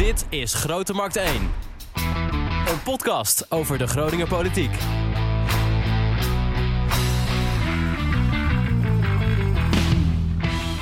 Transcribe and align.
Dit 0.00 0.26
is 0.28 0.54
Grote 0.54 0.92
Markt 0.92 1.16
1. 1.16 1.26
Een 2.66 2.82
podcast 2.84 3.50
over 3.50 3.78
de 3.78 3.86
Groninger 3.86 4.28
politiek. 4.28 4.70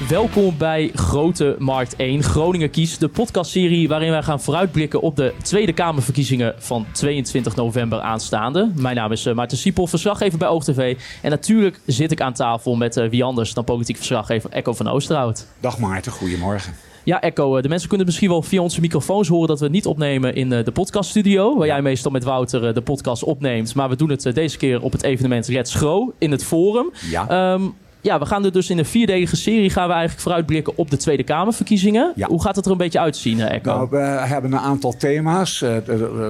Welkom 0.08 0.59
bij 0.59 0.90
Grote 0.95 1.56
Markt 1.59 1.96
1 1.96 2.22
Groningen 2.22 2.70
Kies, 2.70 2.98
de 2.98 3.09
podcastserie 3.09 3.88
waarin 3.88 4.11
wij 4.11 4.23
gaan 4.23 4.41
vooruitblikken 4.41 5.00
op 5.00 5.16
de 5.16 5.34
Tweede 5.42 5.73
Kamerverkiezingen 5.73 6.54
van 6.59 6.86
22 6.92 7.56
november 7.56 8.00
aanstaande. 8.00 8.73
Mijn 8.77 8.96
naam 8.96 9.12
is 9.12 9.27
uh, 9.27 9.34
Maarten 9.34 9.59
Siepel, 9.59 9.86
verslaggever 9.86 10.38
bij 10.38 10.48
OogTV. 10.48 10.96
En 11.23 11.30
natuurlijk 11.30 11.80
zit 11.86 12.12
ik 12.12 12.20
aan 12.20 12.32
tafel 12.32 12.77
met 12.77 12.96
uh, 12.96 13.09
wie 13.09 13.24
anders 13.24 13.55
dan 13.55 13.64
politiek 13.64 13.96
verslaggever 13.96 14.50
Echo 14.50 14.73
van 14.73 14.88
Oosterhout. 14.88 15.46
Dag 15.60 15.79
Maarten, 15.79 16.12
goedemorgen. 16.12 16.75
Ja, 17.05 17.20
Echo, 17.20 17.56
eh, 17.56 17.62
de 17.62 17.69
mensen 17.69 17.88
kunnen 17.88 18.06
misschien 18.06 18.28
wel 18.28 18.42
via 18.42 18.61
onze 18.61 18.80
microfoons 18.80 19.28
horen 19.28 19.48
dat 19.48 19.61
we 19.61 19.69
niet 19.69 19.86
opnemen 19.86 20.34
in 20.34 20.48
de 20.48 20.72
podcaststudio. 20.72 21.56
Waar 21.56 21.66
jij 21.66 21.83
meestal 21.83 22.11
met 22.11 22.25
Wouter 22.25 22.75
de 22.75 22.83
podcast 22.83 23.22
opneemt. 23.22 23.75
Maar 23.75 23.88
we 23.88 23.97
doen 23.97 24.11
het 24.11 24.30
deze 24.34 24.56
keer 24.56 24.83
op 24.83 24.92
het 24.92 25.02
evenement 25.02 25.47
Red 25.47 25.69
Schro 25.69 26.14
in 26.19 26.30
het 26.30 26.45
Forum. 26.45 26.92
Ja. 27.11 27.52
Um, 27.52 27.75
ja, 28.01 28.19
we 28.19 28.27
gaan 28.27 28.45
er 28.45 28.52
dus 28.52 28.70
in 28.70 28.79
een 28.79 28.84
vierdelige 28.84 29.37
serie 29.37 29.70
gaan 29.70 29.87
we 29.87 29.93
eigenlijk 29.93 30.23
vooruitblikken 30.23 30.77
op 30.77 30.91
de 30.91 30.97
Tweede 30.97 31.23
Kamerverkiezingen. 31.23 32.12
Ja. 32.15 32.27
Hoe 32.29 32.43
gaat 32.43 32.56
het 32.56 32.65
er 32.65 32.70
een 32.70 32.77
beetje 32.77 33.01
uitzien, 33.01 33.41
Echo? 33.41 33.70
Nou, 33.70 33.89
we 33.91 33.97
hebben 34.27 34.52
een 34.52 34.59
aantal 34.59 34.97
thema's. 34.97 35.62
Uh, 35.62 35.77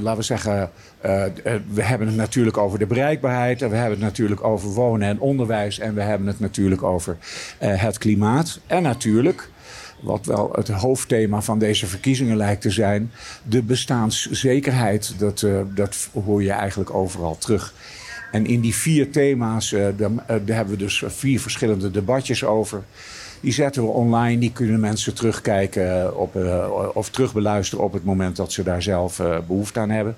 laten 0.01 0.17
we 0.17 0.23
zeggen, 0.23 0.71
uh, 1.07 1.25
we 1.71 1.83
hebben 1.83 2.07
het 2.07 2.17
natuurlijk 2.17 2.57
over 2.57 2.79
de 2.79 2.87
bereikbaarheid. 2.87 3.62
En 3.62 3.71
we 3.71 3.77
hebben 3.77 3.99
het 3.99 4.09
natuurlijk 4.09 4.45
over 4.45 4.69
wonen 4.69 5.09
en 5.09 5.21
onderwijs. 5.21 5.79
En 5.79 5.95
we 5.95 6.01
hebben 6.01 6.27
het 6.27 6.41
natuurlijk 6.41 6.83
over 6.83 7.17
uh, 7.62 7.83
het 7.83 7.98
klimaat. 7.98 8.61
En 8.67 8.83
natuurlijk 8.83 9.51
wat 10.01 10.27
wel 10.27 10.51
het 10.53 10.69
hoofdthema 10.69 11.43
van 11.43 11.59
deze 11.59 11.87
verkiezingen 11.87 12.37
lijkt 12.37 12.62
te 12.62 12.70
zijn, 12.70 13.11
de 13.42 13.62
bestaanszekerheid. 13.62 15.14
Dat, 15.19 15.42
uh, 15.42 15.61
dat 15.75 16.09
hoor 16.25 16.42
je 16.42 16.53
eigenlijk 16.53 16.95
overal 16.95 17.39
terug. 17.39 17.73
En 18.33 18.47
in 18.47 18.61
die 18.61 18.75
vier 18.75 19.11
thema's, 19.11 19.71
daar, 19.71 19.93
uh, 20.11 20.17
daar 20.27 20.57
hebben 20.57 20.75
we 20.75 20.77
dus 20.77 21.03
vier 21.07 21.41
verschillende 21.41 21.91
debatjes 21.91 22.45
over. 22.45 22.83
Die 23.41 23.53
zetten 23.53 23.83
we 23.83 23.89
online, 23.89 24.39
die 24.41 24.53
kunnen 24.53 24.81
mensen 24.81 25.15
terugkijken 25.15 26.19
op, 26.19 26.35
of 26.95 27.11
terugbeluisteren 27.11 27.85
op 27.85 27.93
het 27.93 28.05
moment 28.05 28.37
dat 28.37 28.53
ze 28.53 28.62
daar 28.62 28.83
zelf 28.83 29.17
behoefte 29.47 29.81
aan 29.81 29.91
hebben. 29.91 30.17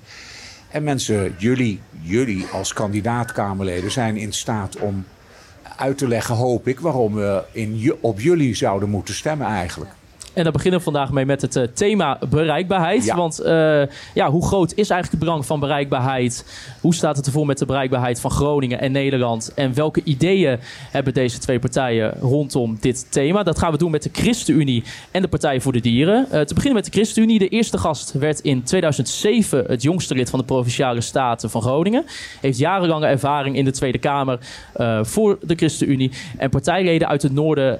En 0.71 0.83
mensen, 0.83 1.35
jullie, 1.37 1.79
jullie 2.01 2.45
als 2.51 2.73
kandidaat-Kamerleden 2.73 3.91
zijn 3.91 4.17
in 4.17 4.33
staat 4.33 4.77
om 4.77 5.05
uit 5.77 5.97
te 5.97 6.07
leggen, 6.07 6.35
hoop 6.35 6.67
ik, 6.67 6.79
waarom 6.79 7.13
we 7.13 7.43
in, 7.51 7.93
op 7.99 8.19
jullie 8.19 8.55
zouden 8.55 8.89
moeten 8.89 9.13
stemmen 9.13 9.47
eigenlijk. 9.47 9.91
En 10.33 10.43
daar 10.43 10.51
beginnen 10.51 10.79
we 10.79 10.85
vandaag 10.85 11.11
mee 11.11 11.25
met 11.25 11.41
het 11.41 11.55
uh, 11.55 11.63
thema 11.73 12.19
bereikbaarheid. 12.29 13.05
Ja. 13.05 13.15
Want 13.15 13.41
uh, 13.41 13.81
ja, 14.13 14.29
hoe 14.29 14.45
groot 14.45 14.69
is 14.69 14.89
eigenlijk 14.89 15.11
het 15.11 15.19
belang 15.19 15.45
van 15.45 15.59
bereikbaarheid? 15.59 16.45
Hoe 16.81 16.95
staat 16.95 17.17
het 17.17 17.25
ervoor 17.25 17.45
met 17.45 17.57
de 17.57 17.65
bereikbaarheid 17.65 18.19
van 18.19 18.31
Groningen 18.31 18.79
en 18.79 18.91
Nederland? 18.91 19.53
En 19.53 19.73
welke 19.73 20.01
ideeën 20.03 20.59
hebben 20.91 21.13
deze 21.13 21.39
twee 21.39 21.59
partijen 21.59 22.13
rondom 22.19 22.77
dit 22.79 23.11
thema? 23.11 23.43
Dat 23.43 23.59
gaan 23.59 23.71
we 23.71 23.77
doen 23.77 23.91
met 23.91 24.03
de 24.03 24.09
ChristenUnie 24.11 24.83
en 25.11 25.21
de 25.21 25.27
Partij 25.27 25.61
voor 25.61 25.71
de 25.71 25.79
Dieren. 25.79 26.27
Uh, 26.31 26.41
te 26.41 26.53
beginnen 26.53 26.81
met 26.81 26.85
de 26.85 26.91
ChristenUnie. 26.91 27.39
De 27.39 27.47
eerste 27.47 27.77
gast 27.77 28.11
werd 28.11 28.39
in 28.39 28.63
2007 28.63 29.63
het 29.67 29.81
jongste 29.81 30.15
lid 30.15 30.29
van 30.29 30.39
de 30.39 30.45
Provinciale 30.45 31.01
Staten 31.01 31.49
van 31.49 31.61
Groningen. 31.61 32.05
Heeft 32.41 32.57
jarenlange 32.57 33.05
ervaring 33.05 33.55
in 33.55 33.65
de 33.65 33.71
Tweede 33.71 33.97
Kamer 33.97 34.39
voor 35.01 35.37
de 35.41 35.55
ChristenUnie. 35.55 36.11
En 36.37 36.49
partijleden 36.49 37.07
uit 37.07 37.21
het 37.21 37.33
noorden 37.33 37.79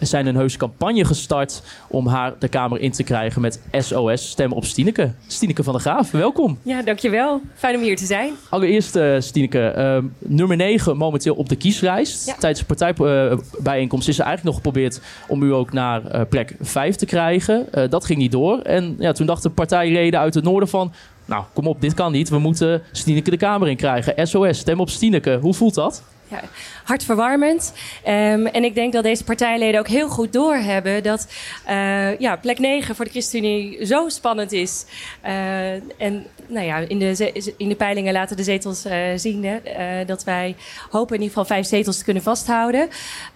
zijn 0.00 0.26
een 0.26 0.36
heuse 0.36 0.58
campagne 0.58 1.04
gestart 1.04 1.62
om 1.92 2.06
haar 2.06 2.34
de 2.38 2.48
Kamer 2.48 2.80
in 2.80 2.90
te 2.90 3.02
krijgen 3.02 3.40
met 3.40 3.60
SOS 3.72 4.30
Stemmen 4.30 4.56
op 4.56 4.64
Stineke. 4.64 5.12
Stineke 5.26 5.62
van 5.62 5.72
der 5.72 5.82
Graaf, 5.82 6.10
welkom. 6.10 6.58
Ja, 6.62 6.82
dankjewel. 6.82 7.40
Fijn 7.54 7.76
om 7.76 7.82
hier 7.82 7.96
te 7.96 8.04
zijn. 8.04 8.32
Allereerst, 8.48 8.96
uh, 8.96 9.16
Stineke, 9.18 9.74
uh, 9.76 10.10
nummer 10.18 10.56
9 10.56 10.96
momenteel 10.96 11.34
op 11.34 11.48
de 11.48 11.56
kieslijst. 11.56 12.26
Ja. 12.26 12.34
Tijdens 12.38 12.66
de 12.66 12.74
partijbijeenkomst 12.74 14.08
is 14.08 14.18
er 14.18 14.24
eigenlijk 14.24 14.56
nog 14.56 14.64
geprobeerd 14.64 15.00
om 15.28 15.42
u 15.42 15.52
ook 15.52 15.72
naar 15.72 16.02
uh, 16.14 16.20
plek 16.28 16.56
5 16.60 16.96
te 16.96 17.06
krijgen. 17.06 17.66
dat 17.90 18.04
ging 18.04 18.18
niet 18.18 18.32
door. 18.32 18.58
En 18.58 18.96
ja, 18.98 19.12
toen 19.12 19.26
dachten 19.26 19.54
partijleden 19.54 20.20
uit 20.20 20.34
het 20.34 20.44
noorden 20.44 20.68
van... 20.68 20.92
Nou, 21.24 21.44
kom 21.52 21.66
op, 21.66 21.80
dit 21.80 21.94
kan 21.94 22.12
niet. 22.12 22.28
We 22.28 22.38
moeten 22.38 22.82
Stineke 22.92 23.30
de 23.30 23.36
Kamer 23.36 23.68
in 23.68 23.76
krijgen. 23.76 24.26
SOS, 24.26 24.58
stem 24.58 24.80
op 24.80 24.90
Stineke. 24.90 25.38
Hoe 25.40 25.54
voelt 25.54 25.74
dat? 25.74 26.02
Ja, 26.32 26.40
hartverwarmend. 26.84 27.72
Um, 28.08 28.46
en 28.46 28.64
ik 28.64 28.74
denk 28.74 28.92
dat 28.92 29.02
deze 29.02 29.24
partijleden 29.24 29.80
ook 29.80 29.88
heel 29.88 30.08
goed 30.08 30.32
doorhebben 30.32 31.02
dat 31.02 31.28
uh, 31.68 32.18
ja, 32.18 32.36
plek 32.36 32.58
9 32.58 32.94
voor 32.94 33.04
de 33.04 33.10
ChristenUnie 33.10 33.86
zo 33.86 34.08
spannend 34.08 34.52
is. 34.52 34.84
Uh, 35.24 35.72
en 35.72 36.26
nou 36.46 36.66
ja, 36.66 36.76
in 36.76 36.98
de, 36.98 37.52
in 37.56 37.68
de 37.68 37.74
peilingen 37.74 38.12
laten 38.12 38.36
de 38.36 38.42
zetels 38.42 38.86
uh, 38.86 38.94
zien 39.16 39.44
hè, 39.44 40.04
dat 40.04 40.24
wij 40.24 40.56
hopen 40.90 41.14
in 41.14 41.22
ieder 41.22 41.38
geval 41.38 41.56
vijf 41.56 41.66
zetels 41.66 41.98
te 41.98 42.04
kunnen 42.04 42.22
vasthouden. 42.22 42.88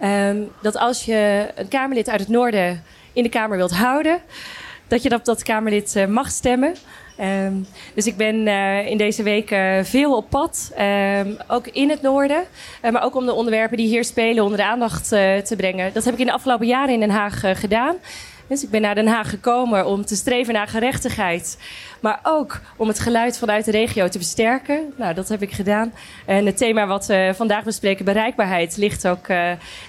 Um, 0.02 0.50
dat 0.62 0.76
als 0.76 1.04
je 1.04 1.48
een 1.54 1.68
Kamerlid 1.68 2.08
uit 2.08 2.20
het 2.20 2.28
noorden 2.28 2.84
in 3.12 3.22
de 3.22 3.28
Kamer 3.28 3.56
wilt 3.56 3.76
houden, 3.76 4.20
dat 4.88 5.02
je 5.02 5.14
op 5.14 5.24
dat 5.24 5.42
Kamerlid 5.42 6.06
mag 6.08 6.30
stemmen. 6.30 6.74
Um, 7.20 7.66
dus 7.94 8.06
ik 8.06 8.16
ben 8.16 8.46
uh, 8.46 8.86
in 8.86 8.96
deze 8.96 9.22
week 9.22 9.50
uh, 9.50 9.78
veel 9.82 10.16
op 10.16 10.30
pad, 10.30 10.72
um, 11.20 11.36
ook 11.46 11.66
in 11.66 11.90
het 11.90 12.02
noorden. 12.02 12.44
Uh, 12.84 12.90
maar 12.90 13.02
ook 13.02 13.14
om 13.14 13.26
de 13.26 13.32
onderwerpen 13.32 13.76
die 13.76 13.86
hier 13.86 14.04
spelen 14.04 14.42
onder 14.42 14.58
de 14.58 14.64
aandacht 14.64 15.08
te 15.08 15.54
brengen. 15.56 15.92
Dat 15.92 16.04
heb 16.04 16.14
ik 16.14 16.20
in 16.20 16.26
de 16.26 16.32
afgelopen 16.32 16.66
jaren 16.66 16.94
in 16.94 17.00
Den 17.00 17.10
Haag 17.10 17.42
gedaan. 17.60 17.96
Dus 18.48 18.62
ik 18.62 18.70
ben 18.70 18.80
naar 18.80 18.94
Den 18.94 19.06
Haag 19.06 19.30
gekomen 19.30 19.86
om 19.86 20.04
te 20.04 20.16
streven 20.16 20.54
naar 20.54 20.68
gerechtigheid. 20.68 21.58
Maar 22.00 22.20
ook 22.22 22.60
om 22.76 22.88
het 22.88 22.98
geluid 22.98 23.38
vanuit 23.38 23.64
de 23.64 23.70
regio 23.70 24.08
te 24.08 24.18
versterken. 24.18 24.92
Nou, 24.96 25.14
dat 25.14 25.28
heb 25.28 25.42
ik 25.42 25.52
gedaan. 25.52 25.92
En 26.26 26.46
het 26.46 26.56
thema 26.56 26.86
wat 26.86 27.06
we 27.06 27.32
vandaag 27.34 27.64
bespreken, 27.64 28.04
bereikbaarheid, 28.04 28.76
ligt 28.76 29.08
ook 29.08 29.26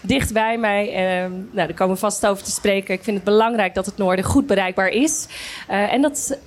dicht 0.01 0.33
bij 0.33 0.57
mij. 0.57 0.87
Uh, 0.87 1.29
nou, 1.29 1.67
daar 1.67 1.73
komen 1.73 1.93
we 1.93 1.99
vast 1.99 2.25
over 2.25 2.43
te 2.43 2.51
spreken. 2.51 2.93
Ik 2.93 3.03
vind 3.03 3.15
het 3.15 3.25
belangrijk 3.25 3.73
dat 3.73 3.85
het 3.85 3.97
noorden 3.97 4.25
goed 4.25 4.47
bereikbaar 4.47 4.89
is. 4.89 5.27
En 5.67 6.01
dat 6.01 6.37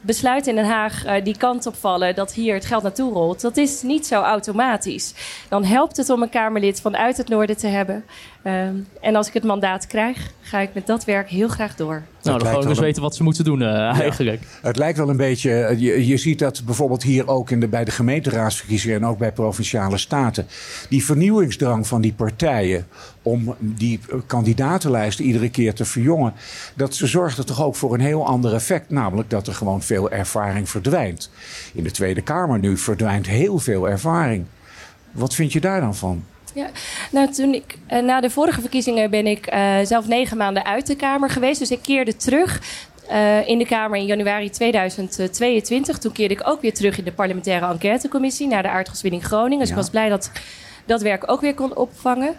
besluiten 0.00 0.50
in 0.50 0.56
Den 0.56 0.72
Haag 0.72 1.04
uh, 1.06 1.24
die 1.24 1.36
kant 1.36 1.66
op 1.66 1.74
vallen 1.74 2.14
dat 2.14 2.32
hier 2.32 2.54
het 2.54 2.64
geld 2.64 2.82
naartoe 2.82 3.12
rolt, 3.12 3.40
dat 3.40 3.56
is 3.56 3.82
niet 3.82 4.06
zo 4.06 4.22
automatisch. 4.22 5.14
Dan 5.48 5.64
helpt 5.64 5.96
het 5.96 6.10
om 6.10 6.22
een 6.22 6.28
Kamerlid 6.28 6.80
vanuit 6.80 7.16
het 7.16 7.28
noorden 7.28 7.56
te 7.56 7.66
hebben. 7.66 8.04
Um, 8.44 8.88
en 9.00 9.16
als 9.16 9.28
ik 9.28 9.34
het 9.34 9.44
mandaat 9.44 9.86
krijg, 9.86 10.30
ga 10.40 10.58
ik 10.58 10.74
met 10.74 10.86
dat 10.86 11.04
werk 11.04 11.28
heel 11.28 11.48
graag 11.48 11.76
door. 11.76 12.02
Nou, 12.24 12.38
dan 12.38 12.48
gewoon 12.48 12.68
dus 12.68 12.78
weten 12.78 13.02
wat 13.02 13.14
ze 13.14 13.22
moeten 13.22 13.44
doen 13.44 13.60
uh, 13.60 14.00
eigenlijk. 14.00 14.42
Het 14.62 14.76
lijkt 14.76 14.98
wel 14.98 15.08
een 15.08 15.16
beetje, 15.16 15.74
je, 15.78 16.06
je 16.06 16.16
ziet 16.16 16.38
dat 16.38 16.62
bijvoorbeeld 16.64 17.02
hier 17.02 17.28
ook 17.28 17.50
in 17.50 17.60
de, 17.60 17.68
bij 17.68 17.84
de 17.84 17.90
gemeenteraadsverkiezingen 17.90 18.96
en 18.96 19.06
ook 19.06 19.18
bij 19.18 19.32
provinciale 19.32 19.98
staten, 19.98 20.46
die 20.88 21.04
vernieuwingsdrang 21.04 21.86
van 21.86 22.00
die 22.00 22.12
partijen 22.12 22.86
om 23.22 23.54
die 23.58 24.00
kandidatenlijsten 24.26 25.24
iedere 25.24 25.50
keer 25.50 25.74
te 25.74 25.84
verjongen, 25.84 26.32
dat 26.74 26.94
ze 26.94 27.06
zorgde 27.06 27.44
toch 27.44 27.62
ook 27.62 27.76
voor 27.76 27.94
een 27.94 28.00
heel 28.00 28.26
ander 28.26 28.54
effect, 28.54 28.90
namelijk 28.90 29.30
dat 29.30 29.46
er 29.46 29.54
gewoon 29.54 29.82
veel 29.82 30.10
ervaring 30.10 30.68
verdwijnt. 30.68 31.30
In 31.74 31.84
de 31.84 31.90
Tweede 31.90 32.20
Kamer 32.20 32.58
nu 32.58 32.76
verdwijnt 32.76 33.26
heel 33.26 33.58
veel 33.58 33.88
ervaring. 33.88 34.44
Wat 35.12 35.34
vind 35.34 35.52
je 35.52 35.60
daar 35.60 35.80
dan 35.80 35.94
van? 35.94 36.24
Ja, 36.54 36.66
nou 37.10 37.30
toen 37.30 37.54
ik 37.54 37.78
uh, 37.92 37.98
na 37.98 38.20
de 38.20 38.30
vorige 38.30 38.60
verkiezingen 38.60 39.10
ben 39.10 39.26
ik 39.26 39.54
uh, 39.54 39.76
zelf 39.82 40.06
negen 40.06 40.36
maanden 40.36 40.64
uit 40.64 40.86
de 40.86 40.96
Kamer 40.96 41.30
geweest. 41.30 41.58
Dus 41.58 41.70
ik 41.70 41.82
keerde 41.82 42.16
terug 42.16 42.60
uh, 43.10 43.48
in 43.48 43.58
de 43.58 43.66
Kamer 43.66 43.98
in 43.98 44.06
januari 44.06 44.50
2022. 44.50 45.98
Toen 45.98 46.12
keerde 46.12 46.34
ik 46.34 46.48
ook 46.48 46.60
weer 46.60 46.74
terug 46.74 46.98
in 46.98 47.04
de 47.04 47.12
parlementaire 47.12 47.66
enquêtecommissie 47.66 48.46
naar 48.46 48.62
de 48.62 48.68
aardgaswinning 48.68 49.24
Groningen. 49.24 49.58
Dus 49.58 49.68
ja. 49.68 49.74
ik 49.74 49.80
was 49.80 49.90
blij 49.90 50.08
dat 50.08 50.30
dat 50.86 51.02
werk 51.02 51.30
ook 51.30 51.40
weer 51.40 51.54
kon 51.54 51.76
opvangen. 51.76 52.34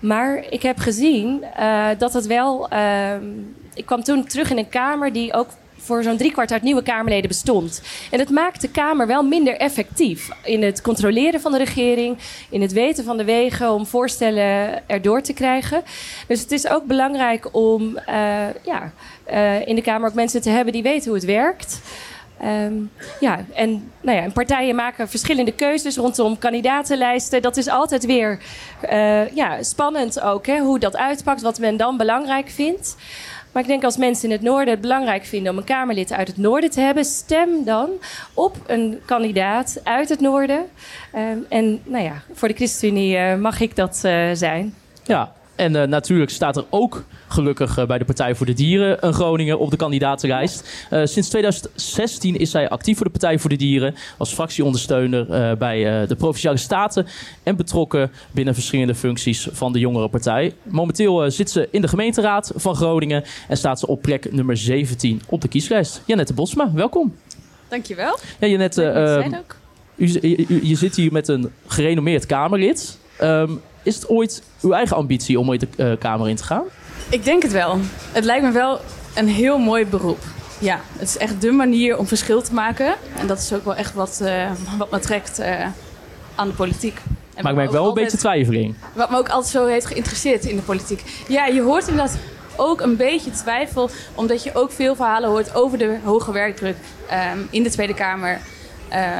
Maar 0.00 0.44
ik 0.50 0.62
heb 0.62 0.78
gezien 0.78 1.44
dat 1.98 2.12
het 2.12 2.26
wel. 2.26 2.68
ik 3.74 3.86
kwam 3.86 4.02
toen 4.02 4.24
terug 4.24 4.50
in 4.50 4.58
een 4.58 4.68
Kamer 4.68 5.12
die 5.12 5.34
ook 5.34 5.48
voor 5.88 6.02
zo'n 6.02 6.16
driekwart 6.16 6.52
uit 6.52 6.62
nieuwe 6.62 6.82
Kamerleden 6.82 7.28
bestond. 7.28 7.82
En 8.10 8.18
het 8.18 8.30
maakt 8.30 8.60
de 8.60 8.68
Kamer 8.68 9.06
wel 9.06 9.22
minder 9.22 9.56
effectief 9.56 10.28
in 10.44 10.62
het 10.62 10.82
controleren 10.82 11.40
van 11.40 11.52
de 11.52 11.58
regering, 11.58 12.18
in 12.50 12.62
het 12.62 12.72
weten 12.72 13.04
van 13.04 13.16
de 13.16 13.24
wegen 13.24 13.72
om 13.72 13.86
voorstellen 13.86 14.82
erdoor 14.88 15.22
te 15.22 15.32
krijgen. 15.32 15.82
Dus 16.26 16.40
het 16.40 16.52
is 16.52 16.68
ook 16.68 16.84
belangrijk 16.84 17.48
om 17.54 17.82
uh, 17.82 17.94
ja, 18.62 18.92
uh, 19.30 19.66
in 19.66 19.74
de 19.74 19.82
Kamer 19.82 20.08
ook 20.08 20.14
mensen 20.14 20.42
te 20.42 20.50
hebben 20.50 20.72
die 20.72 20.82
weten 20.82 21.06
hoe 21.06 21.18
het 21.18 21.24
werkt. 21.24 21.80
Um, 22.44 22.90
ja, 23.20 23.44
en, 23.54 23.92
nou 24.00 24.16
ja, 24.16 24.22
en 24.22 24.32
partijen 24.32 24.74
maken 24.74 25.08
verschillende 25.08 25.52
keuzes 25.52 25.96
rondom 25.96 26.38
kandidatenlijsten. 26.38 27.42
Dat 27.42 27.56
is 27.56 27.68
altijd 27.68 28.06
weer 28.06 28.38
uh, 28.92 29.28
ja, 29.28 29.62
spannend 29.62 30.20
ook, 30.20 30.46
hè, 30.46 30.58
hoe 30.58 30.78
dat 30.78 30.96
uitpakt, 30.96 31.42
wat 31.42 31.58
men 31.58 31.76
dan 31.76 31.96
belangrijk 31.96 32.48
vindt. 32.48 32.96
Maar 33.58 33.66
ik 33.66 33.72
denk 33.72 33.84
als 33.84 33.96
mensen 33.96 34.24
in 34.24 34.34
het 34.34 34.42
noorden 34.42 34.68
het 34.68 34.80
belangrijk 34.80 35.24
vinden 35.24 35.52
om 35.52 35.58
een 35.58 35.64
Kamerlid 35.64 36.12
uit 36.12 36.28
het 36.28 36.36
noorden 36.36 36.70
te 36.70 36.80
hebben, 36.80 37.04
stem 37.04 37.64
dan 37.64 37.90
op 38.34 38.56
een 38.66 39.00
kandidaat 39.04 39.80
uit 39.82 40.08
het 40.08 40.20
noorden. 40.20 40.64
Um, 41.14 41.46
en 41.48 41.80
nou 41.84 42.04
ja, 42.04 42.22
voor 42.32 42.48
de 42.48 42.54
ChristenUnie 42.54 43.16
uh, 43.16 43.34
mag 43.34 43.60
ik 43.60 43.76
dat 43.76 44.02
uh, 44.04 44.30
zijn. 44.32 44.74
Ja, 45.04 45.32
En 45.58 45.74
uh, 45.74 45.82
natuurlijk 45.82 46.30
staat 46.30 46.56
er 46.56 46.64
ook 46.70 47.04
gelukkig 47.28 47.78
uh, 47.78 47.86
bij 47.86 47.98
de 47.98 48.04
Partij 48.04 48.34
voor 48.34 48.46
de 48.46 48.52
Dieren 48.52 49.06
een 49.06 49.12
Groningen 49.12 49.58
op 49.58 49.70
de 49.70 49.76
kandidatenlijst. 49.76 50.86
Uh, 50.90 51.00
sinds 51.04 51.28
2016 51.28 52.38
is 52.38 52.50
zij 52.50 52.68
actief 52.68 52.96
voor 52.96 53.06
de 53.06 53.12
Partij 53.12 53.38
voor 53.38 53.50
de 53.50 53.56
Dieren. 53.56 53.94
Als 54.16 54.32
fractieondersteuner 54.32 55.56
bij 55.56 56.06
de 56.06 56.16
Provinciale 56.16 56.56
Staten. 56.56 57.06
En 57.42 57.56
betrokken 57.56 58.10
binnen 58.30 58.54
verschillende 58.54 58.94
functies 58.94 59.48
van 59.52 59.72
de 59.72 59.78
Jongerenpartij. 59.78 60.54
Momenteel 60.62 61.30
zit 61.30 61.50
ze 61.50 61.68
in 61.70 61.80
de 61.80 61.88
gemeenteraad 61.88 62.52
van 62.54 62.74
Groningen. 62.74 63.24
En 63.48 63.56
staat 63.56 63.78
ze 63.78 63.86
op 63.86 64.02
plek 64.02 64.32
nummer 64.32 64.56
17 64.56 65.22
op 65.28 65.40
de 65.40 65.48
kieslijst. 65.48 66.02
Janette 66.06 66.34
Bosma, 66.34 66.72
welkom. 66.72 67.14
Dankjewel. 67.68 68.18
Ja, 68.40 68.46
Janette, 68.46 68.82
uh, 69.96 70.06
u, 70.08 70.18
u, 70.48 70.60
je 70.62 70.74
zit 70.74 70.96
hier 70.96 71.12
met 71.12 71.28
een 71.28 71.52
gerenommeerd 71.66 72.26
Kamerlid. 72.26 72.98
Um, 73.22 73.60
is 73.82 73.94
het 73.94 74.08
ooit 74.08 74.42
uw 74.60 74.72
eigen 74.72 74.96
ambitie 74.96 75.38
om 75.38 75.48
ooit 75.48 75.60
de 75.60 75.68
uh, 75.76 75.92
Kamer 75.98 76.28
in 76.28 76.36
te 76.36 76.44
gaan? 76.44 76.64
Ik 77.08 77.24
denk 77.24 77.42
het 77.42 77.52
wel. 77.52 77.78
Het 78.12 78.24
lijkt 78.24 78.44
me 78.44 78.50
wel 78.50 78.80
een 79.14 79.28
heel 79.28 79.58
mooi 79.58 79.86
beroep. 79.86 80.22
Ja, 80.58 80.80
het 80.92 81.08
is 81.08 81.16
echt 81.16 81.40
de 81.40 81.50
manier 81.50 81.98
om 81.98 82.06
verschil 82.06 82.42
te 82.42 82.54
maken. 82.54 82.94
En 83.16 83.26
dat 83.26 83.38
is 83.38 83.52
ook 83.52 83.64
wel 83.64 83.74
echt 83.74 83.94
wat, 83.94 84.18
uh, 84.22 84.50
wat 84.78 84.90
me 84.90 84.98
trekt 84.98 85.40
uh, 85.40 85.66
aan 86.34 86.48
de 86.48 86.54
politiek. 86.54 87.00
En 87.34 87.42
maar 87.42 87.52
ik 87.52 87.58
merk 87.58 87.70
wel 87.70 87.84
altijd, 87.84 87.96
een 87.96 88.02
beetje 88.02 88.18
twijfeling. 88.18 88.74
Wat 88.92 89.10
me 89.10 89.16
ook 89.16 89.28
altijd 89.28 89.52
zo 89.52 89.66
heeft 89.66 89.86
geïnteresseerd 89.86 90.44
in 90.44 90.56
de 90.56 90.62
politiek. 90.62 91.02
Ja, 91.28 91.46
je 91.46 91.62
hoort 91.62 91.88
inderdaad 91.88 92.18
ook 92.56 92.80
een 92.80 92.96
beetje 92.96 93.30
twijfel, 93.30 93.90
omdat 94.14 94.42
je 94.42 94.54
ook 94.54 94.72
veel 94.72 94.96
verhalen 94.96 95.28
hoort 95.28 95.54
over 95.54 95.78
de 95.78 95.96
hoge 96.04 96.32
werkdruk 96.32 96.76
um, 97.32 97.48
in 97.50 97.62
de 97.62 97.70
Tweede 97.70 97.94
Kamer. 97.94 98.40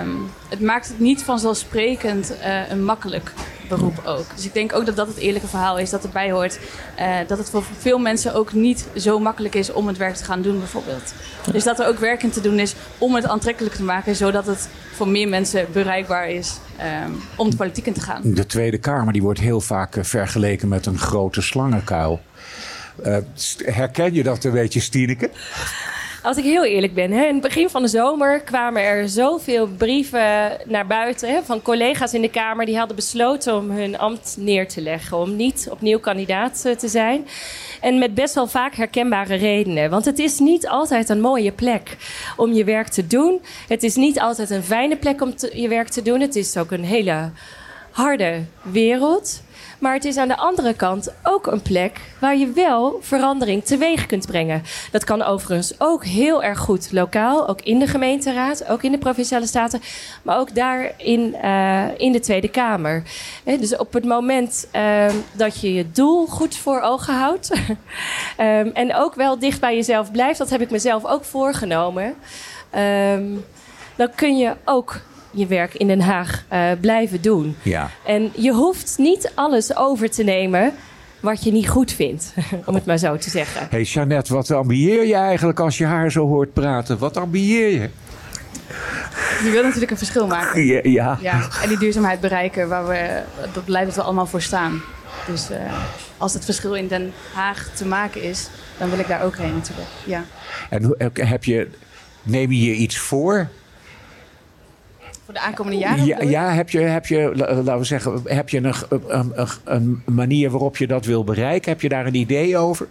Um, 0.00 0.30
het 0.48 0.60
maakt 0.60 0.88
het 0.88 0.98
niet 0.98 1.22
vanzelfsprekend 1.22 2.34
uh, 2.70 2.76
makkelijk 2.76 3.32
beroep 3.68 4.02
ook. 4.04 4.24
Dus 4.34 4.44
ik 4.44 4.54
denk 4.54 4.74
ook 4.74 4.86
dat 4.86 4.96
dat 4.96 5.06
het 5.06 5.16
eerlijke 5.16 5.48
verhaal 5.48 5.78
is 5.78 5.90
dat 5.90 6.04
erbij 6.04 6.30
hoort. 6.30 6.58
Uh, 6.98 7.16
dat 7.26 7.38
het 7.38 7.50
voor 7.50 7.64
veel 7.78 7.98
mensen 7.98 8.34
ook 8.34 8.52
niet 8.52 8.86
zo 8.96 9.18
makkelijk 9.18 9.54
is 9.54 9.72
om 9.72 9.86
het 9.86 9.96
werk 9.96 10.14
te 10.14 10.24
gaan 10.24 10.42
doen 10.42 10.58
bijvoorbeeld. 10.58 11.14
Dus 11.52 11.64
dat 11.64 11.80
er 11.80 11.86
ook 11.86 11.98
werk 11.98 12.22
in 12.22 12.30
te 12.30 12.40
doen 12.40 12.58
is 12.58 12.74
om 12.98 13.14
het 13.14 13.26
aantrekkelijk 13.26 13.74
te 13.74 13.82
maken... 13.82 14.16
zodat 14.16 14.46
het 14.46 14.68
voor 14.92 15.08
meer 15.08 15.28
mensen 15.28 15.66
bereikbaar 15.72 16.30
is 16.30 16.58
um, 17.06 17.22
om 17.36 17.50
de 17.50 17.56
politiek 17.56 17.86
in 17.86 17.92
te 17.92 18.00
gaan. 18.00 18.20
De 18.24 18.46
Tweede 18.46 18.78
Kamer 18.78 19.12
die 19.12 19.22
wordt 19.22 19.40
heel 19.40 19.60
vaak 19.60 19.96
uh, 19.96 20.04
vergeleken 20.04 20.68
met 20.68 20.86
een 20.86 20.98
grote 20.98 21.42
slangenkuil. 21.42 22.20
Uh, 23.06 23.16
herken 23.64 24.14
je 24.14 24.22
dat 24.22 24.44
een 24.44 24.52
beetje, 24.52 24.80
Stieneke? 24.80 25.30
Als 26.28 26.36
ik 26.36 26.44
heel 26.44 26.64
eerlijk 26.64 26.94
ben, 26.94 27.10
hè, 27.10 27.24
in 27.24 27.32
het 27.32 27.42
begin 27.42 27.70
van 27.70 27.82
de 27.82 27.88
zomer 27.88 28.40
kwamen 28.40 28.82
er 28.82 29.08
zoveel 29.08 29.66
brieven 29.66 30.50
naar 30.66 30.86
buiten 30.86 31.28
hè, 31.28 31.42
van 31.42 31.62
collega's 31.62 32.14
in 32.14 32.20
de 32.20 32.30
Kamer 32.30 32.66
die 32.66 32.78
hadden 32.78 32.96
besloten 32.96 33.56
om 33.56 33.70
hun 33.70 33.98
ambt 33.98 34.36
neer 34.38 34.68
te 34.68 34.80
leggen, 34.80 35.16
om 35.16 35.36
niet 35.36 35.68
opnieuw 35.70 35.98
kandidaat 35.98 36.64
eh, 36.64 36.76
te 36.76 36.88
zijn. 36.88 37.26
En 37.80 37.98
met 37.98 38.14
best 38.14 38.34
wel 38.34 38.46
vaak 38.46 38.74
herkenbare 38.74 39.34
redenen. 39.34 39.90
Want 39.90 40.04
het 40.04 40.18
is 40.18 40.38
niet 40.38 40.68
altijd 40.68 41.08
een 41.08 41.20
mooie 41.20 41.52
plek 41.52 41.96
om 42.36 42.52
je 42.52 42.64
werk 42.64 42.88
te 42.88 43.06
doen. 43.06 43.40
Het 43.68 43.82
is 43.82 43.94
niet 43.94 44.20
altijd 44.20 44.50
een 44.50 44.62
fijne 44.62 44.96
plek 44.96 45.22
om 45.22 45.32
je 45.52 45.68
werk 45.68 45.88
te 45.88 46.02
doen. 46.02 46.20
Het 46.20 46.36
is 46.36 46.56
ook 46.56 46.70
een 46.70 46.84
hele 46.84 47.30
harde 47.90 48.44
wereld. 48.62 49.42
Maar 49.78 49.94
het 49.94 50.04
is 50.04 50.16
aan 50.16 50.28
de 50.28 50.36
andere 50.36 50.74
kant 50.74 51.14
ook 51.22 51.46
een 51.46 51.62
plek 51.62 52.00
waar 52.20 52.36
je 52.36 52.52
wel 52.52 52.98
verandering 53.02 53.64
teweeg 53.64 54.06
kunt 54.06 54.26
brengen. 54.26 54.62
Dat 54.90 55.04
kan 55.04 55.22
overigens 55.22 55.74
ook 55.78 56.04
heel 56.04 56.42
erg 56.42 56.58
goed 56.58 56.92
lokaal, 56.92 57.48
ook 57.48 57.60
in 57.60 57.78
de 57.78 57.86
gemeenteraad, 57.86 58.68
ook 58.68 58.82
in 58.82 58.92
de 58.92 58.98
provinciale 58.98 59.46
staten, 59.46 59.80
maar 60.22 60.38
ook 60.38 60.54
daar 60.54 60.92
in, 60.96 61.36
uh, 61.44 61.84
in 61.96 62.12
de 62.12 62.20
Tweede 62.20 62.48
Kamer. 62.48 63.02
Dus 63.44 63.76
op 63.76 63.92
het 63.92 64.04
moment 64.04 64.68
uh, 64.76 65.06
dat 65.32 65.60
je 65.60 65.74
je 65.74 65.90
doel 65.90 66.26
goed 66.26 66.56
voor 66.56 66.80
ogen 66.80 67.14
houdt 67.14 67.50
um, 68.38 68.70
en 68.82 68.94
ook 68.94 69.14
wel 69.14 69.38
dicht 69.38 69.60
bij 69.60 69.74
jezelf 69.74 70.10
blijft, 70.10 70.38
dat 70.38 70.50
heb 70.50 70.60
ik 70.60 70.70
mezelf 70.70 71.04
ook 71.04 71.24
voorgenomen. 71.24 72.14
Um, 72.76 73.44
dan 73.96 74.10
kun 74.14 74.36
je 74.36 74.56
ook 74.64 75.00
je 75.30 75.46
werk 75.46 75.74
in 75.74 75.86
Den 75.86 76.00
Haag 76.00 76.44
uh, 76.52 76.70
blijven 76.80 77.22
doen. 77.22 77.56
Ja. 77.62 77.90
En 78.06 78.30
je 78.36 78.52
hoeft 78.52 78.94
niet 78.98 79.32
alles 79.34 79.76
over 79.76 80.10
te 80.10 80.22
nemen 80.22 80.72
wat 81.20 81.44
je 81.44 81.52
niet 81.52 81.68
goed 81.68 81.92
vindt, 81.92 82.34
om 82.66 82.74
het 82.74 82.86
maar 82.86 82.98
zo 82.98 83.16
te 83.16 83.30
zeggen. 83.30 83.66
hey 83.70 83.82
Jeannette, 83.82 84.34
wat 84.34 84.50
ambieer 84.50 85.06
je 85.06 85.14
eigenlijk 85.14 85.60
als 85.60 85.78
je 85.78 85.84
haar 85.84 86.10
zo 86.10 86.26
hoort 86.26 86.52
praten? 86.52 86.98
Wat 86.98 87.16
ambieer 87.16 87.68
je? 87.68 87.88
Je 89.44 89.50
wilt 89.50 89.64
natuurlijk 89.64 89.90
een 89.90 89.96
verschil 89.96 90.26
maken. 90.26 90.64
Ja, 90.64 90.80
ja. 90.82 91.18
ja. 91.20 91.48
En 91.62 91.68
die 91.68 91.78
duurzaamheid 91.78 92.20
bereiken, 92.20 92.68
waar 92.68 92.86
we, 92.86 93.22
dat 93.52 93.64
blijven 93.64 93.94
we 93.94 94.02
allemaal 94.02 94.26
voor 94.26 94.42
staan. 94.42 94.82
Dus 95.26 95.50
uh, 95.50 95.56
als 96.16 96.34
het 96.34 96.44
verschil 96.44 96.74
in 96.74 96.88
Den 96.88 97.12
Haag 97.32 97.70
te 97.74 97.86
maken 97.86 98.22
is, 98.22 98.48
dan 98.78 98.90
wil 98.90 98.98
ik 98.98 99.08
daar 99.08 99.22
ook 99.22 99.36
heen 99.36 99.54
natuurlijk. 99.54 99.88
Ja. 100.04 100.24
En 100.70 100.94
heb 101.12 101.44
je, 101.44 101.68
neem 102.22 102.52
je 102.52 102.64
je 102.64 102.74
iets 102.74 102.98
voor? 102.98 103.48
Voor 105.28 105.36
de 105.36 105.42
aankomende 105.42 105.78
jaren? 105.78 106.04
Ja, 106.04 106.22
ja 106.22 106.52
heb, 106.52 106.70
je, 106.70 106.78
heb 106.78 107.06
je, 107.06 107.32
laten 107.34 107.78
we 107.78 107.84
zeggen, 107.84 108.20
heb 108.24 108.48
je 108.48 108.56
een, 108.56 108.74
een, 109.08 109.32
een, 109.64 110.02
manier 110.06 110.50
waarop 110.50 110.76
je 110.76 110.86
dat 110.86 111.04
wil 111.04 111.24
bereiken? 111.24 111.72
Heb 111.72 111.80
je 111.80 111.88
daar 111.88 112.06
een 112.06 112.14
idee 112.14 112.56
over? 112.56 112.88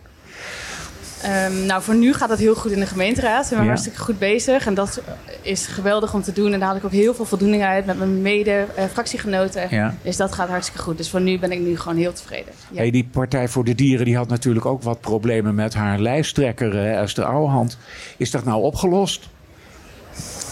Um, 1.26 1.66
nou, 1.66 1.82
voor 1.82 1.96
nu 1.96 2.14
gaat 2.14 2.30
het 2.30 2.40
heel 2.40 2.56
goed 2.56 2.72
in 2.72 2.80
de 2.80 2.86
gemeenteraad. 2.86 3.42
We 3.42 3.48
zijn 3.48 3.62
ja. 3.62 3.68
hartstikke 3.68 4.00
goed 4.00 4.20
bezig. 4.20 4.66
En 4.66 4.74
dat 4.74 5.02
is 5.42 5.68
geweldig 5.68 6.14
om 6.14 6.22
te 6.22 6.32
doen. 6.32 6.54
En 6.54 6.60
daar 6.60 6.68
haal 6.68 6.78
ik 6.78 6.86
ook 6.86 6.92
heel 6.92 7.14
veel 7.14 7.26
voldoening 7.26 7.64
uit 7.64 7.86
met 7.86 7.98
mijn 7.98 8.22
mede-fractiegenoten. 8.22 9.64
Uh, 9.64 9.72
ja. 9.72 9.96
Dus 10.02 10.18
dat 10.18 10.34
gaat 10.34 10.50
hartstikke 10.50 10.82
goed. 10.82 10.98
Dus 10.98 11.10
voor 11.10 11.22
nu 11.22 11.40
ben 11.40 11.52
ik 11.52 11.60
nu 11.60 11.78
gewoon 11.78 11.98
heel 11.98 12.14
tevreden. 12.14 12.54
Ja. 12.72 12.78
Hey, 12.78 12.92
die 12.92 13.10
Partij 13.12 13.48
voor 13.48 13.64
de 13.64 13.76
Dieren 13.76 14.06
die 14.06 14.18
had 14.18 14.28
natuurlijk 14.28 14.66
ook 14.66 14.84
wat 14.84 15.02
problemen 15.02 15.56
met 15.56 15.74
haar 15.74 16.00
lijsttrekker, 16.00 16.74
uh, 16.74 17.02
Esther 17.02 17.26
Ouwehand. 17.26 17.78
Is 18.18 18.32
dat 18.32 18.44
nou 18.44 18.62
opgelost? 18.62 19.30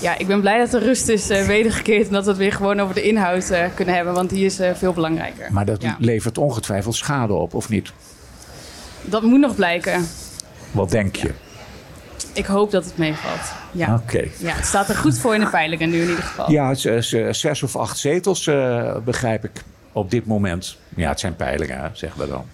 Ja, 0.05 0.17
ik 0.17 0.27
ben 0.27 0.41
blij 0.41 0.57
dat 0.57 0.71
de 0.71 0.79
rust 0.79 1.07
is 1.07 1.31
uh, 1.31 1.45
wedergekeerd 1.45 2.07
en 2.07 2.13
dat 2.13 2.23
we 2.23 2.29
het 2.29 2.39
weer 2.39 2.51
gewoon 2.51 2.79
over 2.79 2.95
de 2.95 3.01
inhoud 3.01 3.51
uh, 3.51 3.65
kunnen 3.73 3.95
hebben, 3.95 4.13
want 4.13 4.29
die 4.29 4.45
is 4.45 4.59
uh, 4.59 4.73
veel 4.73 4.93
belangrijker. 4.93 5.51
Maar 5.51 5.65
dat 5.65 5.81
ja. 5.81 5.95
levert 5.99 6.37
ongetwijfeld 6.37 6.95
schade 6.95 7.33
op, 7.33 7.53
of 7.53 7.69
niet? 7.69 7.91
Dat 9.01 9.23
moet 9.23 9.39
nog 9.39 9.55
blijken. 9.55 10.07
Wat 10.71 10.91
denk 10.91 11.15
je? 11.15 11.27
Ja. 11.27 11.33
Ik 12.33 12.45
hoop 12.45 12.71
dat 12.71 12.85
het 12.85 12.97
meevalt. 12.97 13.53
Ja. 13.71 13.93
Oké. 13.93 14.15
Okay. 14.15 14.31
Ja, 14.37 14.53
het 14.53 14.65
staat 14.65 14.89
er 14.89 14.95
goed 14.95 15.19
voor 15.19 15.33
in 15.33 15.39
de 15.39 15.47
peilingen 15.47 15.89
nu 15.89 16.01
in 16.01 16.09
ieder 16.09 16.23
geval. 16.23 16.51
Ja, 16.51 16.73
zes 17.33 17.63
of 17.63 17.75
acht 17.75 17.97
zetels 17.97 18.49
begrijp 19.03 19.43
ik 19.43 19.63
op 19.91 20.11
dit 20.11 20.25
moment. 20.25 20.77
Ja, 20.95 21.09
het 21.09 21.19
zijn 21.19 21.35
peilingen, 21.35 21.91
zeggen 21.93 22.21
we 22.21 22.27
dan. 22.27 22.45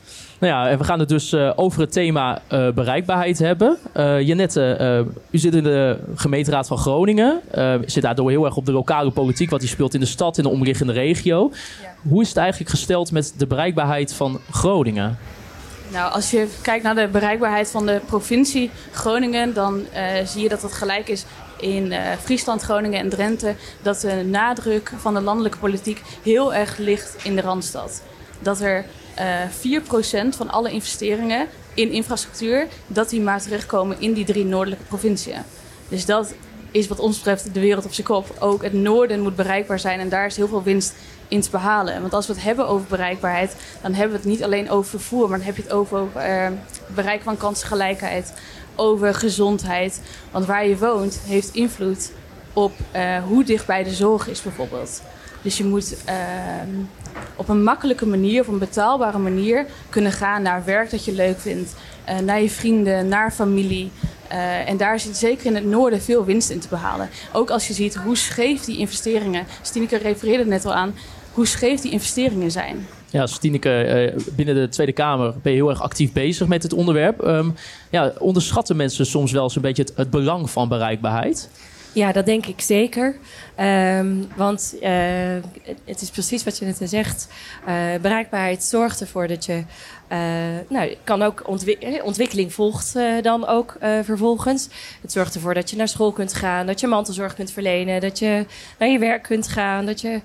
Nou 0.41 0.53
ja, 0.53 0.77
we 0.77 0.83
gaan 0.83 0.99
het 0.99 1.09
dus 1.09 1.33
uh, 1.33 1.51
over 1.55 1.81
het 1.81 1.91
thema 1.91 2.41
uh, 2.51 2.71
bereikbaarheid 2.71 3.39
hebben. 3.39 3.77
Uh, 3.97 4.21
Janette, 4.21 5.05
u 5.29 5.37
zit 5.37 5.55
in 5.55 5.63
de 5.63 5.99
gemeenteraad 6.15 6.67
van 6.67 6.77
Groningen. 6.77 7.41
Zit 7.85 8.03
daardoor 8.03 8.29
heel 8.29 8.45
erg 8.45 8.55
op 8.55 8.65
de 8.65 8.71
lokale 8.71 9.11
politiek, 9.11 9.49
wat 9.49 9.63
u 9.63 9.67
speelt 9.67 9.93
in 9.93 9.99
de 9.99 10.05
stad, 10.05 10.37
in 10.37 10.43
de 10.43 10.49
omliggende 10.49 10.93
regio. 10.93 11.51
Ja. 11.81 12.09
Hoe 12.09 12.21
is 12.21 12.27
het 12.27 12.37
eigenlijk 12.37 12.69
gesteld 12.69 13.11
met 13.11 13.33
de 13.37 13.47
bereikbaarheid 13.47 14.13
van 14.13 14.39
Groningen? 14.51 15.17
Nou, 15.91 16.11
als 16.11 16.31
je 16.31 16.47
kijkt 16.61 16.83
naar 16.83 16.95
de 16.95 17.07
bereikbaarheid 17.11 17.71
van 17.71 17.85
de 17.85 18.01
provincie 18.05 18.71
Groningen, 18.91 19.53
dan 19.53 19.85
zie 20.25 20.41
je 20.41 20.49
dat 20.49 20.61
dat 20.61 20.73
gelijk 20.73 21.07
is 21.07 21.25
in 21.59 21.93
Friesland, 22.19 22.61
Groningen 22.61 22.99
en 22.99 23.09
Drenthe. 23.09 23.55
Dat 23.81 24.01
de 24.01 24.23
nadruk 24.29 24.91
van 24.97 25.13
de 25.13 25.21
landelijke 25.21 25.57
politiek 25.57 26.01
heel 26.23 26.53
erg 26.53 26.77
ligt 26.77 27.15
in 27.23 27.35
de 27.35 27.41
Randstad. 27.41 28.03
Dat 28.39 28.59
er 28.59 28.85
uh, 29.19 30.25
4% 30.25 30.35
van 30.35 30.49
alle 30.49 30.71
investeringen 30.71 31.47
in 31.73 31.91
infrastructuur, 31.91 32.67
dat 32.87 33.09
die 33.09 33.21
maar 33.21 33.41
terechtkomen 33.41 33.99
in 33.99 34.13
die 34.13 34.25
drie 34.25 34.45
noordelijke 34.45 34.85
provinciën. 34.85 35.41
Dus 35.89 36.05
dat 36.05 36.33
is 36.71 36.87
wat 36.87 36.99
ons 36.99 37.17
betreft 37.17 37.53
de 37.53 37.59
wereld 37.59 37.85
op 37.85 37.93
zijn 37.93 38.07
kop. 38.07 38.35
Ook 38.39 38.63
het 38.63 38.73
noorden 38.73 39.21
moet 39.21 39.35
bereikbaar 39.35 39.79
zijn 39.79 39.99
en 39.99 40.09
daar 40.09 40.25
is 40.25 40.35
heel 40.35 40.47
veel 40.47 40.63
winst 40.63 40.93
in 41.27 41.41
te 41.41 41.49
behalen. 41.49 42.01
Want 42.01 42.13
als 42.13 42.27
we 42.27 42.33
het 42.33 42.43
hebben 42.43 42.67
over 42.67 42.87
bereikbaarheid, 42.87 43.55
dan 43.81 43.93
hebben 43.93 44.11
we 44.11 44.21
het 44.21 44.31
niet 44.31 44.43
alleen 44.43 44.69
over 44.69 44.89
vervoer, 44.89 45.29
maar 45.29 45.37
dan 45.37 45.47
heb 45.47 45.55
je 45.55 45.61
het 45.61 45.71
over, 45.71 45.97
over 45.97 46.27
uh, 46.29 46.47
bereik 46.95 47.21
van 47.21 47.37
kansengelijkheid, 47.37 48.33
over 48.75 49.13
gezondheid. 49.13 50.01
Want 50.31 50.45
waar 50.45 50.67
je 50.67 50.77
woont 50.77 51.19
heeft 51.25 51.53
invloed 51.53 52.11
op 52.53 52.71
uh, 52.95 53.23
hoe 53.23 53.43
dichtbij 53.43 53.83
de 53.83 53.93
zorg 53.93 54.27
is 54.27 54.41
bijvoorbeeld. 54.41 55.01
Dus 55.41 55.57
je 55.57 55.63
moet 55.63 55.97
uh, 56.09 56.15
op 57.35 57.49
een 57.49 57.63
makkelijke 57.63 58.05
manier, 58.05 58.41
op 58.41 58.47
een 58.47 58.57
betaalbare 58.57 59.17
manier 59.17 59.65
kunnen 59.89 60.11
gaan 60.11 60.41
naar 60.41 60.65
werk 60.65 60.91
dat 60.91 61.05
je 61.05 61.11
leuk 61.11 61.39
vindt, 61.39 61.75
uh, 62.09 62.19
naar 62.19 62.41
je 62.41 62.49
vrienden, 62.49 63.07
naar 63.07 63.31
familie. 63.31 63.91
Uh, 64.31 64.69
en 64.69 64.77
daar 64.77 64.99
zit 64.99 65.17
zeker 65.17 65.45
in 65.45 65.55
het 65.55 65.65
noorden 65.65 66.01
veel 66.01 66.25
winst 66.25 66.49
in 66.49 66.59
te 66.59 66.67
behalen. 66.67 67.09
Ook 67.33 67.49
als 67.49 67.67
je 67.67 67.73
ziet 67.73 67.95
hoe 67.95 68.17
scheef 68.17 68.63
die 68.63 68.77
investeringen, 68.77 69.45
Stineke 69.61 69.97
refereerde 69.97 70.45
net 70.45 70.65
al 70.65 70.73
aan, 70.73 70.93
hoe 71.33 71.47
scheef 71.47 71.81
die 71.81 71.91
investeringen 71.91 72.51
zijn. 72.51 72.87
Ja, 73.09 73.27
Stineke, 73.27 74.11
uh, 74.15 74.25
binnen 74.35 74.55
de 74.55 74.69
Tweede 74.69 74.91
Kamer 74.91 75.33
ben 75.41 75.51
je 75.51 75.57
heel 75.57 75.69
erg 75.69 75.81
actief 75.81 76.11
bezig 76.11 76.47
met 76.47 76.63
het 76.63 76.73
onderwerp. 76.73 77.25
Um, 77.25 77.55
ja, 77.89 78.13
onderschatten 78.17 78.75
mensen 78.75 79.05
soms 79.05 79.31
wel 79.31 79.43
eens 79.43 79.55
een 79.55 79.61
beetje 79.61 79.87
het 79.95 80.09
belang 80.09 80.49
van 80.49 80.67
bereikbaarheid? 80.67 81.49
Ja, 81.93 82.11
dat 82.11 82.25
denk 82.25 82.45
ik 82.45 82.61
zeker. 82.61 83.15
Ehm, 83.55 84.15
want 84.35 84.75
uh, 84.81 84.89
het 85.85 86.01
is 86.01 86.09
precies 86.09 86.43
wat 86.43 86.57
je 86.57 86.65
net 86.65 86.81
zegt. 86.83 87.27
Uh, 87.67 87.95
bereikbaarheid 88.01 88.63
zorgt 88.63 89.01
ervoor 89.01 89.27
dat 89.27 89.45
je. 89.45 89.63
Uh, 90.11 90.17
nou, 90.69 90.95
kan 91.03 91.21
ook 91.21 91.47
ontwik 91.47 92.01
ontwikkeling 92.03 92.53
volgt 92.53 92.93
dan 93.21 93.47
ook 93.47 93.77
vervolgens. 94.03 94.69
Het 95.01 95.11
zorgt 95.11 95.35
ervoor 95.35 95.53
dat 95.53 95.69
je 95.69 95.75
naar 95.75 95.87
school 95.87 96.11
kunt 96.11 96.33
gaan, 96.33 96.65
dat 96.65 96.79
je 96.79 96.87
mantelzorg 96.87 97.33
kunt 97.33 97.51
verlenen, 97.51 98.01
dat 98.01 98.19
je 98.19 98.45
naar 98.79 98.89
je 98.89 98.99
werk 98.99 99.23
kunt 99.23 99.47
gaan, 99.47 99.85
dat 99.85 100.01
je. 100.01 100.21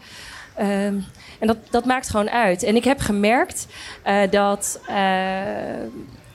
Um, 0.60 1.04
en 1.38 1.46
dat, 1.46 1.56
dat 1.70 1.84
maakt 1.84 2.10
gewoon 2.10 2.30
uit. 2.30 2.62
En 2.62 2.76
ik 2.76 2.84
heb 2.84 3.00
gemerkt 3.00 3.66
dat 4.30 4.80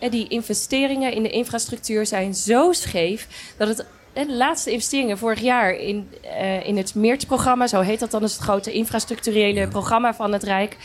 die 0.09 0.27
investeringen 0.27 1.13
in 1.13 1.23
de 1.23 1.29
infrastructuur 1.29 2.05
zijn 2.05 2.35
zo 2.35 2.71
scheef 2.71 3.53
dat 3.57 3.67
het 3.67 3.85
de 4.13 4.33
laatste 4.33 4.71
investeringen 4.71 5.17
vorig 5.17 5.39
jaar 5.39 5.75
in, 5.75 6.09
uh, 6.23 6.67
in 6.67 6.77
het 6.77 6.95
MEERT-programma, 6.95 7.67
zo 7.67 7.81
heet 7.81 7.99
dat 7.99 8.11
dan, 8.11 8.23
is 8.23 8.33
het 8.33 8.41
grote 8.41 8.71
infrastructurele 8.71 9.67
programma 9.67 10.13
van 10.13 10.33
het 10.33 10.43
Rijk. 10.43 10.77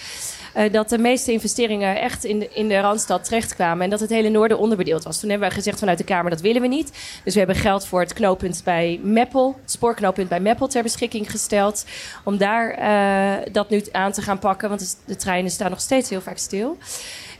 Uh, 0.56 0.72
dat 0.72 0.88
de 0.88 0.98
meeste 0.98 1.32
investeringen 1.32 2.00
echt 2.00 2.24
in 2.24 2.38
de, 2.38 2.48
in 2.54 2.68
de 2.68 2.80
Randstad 2.80 3.24
terechtkwamen. 3.24 3.84
En 3.84 3.90
dat 3.90 4.00
het 4.00 4.10
hele 4.10 4.28
noorden 4.28 4.58
onderbedeeld 4.58 5.04
was. 5.04 5.20
Toen 5.20 5.30
hebben 5.30 5.48
we 5.48 5.54
gezegd 5.54 5.78
vanuit 5.78 5.98
de 5.98 6.04
Kamer 6.04 6.30
dat 6.30 6.40
willen 6.40 6.62
we 6.62 6.68
niet. 6.68 6.92
Dus 7.24 7.32
we 7.32 7.38
hebben 7.38 7.56
geld 7.56 7.86
voor 7.86 8.00
het 8.00 8.12
knooppunt 8.12 8.62
bij 8.64 9.00
Meppel, 9.02 9.58
het 9.62 9.70
spoorknooppunt 9.70 10.28
bij 10.28 10.40
Meppel 10.40 10.68
ter 10.68 10.82
beschikking 10.82 11.30
gesteld. 11.30 11.84
Om 12.24 12.36
daar 12.36 12.78
uh, 12.78 13.52
dat 13.52 13.70
nu 13.70 13.82
aan 13.92 14.12
te 14.12 14.22
gaan 14.22 14.38
pakken. 14.38 14.68
Want 14.68 14.98
de 15.04 15.16
treinen 15.16 15.50
staan 15.50 15.70
nog 15.70 15.80
steeds 15.80 16.10
heel 16.10 16.20
vaak 16.20 16.38
stil. 16.38 16.78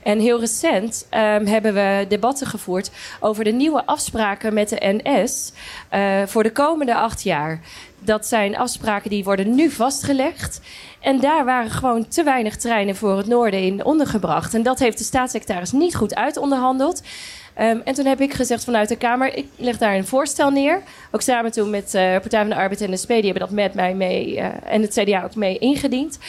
En 0.07 0.19
heel 0.19 0.39
recent 0.39 1.07
um, 1.11 1.45
hebben 1.45 1.73
we 1.73 2.05
debatten 2.09 2.47
gevoerd 2.47 2.91
over 3.19 3.43
de 3.43 3.51
nieuwe 3.51 3.85
afspraken 3.85 4.53
met 4.53 4.69
de 4.69 4.99
NS 5.03 5.53
uh, 5.93 6.21
voor 6.25 6.43
de 6.43 6.51
komende 6.51 6.95
acht 6.95 7.23
jaar. 7.23 7.59
Dat 7.99 8.25
zijn 8.25 8.57
afspraken 8.57 9.09
die 9.09 9.23
worden 9.23 9.55
nu 9.55 9.69
vastgelegd. 9.69 10.61
En 10.99 11.19
daar 11.19 11.45
waren 11.45 11.71
gewoon 11.71 12.07
te 12.07 12.23
weinig 12.23 12.55
treinen 12.55 12.95
voor 12.95 13.17
het 13.17 13.27
noorden 13.27 13.61
in 13.61 13.85
ondergebracht. 13.85 14.53
En 14.53 14.63
dat 14.63 14.79
heeft 14.79 14.97
de 14.97 15.03
staatssecretaris 15.03 15.71
niet 15.71 15.95
goed 15.95 16.15
uitonderhandeld. 16.15 17.01
Um, 17.61 17.81
en 17.83 17.93
toen 17.93 18.05
heb 18.05 18.21
ik 18.21 18.33
gezegd 18.33 18.63
vanuit 18.63 18.89
de 18.89 18.95
Kamer, 18.95 19.33
ik 19.33 19.45
leg 19.55 19.77
daar 19.77 19.95
een 19.95 20.05
voorstel 20.05 20.49
neer. 20.49 20.81
Ook 21.11 21.21
samen 21.21 21.51
toen 21.51 21.69
met 21.69 21.93
uh, 21.95 22.01
Partij 22.11 22.39
van 22.39 22.49
de 22.49 22.55
Arbeid 22.55 22.81
en 22.81 22.91
de 22.91 22.97
SP, 23.03 23.07
die 23.07 23.23
hebben 23.23 23.39
dat 23.39 23.49
met 23.49 23.73
mij 23.73 23.93
mee 23.93 24.35
uh, 24.35 24.45
en 24.65 24.81
het 24.81 24.93
CDA 24.93 25.23
ook 25.23 25.35
mee 25.35 25.57
ingediend. 25.57 26.19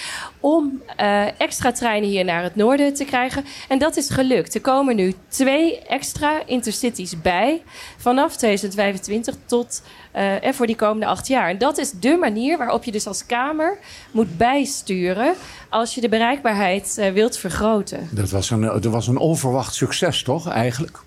Om 0.40 0.82
uh, 1.00 1.40
extra 1.40 1.72
treinen 1.72 2.08
hier 2.08 2.24
naar 2.24 2.42
het 2.42 2.56
noorden 2.56 2.94
te 2.94 3.04
krijgen. 3.04 3.44
En 3.68 3.78
dat 3.78 3.96
is 3.96 4.10
gelukt. 4.10 4.54
Er 4.54 4.60
komen 4.60 4.96
nu 4.96 5.14
twee 5.28 5.78
extra 5.78 6.42
intercities 6.46 7.20
bij 7.20 7.62
vanaf 7.96 8.36
2025 8.36 9.34
tot 9.46 9.82
en 10.12 10.54
voor 10.54 10.66
die 10.66 10.76
komende 10.76 11.06
acht 11.06 11.26
jaar. 11.26 11.48
En 11.48 11.58
dat 11.58 11.78
is 11.78 11.90
de 11.90 12.16
manier 12.16 12.58
waarop 12.58 12.84
je 12.84 12.92
dus 12.92 13.06
als 13.06 13.26
Kamer 13.26 13.78
moet 14.10 14.36
bijsturen 14.36 15.34
als 15.68 15.94
je 15.94 16.00
de 16.00 16.08
bereikbaarheid 16.08 17.10
wilt 17.12 17.36
vergroten. 17.36 18.08
Dat 18.10 18.30
was 18.30 18.50
een, 18.50 18.60
dat 18.60 18.84
was 18.84 19.06
een 19.06 19.18
onverwacht 19.18 19.74
succes, 19.74 20.22
toch, 20.22 20.48
eigenlijk? 20.48 20.98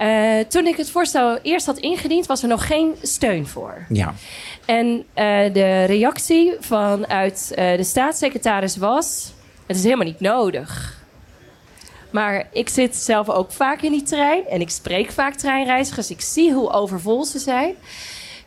Uh, 0.00 0.38
toen 0.48 0.66
ik 0.66 0.76
het 0.76 0.90
voorstel 0.90 1.38
eerst 1.42 1.66
had 1.66 1.78
ingediend, 1.78 2.26
was 2.26 2.42
er 2.42 2.48
nog 2.48 2.66
geen 2.66 2.94
steun 3.02 3.46
voor. 3.46 3.86
Ja. 3.88 4.14
En 4.66 4.86
uh, 4.86 5.04
de 5.52 5.84
reactie 5.84 6.52
vanuit 6.60 7.52
uh, 7.58 7.76
de 7.76 7.84
staatssecretaris 7.84 8.76
was: 8.76 9.32
het 9.66 9.76
is 9.76 9.84
helemaal 9.84 10.06
niet 10.06 10.20
nodig. 10.20 10.94
Maar 12.10 12.48
ik 12.52 12.68
zit 12.68 12.96
zelf 12.96 13.30
ook 13.30 13.52
vaak 13.52 13.82
in 13.82 13.92
die 13.92 14.02
trein 14.02 14.46
en 14.46 14.60
ik 14.60 14.70
spreek 14.70 15.10
vaak 15.10 15.34
treinreizigers. 15.34 16.10
Ik 16.10 16.20
zie 16.20 16.52
hoe 16.52 16.70
overvol 16.70 17.24
ze 17.24 17.38
zijn. 17.38 17.74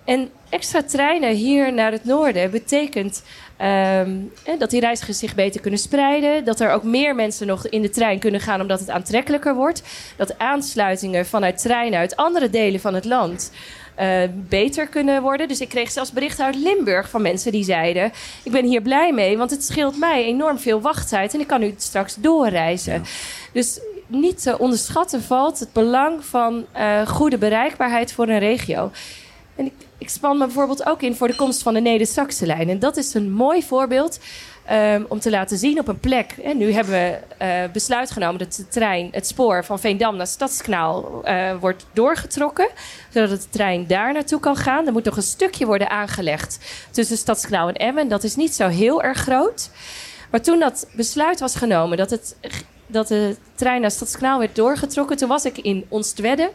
En 0.05 0.29
extra 0.49 0.83
treinen 0.83 1.35
hier 1.35 1.73
naar 1.73 1.91
het 1.91 2.05
noorden 2.05 2.51
betekent 2.51 3.23
um, 3.61 4.31
dat 4.59 4.69
die 4.69 4.79
reizigers 4.79 5.19
zich 5.19 5.35
beter 5.35 5.61
kunnen 5.61 5.79
spreiden. 5.79 6.45
Dat 6.45 6.59
er 6.59 6.71
ook 6.71 6.83
meer 6.83 7.15
mensen 7.15 7.47
nog 7.47 7.67
in 7.67 7.81
de 7.81 7.89
trein 7.89 8.19
kunnen 8.19 8.41
gaan 8.41 8.61
omdat 8.61 8.79
het 8.79 8.89
aantrekkelijker 8.89 9.55
wordt. 9.55 9.83
Dat 10.15 10.37
aansluitingen 10.37 11.25
vanuit 11.25 11.61
treinen 11.61 11.99
uit 11.99 12.15
andere 12.15 12.49
delen 12.49 12.79
van 12.79 12.93
het 12.93 13.05
land 13.05 13.51
uh, 13.99 14.21
beter 14.33 14.87
kunnen 14.87 15.21
worden. 15.21 15.47
Dus 15.47 15.61
ik 15.61 15.69
kreeg 15.69 15.91
zelfs 15.91 16.11
berichten 16.11 16.45
uit 16.45 16.55
Limburg 16.55 17.09
van 17.09 17.21
mensen 17.21 17.51
die 17.51 17.63
zeiden: 17.63 18.11
Ik 18.43 18.51
ben 18.51 18.65
hier 18.65 18.81
blij 18.81 19.13
mee, 19.13 19.37
want 19.37 19.51
het 19.51 19.63
scheelt 19.63 19.97
mij 19.97 20.25
enorm 20.25 20.59
veel 20.59 20.81
wachttijd 20.81 21.33
en 21.33 21.39
ik 21.39 21.47
kan 21.47 21.59
nu 21.59 21.73
straks 21.77 22.15
doorreizen. 22.15 22.93
Ja. 22.93 23.01
Dus 23.53 23.79
niet 24.07 24.41
te 24.41 24.59
onderschatten 24.59 25.21
valt 25.21 25.59
het 25.59 25.73
belang 25.73 26.25
van 26.25 26.65
uh, 26.77 27.07
goede 27.07 27.37
bereikbaarheid 27.37 28.13
voor 28.13 28.27
een 28.27 28.39
regio. 28.39 28.91
En 29.55 29.65
ik, 29.65 29.73
ik 29.97 30.09
span 30.09 30.37
me 30.37 30.45
bijvoorbeeld 30.45 30.85
ook 30.85 31.01
in 31.01 31.15
voor 31.15 31.27
de 31.27 31.35
komst 31.35 31.63
van 31.63 31.73
de 31.73 31.79
Neder-Saxe-lijn. 31.79 32.69
En 32.69 32.79
dat 32.79 32.97
is 32.97 33.13
een 33.13 33.31
mooi 33.31 33.63
voorbeeld 33.63 34.19
um, 34.71 35.05
om 35.09 35.19
te 35.19 35.29
laten 35.29 35.57
zien 35.57 35.79
op 35.79 35.87
een 35.87 35.99
plek. 35.99 36.53
Nu 36.55 36.71
hebben 36.71 36.93
we 36.93 37.19
uh, 37.41 37.71
besluit 37.71 38.11
genomen 38.11 38.39
dat 38.39 38.53
de 38.53 38.67
trein, 38.67 39.09
het 39.11 39.27
spoor 39.27 39.65
van 39.65 39.79
Veendam 39.79 40.15
naar 40.15 40.27
Stadskanaal 40.27 41.21
uh, 41.25 41.55
wordt 41.59 41.85
doorgetrokken. 41.93 42.67
Zodat 43.09 43.29
de 43.29 43.49
trein 43.49 43.87
daar 43.87 44.13
naartoe 44.13 44.39
kan 44.39 44.55
gaan. 44.55 44.85
Er 44.85 44.91
moet 44.91 45.03
nog 45.03 45.17
een 45.17 45.23
stukje 45.23 45.65
worden 45.65 45.89
aangelegd 45.89 46.59
tussen 46.91 47.17
Stadskanaal 47.17 47.67
en 47.67 47.75
Emmen. 47.75 48.07
Dat 48.07 48.23
is 48.23 48.35
niet 48.35 48.53
zo 48.53 48.67
heel 48.67 49.03
erg 49.03 49.17
groot. 49.17 49.69
Maar 50.31 50.41
toen 50.41 50.59
dat 50.59 50.87
besluit 50.91 51.39
was 51.39 51.55
genomen 51.55 51.97
dat, 51.97 52.09
het, 52.09 52.35
dat 52.87 53.07
de 53.07 53.35
trein 53.55 53.81
naar 53.81 53.91
Stadskanaal 53.91 54.39
werd 54.39 54.55
doorgetrokken, 54.55 55.17
toen 55.17 55.29
was 55.29 55.45
ik 55.45 55.57
in 55.57 55.85
Onstwedde 55.89 56.51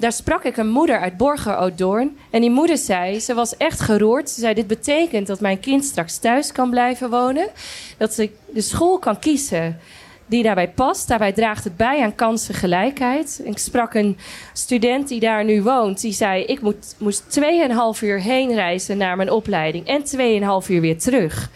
daar 0.00 0.12
sprak 0.12 0.44
ik 0.44 0.56
een 0.56 0.68
moeder 0.68 0.98
uit 0.98 1.16
Borger 1.16 1.76
Doorn. 1.76 2.16
En 2.30 2.40
die 2.40 2.50
moeder 2.50 2.76
zei, 2.78 3.20
ze 3.20 3.34
was 3.34 3.56
echt 3.56 3.80
geroerd. 3.80 4.30
Ze 4.30 4.40
zei, 4.40 4.54
dit 4.54 4.66
betekent 4.66 5.26
dat 5.26 5.40
mijn 5.40 5.60
kind 5.60 5.84
straks 5.84 6.18
thuis 6.18 6.52
kan 6.52 6.70
blijven 6.70 7.10
wonen. 7.10 7.48
Dat 7.96 8.14
ze 8.14 8.30
de 8.52 8.60
school 8.60 8.98
kan 8.98 9.18
kiezen 9.18 9.78
die 10.26 10.42
daarbij 10.42 10.68
past. 10.70 11.08
Daarbij 11.08 11.32
draagt 11.32 11.64
het 11.64 11.76
bij 11.76 12.02
aan 12.02 12.14
kansengelijkheid. 12.14 13.40
Ik 13.44 13.58
sprak 13.58 13.94
een 13.94 14.18
student 14.52 15.08
die 15.08 15.20
daar 15.20 15.44
nu 15.44 15.62
woont. 15.62 16.00
Die 16.00 16.12
zei, 16.12 16.44
ik 16.44 16.60
moet, 16.60 16.94
moest 16.98 17.40
2,5 17.40 18.02
uur 18.02 18.20
heen 18.20 18.54
reizen 18.54 18.96
naar 18.96 19.16
mijn 19.16 19.30
opleiding. 19.30 19.86
En 19.86 20.02
2,5 20.64 20.70
uur 20.70 20.80
weer 20.80 20.98
terug. 20.98 21.50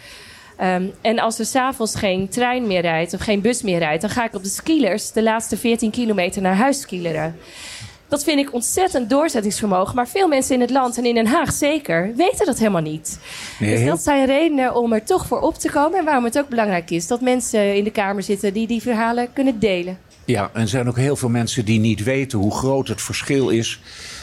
Um, 0.60 0.92
en 1.00 1.18
als 1.18 1.38
er 1.38 1.46
s'avonds 1.46 1.94
geen 1.94 2.28
trein 2.28 2.66
meer 2.66 2.80
rijdt 2.80 3.14
of 3.14 3.20
geen 3.20 3.40
bus 3.40 3.62
meer 3.62 3.78
rijdt... 3.78 4.00
dan 4.00 4.10
ga 4.10 4.24
ik 4.24 4.34
op 4.34 4.42
de 4.42 4.48
skilers 4.48 5.12
de 5.12 5.22
laatste 5.22 5.56
14 5.56 5.90
kilometer 5.90 6.42
naar 6.42 6.56
huis 6.56 6.80
skileren. 6.80 7.36
Dat 8.08 8.24
vind 8.24 8.38
ik 8.38 8.52
ontzettend 8.52 9.10
doorzettingsvermogen. 9.10 9.94
Maar 9.94 10.08
veel 10.08 10.28
mensen 10.28 10.54
in 10.54 10.60
het 10.60 10.70
land 10.70 10.98
en 10.98 11.04
in 11.04 11.14
Den 11.14 11.26
Haag 11.26 11.52
zeker 11.52 12.12
weten 12.16 12.46
dat 12.46 12.58
helemaal 12.58 12.82
niet. 12.82 13.18
Nee, 13.58 13.76
dus 13.76 13.86
dat 13.86 14.02
zijn 14.02 14.26
redenen 14.26 14.74
om 14.74 14.92
er 14.92 15.04
toch 15.04 15.26
voor 15.26 15.40
op 15.40 15.54
te 15.54 15.70
komen. 15.70 15.98
En 15.98 16.04
waarom 16.04 16.24
het 16.24 16.38
ook 16.38 16.48
belangrijk 16.48 16.90
is 16.90 17.06
dat 17.06 17.20
mensen 17.20 17.76
in 17.76 17.84
de 17.84 17.90
Kamer 17.90 18.22
zitten 18.22 18.52
die 18.52 18.66
die 18.66 18.82
verhalen 18.82 19.32
kunnen 19.32 19.58
delen. 19.58 19.98
Ja, 20.24 20.50
en 20.52 20.60
er 20.60 20.68
zijn 20.68 20.88
ook 20.88 20.96
heel 20.96 21.16
veel 21.16 21.28
mensen 21.28 21.64
die 21.64 21.80
niet 21.80 22.02
weten 22.02 22.38
hoe 22.38 22.54
groot 22.54 22.88
het 22.88 23.02
verschil 23.02 23.48
is. 23.48 23.80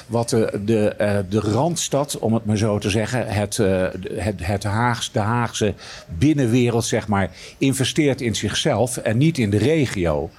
Wat 0.07 0.29
de, 0.29 0.59
de, 0.65 0.95
uh, 1.01 1.17
de 1.29 1.39
Randstad, 1.39 2.19
om 2.19 2.33
het 2.33 2.45
maar 2.45 2.57
zo 2.57 2.77
te 2.77 2.89
zeggen, 2.89 3.27
het, 3.27 3.57
uh, 3.57 3.88
het, 4.15 4.45
het 4.45 4.63
Haags, 4.63 5.11
de 5.11 5.19
Haagse 5.19 5.73
binnenwereld, 6.17 6.85
zeg 6.85 7.07
maar, 7.07 7.31
investeert 7.57 8.21
in 8.21 8.35
zichzelf 8.35 8.97
en 8.97 9.17
niet 9.17 9.38
in 9.38 9.50
de 9.50 9.57
regio. 9.57 10.29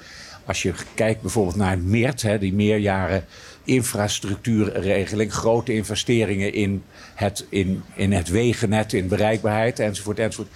Als 0.47 0.63
je 0.63 0.73
kijkt 0.95 1.21
bijvoorbeeld 1.21 1.57
naar 1.57 1.79
MEERT, 1.79 2.23
hè, 2.23 2.39
die 2.39 2.53
meerjaren 2.53 3.25
infrastructuurregeling, 3.65 5.33
grote 5.33 5.75
investeringen 5.75 6.53
in 6.53 6.83
het, 7.15 7.47
in, 7.49 7.83
in 7.95 8.13
het 8.13 8.29
wegennet, 8.29 8.93
in 8.93 9.09
bereikbaarheid 9.09 9.79
enzovoort, 9.79 10.19
enzovoort. 10.19 10.49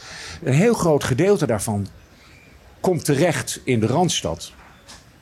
Een 0.43 0.53
heel 0.53 0.75
groot 0.75 1.05
gedeelte 1.05 1.47
daarvan 1.47 1.87
komt 2.81 3.05
terecht 3.05 3.61
in 3.65 3.81
de 3.81 3.87
Randstad. 3.87 4.53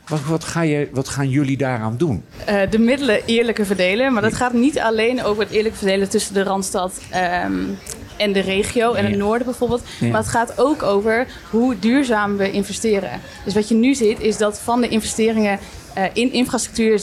Wat, 0.08 0.20
wat, 0.24 0.44
ga 0.44 0.62
je, 0.62 0.88
wat 0.92 1.08
gaan 1.08 1.28
jullie 1.28 1.56
daaraan 1.56 1.96
doen? 1.96 2.24
Uh, 2.48 2.60
de 2.70 2.78
middelen 2.78 3.24
eerlijker 3.24 3.66
verdelen. 3.66 4.12
Maar 4.12 4.22
dat 4.22 4.34
gaat 4.34 4.52
niet 4.52 4.78
alleen 4.78 5.22
over 5.22 5.42
het 5.42 5.52
eerlijk 5.52 5.74
verdelen 5.74 6.08
tussen 6.08 6.34
de 6.34 6.42
Randstad 6.42 7.00
um, 7.44 7.78
en 8.16 8.32
de 8.32 8.40
regio 8.40 8.92
en 8.92 9.04
het 9.04 9.16
noorden 9.16 9.46
bijvoorbeeld. 9.46 9.82
Maar 10.00 10.20
het 10.20 10.28
gaat 10.28 10.58
ook 10.58 10.82
over 10.82 11.26
hoe 11.50 11.78
duurzaam 11.78 12.36
we 12.36 12.50
investeren. 12.50 13.20
Dus 13.44 13.54
wat 13.54 13.68
je 13.68 13.74
nu 13.74 13.94
ziet 13.94 14.20
is 14.20 14.36
dat 14.36 14.60
van 14.60 14.80
de 14.80 14.88
investeringen 14.88 15.58
uh, 15.98 16.04
in 16.12 16.32
infrastructuur 16.32 17.00
60% 17.00 17.02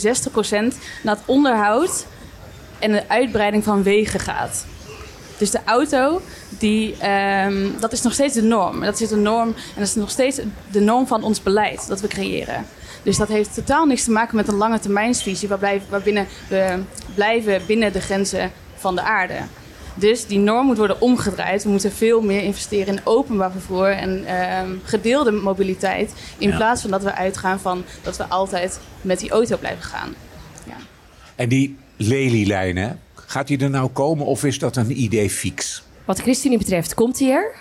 naar 1.02 1.14
het 1.14 1.24
onderhoud 1.24 2.06
en 2.78 2.92
de 2.92 3.08
uitbreiding 3.08 3.64
van 3.64 3.82
wegen 3.82 4.20
gaat. 4.20 4.66
Dus 5.38 5.50
de 5.50 5.60
auto, 5.64 6.20
die, 6.48 6.94
um, 7.08 7.74
dat 7.80 7.92
is 7.92 8.02
nog 8.02 8.12
steeds 8.12 8.34
de 8.34 8.42
norm. 8.42 8.80
Dat 8.80 9.00
is 9.00 9.08
de 9.08 9.16
norm 9.16 9.48
en 9.48 9.78
dat 9.78 9.86
is 9.86 9.94
nog 9.94 10.10
steeds 10.10 10.40
de 10.70 10.80
norm 10.80 11.06
van 11.06 11.22
ons 11.22 11.42
beleid 11.42 11.88
dat 11.88 12.00
we 12.00 12.08
creëren. 12.08 12.66
Dus 13.02 13.16
dat 13.16 13.28
heeft 13.28 13.54
totaal 13.54 13.86
niks 13.86 14.04
te 14.04 14.10
maken 14.10 14.36
met 14.36 14.48
een 14.48 14.56
lange 14.56 14.78
termijnsvisie 14.78 15.48
waarbinnen 15.90 16.26
we 16.48 16.78
blijven 17.14 17.62
binnen 17.66 17.92
de 17.92 18.00
grenzen 18.00 18.52
van 18.76 18.94
de 18.94 19.02
aarde. 19.02 19.38
Dus 19.94 20.26
die 20.26 20.38
norm 20.38 20.66
moet 20.66 20.76
worden 20.76 21.00
omgedraaid. 21.00 21.64
We 21.64 21.70
moeten 21.70 21.92
veel 21.92 22.20
meer 22.20 22.42
investeren 22.42 22.94
in 22.94 23.00
openbaar 23.04 23.52
vervoer 23.52 23.88
en 23.88 24.10
um, 24.64 24.80
gedeelde 24.84 25.30
mobiliteit. 25.30 26.14
In 26.38 26.48
ja. 26.48 26.56
plaats 26.56 26.80
van 26.80 26.90
dat 26.90 27.02
we 27.02 27.14
uitgaan 27.14 27.60
van 27.60 27.84
dat 28.02 28.16
we 28.16 28.24
altijd 28.24 28.80
met 29.00 29.20
die 29.20 29.30
auto 29.30 29.56
blijven 29.56 29.82
gaan. 29.82 30.14
Ja. 30.66 30.76
En 31.36 31.48
die 31.48 31.76
lelielijnen, 31.96 33.00
Gaat 33.32 33.48
hij 33.48 33.58
er 33.58 33.70
nou 33.70 33.88
komen 33.88 34.26
of 34.26 34.44
is 34.44 34.58
dat 34.58 34.76
een 34.76 35.02
idee 35.02 35.30
fix? 35.30 35.82
Wat 36.04 36.16
de 36.16 36.22
ChristenUnie 36.22 36.58
betreft 36.58 36.94
komt 36.94 37.18
hij 37.18 37.30
er. 37.30 37.54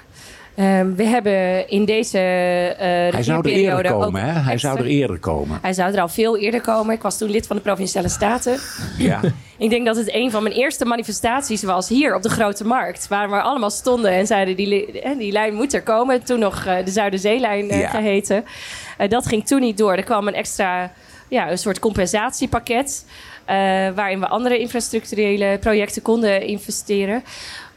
Um, 0.55 0.95
we 0.95 1.03
hebben 1.03 1.69
in 1.69 1.85
deze 1.85 2.17
uh, 2.17 2.79
Hij 3.13 3.23
zou 3.23 3.49
er 3.49 3.55
eerder 3.55 3.91
komen, 3.91 4.21
hè? 4.21 4.39
Hij 4.39 4.57
zou 4.57 4.79
er 4.79 4.85
eerder 4.85 5.19
komen. 5.19 5.59
Hij 5.61 5.73
zou 5.73 5.93
er 5.93 6.01
al 6.01 6.09
veel 6.09 6.37
eerder 6.37 6.61
komen. 6.61 6.95
Ik 6.95 7.01
was 7.01 7.17
toen 7.17 7.29
lid 7.29 7.47
van 7.47 7.55
de 7.55 7.61
Provinciale 7.61 8.09
Staten. 8.09 8.57
Ja. 8.97 9.19
ik 9.61 9.69
denk 9.69 9.85
dat 9.85 9.95
het 9.95 10.13
een 10.13 10.31
van 10.31 10.43
mijn 10.43 10.55
eerste 10.55 10.85
manifestaties 10.85 11.63
was 11.63 11.89
hier 11.89 12.15
op 12.15 12.21
de 12.21 12.29
Grote 12.29 12.65
Markt. 12.65 13.07
Waar 13.07 13.29
we 13.29 13.41
allemaal 13.41 13.69
stonden 13.69 14.11
en 14.11 14.27
zeiden 14.27 14.55
die, 14.55 15.01
die 15.17 15.31
lijn 15.31 15.53
moet 15.53 15.73
er 15.73 15.83
komen. 15.83 16.23
Toen 16.23 16.39
nog 16.39 16.65
uh, 16.65 16.85
de 16.85 16.91
Zuiderzeelijn 16.91 17.65
uh, 17.65 17.79
ja. 17.79 17.89
geheten. 17.89 18.45
dat 19.07 19.27
ging 19.27 19.47
toen 19.47 19.59
niet 19.59 19.77
door. 19.77 19.93
Er 19.93 20.03
kwam 20.03 20.27
een 20.27 20.33
extra, 20.33 20.91
ja, 21.27 21.51
een 21.51 21.57
soort 21.57 21.79
compensatiepakket. 21.79 23.05
waarin 23.95 24.19
we 24.19 24.27
andere 24.27 24.59
infrastructurele 24.59 25.57
projecten 25.59 26.01
konden 26.01 26.41
investeren. 26.41 27.23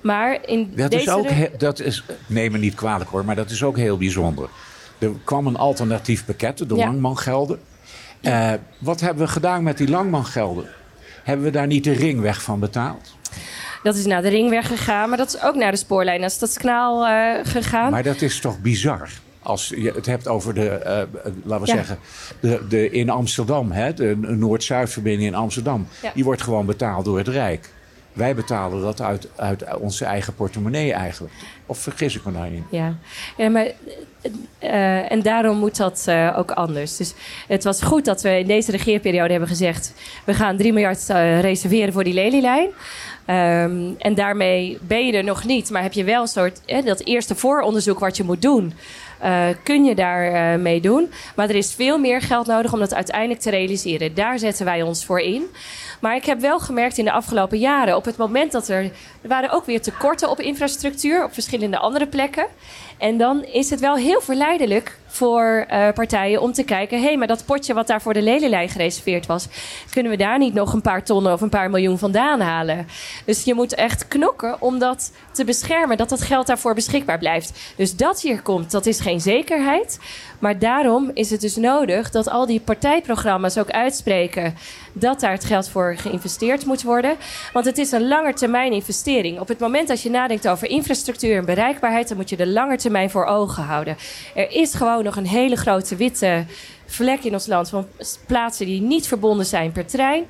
Maar 0.00 0.38
in 0.46 0.72
dat 0.76 0.90
deze... 0.90 1.02
Is 1.02 1.10
ook 1.10 1.58
dat 1.58 1.80
is, 1.80 2.04
neem 2.26 2.52
me 2.52 2.58
niet 2.58 2.74
kwalijk 2.74 3.10
hoor, 3.10 3.24
maar 3.24 3.36
dat 3.36 3.50
is 3.50 3.62
ook 3.62 3.76
heel 3.76 3.96
bijzonder. 3.96 4.48
Er 4.98 5.10
kwam 5.24 5.46
een 5.46 5.56
alternatief 5.56 6.24
pakket, 6.24 6.58
de 6.58 6.74
ja. 6.74 6.86
langmangelden. 6.86 7.60
Uh, 8.22 8.52
wat 8.78 9.00
hebben 9.00 9.24
we 9.24 9.32
gedaan 9.32 9.62
met 9.62 9.78
die 9.78 9.88
langmangelden? 9.88 10.68
Hebben 11.24 11.44
we 11.44 11.50
daar 11.50 11.66
niet 11.66 11.84
de 11.84 11.92
ringweg 11.92 12.42
van 12.42 12.60
betaald? 12.60 13.16
Dat 13.82 13.96
is 13.96 14.06
naar 14.06 14.22
de 14.22 14.28
ringweg 14.28 14.66
gegaan, 14.66 15.08
maar 15.08 15.18
dat 15.18 15.28
is 15.34 15.42
ook 15.42 15.54
naar 15.54 15.70
de 15.70 15.76
spoorlijn 15.76 16.20
naar 16.20 16.30
Stadskanaal 16.30 17.06
uh, 17.06 17.34
gegaan. 17.42 17.90
Maar 17.90 18.02
dat 18.02 18.20
is 18.20 18.40
toch 18.40 18.60
bizar? 18.60 19.08
Als 19.42 19.68
je 19.68 19.92
het 19.94 20.06
hebt 20.06 20.28
over 20.28 20.54
de, 20.54 20.80
uh, 20.84 21.20
laten 21.44 21.66
we 21.66 21.72
ja. 21.72 21.76
zeggen, 21.76 21.98
de, 22.40 22.66
de, 22.68 22.90
in 22.90 23.10
Amsterdam, 23.10 23.72
hè, 23.72 23.94
de 23.94 24.16
Noord-Zuidverbinding 24.16 25.28
in 25.28 25.34
Amsterdam. 25.34 25.86
Ja. 26.02 26.10
Die 26.14 26.24
wordt 26.24 26.42
gewoon 26.42 26.66
betaald 26.66 27.04
door 27.04 27.18
het 27.18 27.28
Rijk. 27.28 27.70
Wij 28.14 28.34
betalen 28.34 28.80
dat 28.80 29.00
uit, 29.00 29.28
uit 29.36 29.76
onze 29.76 30.04
eigen 30.04 30.34
portemonnee 30.34 30.92
eigenlijk. 30.92 31.34
Of 31.66 31.78
vergis 31.78 32.16
ik 32.16 32.24
me 32.24 32.32
daarin? 32.32 32.64
Ja, 32.70 32.94
ja 33.36 33.48
maar, 33.48 33.66
uh, 34.60 35.12
en 35.12 35.22
daarom 35.22 35.58
moet 35.58 35.76
dat 35.76 36.04
uh, 36.08 36.34
ook 36.38 36.50
anders. 36.50 36.96
Dus 36.96 37.14
het 37.48 37.64
was 37.64 37.82
goed 37.82 38.04
dat 38.04 38.22
we 38.22 38.38
in 38.38 38.46
deze 38.46 38.70
regeerperiode 38.70 39.30
hebben 39.30 39.48
gezegd... 39.48 39.92
we 40.24 40.34
gaan 40.34 40.56
3 40.56 40.72
miljard 40.72 41.08
uh, 41.10 41.40
reserveren 41.40 41.92
voor 41.92 42.04
die 42.04 42.14
lelielijn. 42.14 42.68
Um, 43.26 43.94
en 43.98 44.14
daarmee 44.14 44.78
ben 44.80 45.06
je 45.06 45.12
er 45.12 45.24
nog 45.24 45.44
niet, 45.44 45.70
maar 45.70 45.82
heb 45.82 45.92
je 45.92 46.04
wel 46.04 46.20
een 46.20 46.28
soort... 46.28 46.60
dat 46.84 47.00
eerste 47.04 47.34
vooronderzoek 47.34 47.98
wat 47.98 48.16
je 48.16 48.24
moet 48.24 48.42
doen... 48.42 48.72
Uh, 49.24 49.46
kun 49.62 49.84
je 49.84 49.94
daar 49.94 50.54
uh, 50.54 50.62
mee 50.62 50.80
doen. 50.80 51.10
Maar 51.36 51.48
er 51.48 51.54
is 51.54 51.74
veel 51.74 51.98
meer 51.98 52.20
geld 52.20 52.46
nodig 52.46 52.72
om 52.72 52.78
dat 52.78 52.94
uiteindelijk 52.94 53.40
te 53.40 53.50
realiseren. 53.50 54.14
Daar 54.14 54.38
zetten 54.38 54.64
wij 54.64 54.82
ons 54.82 55.04
voor 55.04 55.20
in. 55.20 55.44
Maar 56.00 56.16
ik 56.16 56.24
heb 56.24 56.40
wel 56.40 56.58
gemerkt 56.58 56.98
in 56.98 57.04
de 57.04 57.12
afgelopen 57.12 57.58
jaren, 57.58 57.96
op 57.96 58.04
het 58.04 58.16
moment 58.16 58.52
dat 58.52 58.68
er. 58.68 58.82
Er 59.22 59.28
waren 59.28 59.50
ook 59.50 59.64
weer 59.64 59.82
tekorten 59.82 60.30
op 60.30 60.40
infrastructuur 60.40 61.24
op 61.24 61.32
verschillende 61.32 61.78
andere 61.78 62.06
plekken. 62.06 62.46
En 62.98 63.18
dan 63.18 63.44
is 63.44 63.70
het 63.70 63.80
wel 63.80 63.96
heel 63.96 64.20
verleidelijk 64.20 64.98
voor 65.14 65.66
uh, 65.70 65.88
partijen 65.94 66.40
om 66.40 66.52
te 66.52 66.62
kijken: 66.62 66.98
hé, 66.98 67.04
hey, 67.04 67.16
maar 67.16 67.26
dat 67.26 67.44
potje 67.44 67.74
wat 67.74 67.86
daar 67.86 68.02
voor 68.02 68.14
de 68.14 68.22
lelielijn 68.22 68.68
gereserveerd 68.68 69.26
was, 69.26 69.48
kunnen 69.90 70.12
we 70.12 70.18
daar 70.18 70.38
niet 70.38 70.54
nog 70.54 70.72
een 70.72 70.80
paar 70.80 71.04
tonnen 71.04 71.32
of 71.32 71.40
een 71.40 71.48
paar 71.48 71.70
miljoen 71.70 71.98
vandaan 71.98 72.40
halen? 72.40 72.86
Dus 73.24 73.44
je 73.44 73.54
moet 73.54 73.74
echt 73.74 74.08
knokken 74.08 74.60
om 74.60 74.78
dat 74.78 75.12
te 75.32 75.44
beschermen, 75.44 75.96
dat 75.96 76.08
dat 76.08 76.22
geld 76.22 76.46
daarvoor 76.46 76.74
beschikbaar 76.74 77.18
blijft. 77.18 77.72
Dus 77.76 77.96
dat 77.96 78.20
hier 78.20 78.42
komt, 78.42 78.70
dat 78.70 78.86
is 78.86 79.00
geen 79.00 79.20
zekerheid. 79.20 79.98
Maar 80.38 80.58
daarom 80.58 81.10
is 81.14 81.30
het 81.30 81.40
dus 81.40 81.56
nodig 81.56 82.10
dat 82.10 82.28
al 82.28 82.46
die 82.46 82.60
partijprogramma's 82.60 83.58
ook 83.58 83.70
uitspreken 83.70 84.54
dat 84.94 85.20
daar 85.20 85.32
het 85.32 85.44
geld 85.44 85.68
voor 85.68 85.96
geïnvesteerd 85.96 86.66
moet 86.66 86.82
worden. 86.82 87.16
Want 87.52 87.64
het 87.64 87.78
is 87.78 87.92
een 87.92 88.08
langetermijn 88.08 88.72
investering. 88.72 89.40
Op 89.40 89.48
het 89.48 89.58
moment 89.58 89.88
dat 89.88 90.02
je 90.02 90.10
nadenkt 90.10 90.48
over 90.48 90.68
infrastructuur 90.68 91.36
en 91.36 91.44
bereikbaarheid, 91.44 92.08
dan 92.08 92.16
moet 92.16 92.30
je 92.30 92.36
de 92.36 92.46
lange 92.46 92.76
termijn 92.76 93.10
voor 93.10 93.24
ogen 93.24 93.62
houden. 93.62 93.96
Er 94.34 94.50
is 94.50 94.74
gewoon 94.74 95.04
nog 95.04 95.16
een 95.16 95.26
hele 95.26 95.56
grote 95.56 95.96
witte 95.96 96.44
vlek 96.86 97.24
in 97.24 97.32
ons 97.32 97.46
land 97.46 97.68
van 97.68 97.86
plaatsen 98.26 98.66
die 98.66 98.80
niet 98.80 99.06
verbonden 99.06 99.46
zijn 99.46 99.72
per 99.72 99.86
trein. 99.86 100.24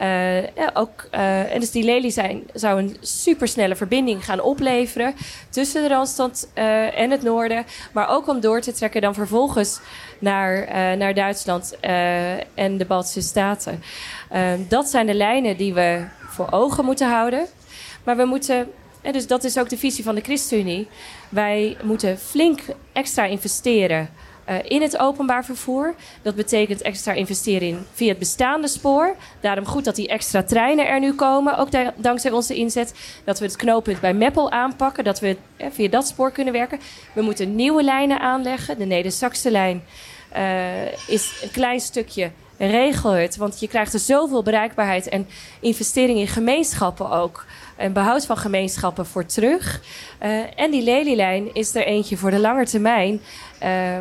Uh, 0.00 0.42
ja, 0.42 0.70
ook, 0.74 1.08
uh, 1.14 1.54
en 1.54 1.60
dus 1.60 1.70
die 1.70 1.84
lelie 1.84 2.10
zijn, 2.10 2.42
zou 2.52 2.78
een 2.78 2.96
supersnelle 3.00 3.76
verbinding 3.76 4.24
gaan 4.24 4.40
opleveren 4.40 5.14
tussen 5.50 5.82
de 5.82 5.88
Randstad 5.88 6.48
uh, 6.54 6.98
en 6.98 7.10
het 7.10 7.22
noorden. 7.22 7.64
Maar 7.92 8.08
ook 8.08 8.28
om 8.28 8.40
door 8.40 8.60
te 8.60 8.72
trekken 8.72 9.00
dan 9.00 9.14
vervolgens 9.14 9.80
naar, 10.18 10.68
naar 10.96 11.14
Duitsland 11.14 11.76
en 12.54 12.78
de 12.78 12.84
Baltische 12.86 13.20
Staten. 13.20 13.82
dat 14.68 14.88
zijn 14.88 15.06
de 15.06 15.14
lijnen 15.14 15.56
die 15.56 15.74
we 15.74 16.04
voor 16.28 16.48
ogen 16.50 16.84
moeten 16.84 17.08
houden. 17.08 17.46
Maar 18.04 18.16
we 18.16 18.24
moeten 18.24 18.68
en 19.02 19.12
dus 19.12 19.26
dat 19.26 19.44
is 19.44 19.58
ook 19.58 19.68
de 19.68 19.78
visie 19.78 20.04
van 20.04 20.14
de 20.14 20.20
ChristenUnie. 20.20 20.88
Wij 21.28 21.76
moeten 21.82 22.18
flink 22.18 22.60
extra 22.92 23.24
investeren 23.24 24.10
uh, 24.50 24.56
in 24.62 24.82
het 24.82 24.98
openbaar 24.98 25.44
vervoer. 25.44 25.94
Dat 26.22 26.34
betekent 26.34 26.82
extra 26.82 27.12
investeren 27.12 27.68
in 27.68 27.86
via 27.92 28.08
het 28.08 28.18
bestaande 28.18 28.68
spoor. 28.68 29.16
Daarom 29.40 29.64
goed 29.64 29.84
dat 29.84 29.96
die 29.96 30.08
extra 30.08 30.42
treinen 30.42 30.88
er 30.88 31.00
nu 31.00 31.12
komen, 31.12 31.58
ook 31.58 31.68
dankzij 31.96 32.30
onze 32.30 32.54
inzet. 32.54 32.94
Dat 33.24 33.38
we 33.38 33.44
het 33.44 33.56
knooppunt 33.56 34.00
bij 34.00 34.14
Meppel 34.14 34.50
aanpakken, 34.50 35.04
dat 35.04 35.20
we 35.20 35.36
eh, 35.56 35.66
via 35.70 35.88
dat 35.88 36.06
spoor 36.06 36.30
kunnen 36.30 36.52
werken. 36.52 36.80
We 37.12 37.22
moeten 37.22 37.54
nieuwe 37.54 37.82
lijnen 37.82 38.20
aanleggen. 38.20 38.78
De 38.78 38.84
Neder-Saxe 38.84 39.50
lijn 39.50 39.82
uh, 40.36 41.08
is 41.08 41.40
een 41.42 41.50
klein 41.50 41.80
stukje 41.80 42.30
regel 42.58 43.10
het. 43.10 43.36
Want 43.36 43.60
je 43.60 43.68
krijgt 43.68 43.92
er 43.92 44.00
zoveel 44.00 44.42
bereikbaarheid 44.42 45.08
en 45.08 45.28
investering 45.60 46.18
in 46.18 46.28
gemeenschappen 46.28 47.10
ook. 47.10 47.44
En 47.76 47.92
behoud 47.92 48.26
van 48.26 48.36
gemeenschappen 48.36 49.06
voor 49.06 49.26
terug. 49.26 49.80
En 50.56 50.70
die 50.70 50.82
lelielijn 50.82 51.54
is 51.54 51.74
er 51.74 51.86
eentje 51.86 52.16
voor 52.16 52.30
de 52.30 52.38
lange 52.38 52.66
termijn. 52.66 53.20
Uh, 53.62 53.98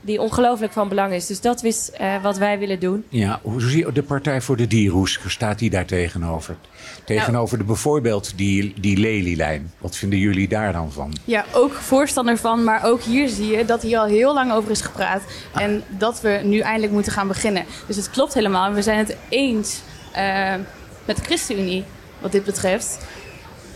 die 0.00 0.20
ongelooflijk 0.20 0.72
van 0.72 0.88
belang 0.88 1.12
is. 1.12 1.26
Dus 1.26 1.40
dat 1.40 1.64
is 1.64 1.90
uh, 2.00 2.22
wat 2.22 2.38
wij 2.38 2.58
willen 2.58 2.80
doen. 2.80 3.04
Ja, 3.08 3.40
hoe 3.42 3.60
zie 3.60 3.86
je 3.86 3.92
de 3.92 4.02
Partij 4.02 4.40
voor 4.40 4.56
de 4.56 4.66
Dieren, 4.66 4.96
hoe 4.96 5.08
staat 5.08 5.58
die 5.58 5.70
daar 5.70 5.86
tegenover? 5.86 6.56
Tegenover 7.04 7.56
nou, 7.56 7.58
de 7.58 7.64
bijvoorbeeld 7.64 8.32
die, 8.36 8.74
die 8.80 8.96
lelielijn. 8.96 9.72
Wat 9.78 9.96
vinden 9.96 10.18
jullie 10.18 10.48
daar 10.48 10.72
dan 10.72 10.92
van? 10.92 11.12
Ja, 11.24 11.44
ook 11.52 11.72
voorstander 11.72 12.36
van. 12.36 12.64
Maar 12.64 12.84
ook 12.84 13.02
hier 13.02 13.28
zie 13.28 13.56
je 13.56 13.64
dat 13.64 13.82
hier 13.82 13.98
al 13.98 14.06
heel 14.06 14.34
lang 14.34 14.52
over 14.52 14.70
is 14.70 14.80
gepraat. 14.80 15.22
Ah. 15.52 15.62
En 15.62 15.82
dat 15.88 16.20
we 16.20 16.40
nu 16.44 16.58
eindelijk 16.58 16.92
moeten 16.92 17.12
gaan 17.12 17.28
beginnen. 17.28 17.64
Dus 17.86 17.96
het 17.96 18.10
klopt 18.10 18.34
helemaal. 18.34 18.72
We 18.72 18.82
zijn 18.82 18.98
het 18.98 19.16
eens 19.28 19.80
uh, 20.16 20.54
met 21.04 21.16
de 21.16 21.22
ChristenUnie 21.22 21.84
wat 22.20 22.32
dit 22.32 22.44
betreft. 22.44 22.98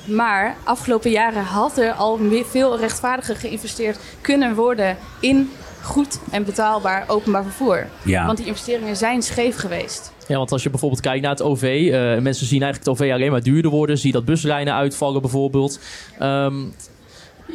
Maar 0.05 0.57
afgelopen 0.65 1.11
jaren 1.11 1.45
had 1.45 1.79
er 1.79 1.93
al 1.93 2.21
veel 2.51 2.79
rechtvaardiger 2.79 3.37
geïnvesteerd 3.37 3.99
kunnen 4.21 4.55
worden 4.55 4.97
in 5.21 5.51
goed 5.85 6.19
en 6.31 6.45
betaalbaar 6.45 7.05
openbaar 7.07 7.43
vervoer. 7.43 7.87
Ja. 8.03 8.27
Want 8.27 8.39
die 8.39 8.47
investeringen 8.47 8.97
zijn 8.97 9.23
scheef 9.23 9.57
geweest. 9.57 10.13
Ja, 10.29 10.37
want 10.37 10.53
als 10.53 10.63
je 10.63 10.71
bijvoorbeeld 10.71 11.01
kijkt 11.01 11.23
naar 11.23 11.31
het 11.31 11.43
OV, 11.43 11.63
uh, 11.63 11.93
mensen 12.19 12.47
zien 12.47 12.63
eigenlijk 12.63 12.79
het 12.79 12.89
OV 12.89 13.13
alleen 13.13 13.31
maar 13.31 13.43
duurder 13.43 13.71
worden. 13.71 13.99
Zie 13.99 14.13
dat 14.13 14.25
buslijnen 14.25 14.75
uitvallen 14.75 15.21
bijvoorbeeld. 15.21 15.79
Um, 16.23 16.73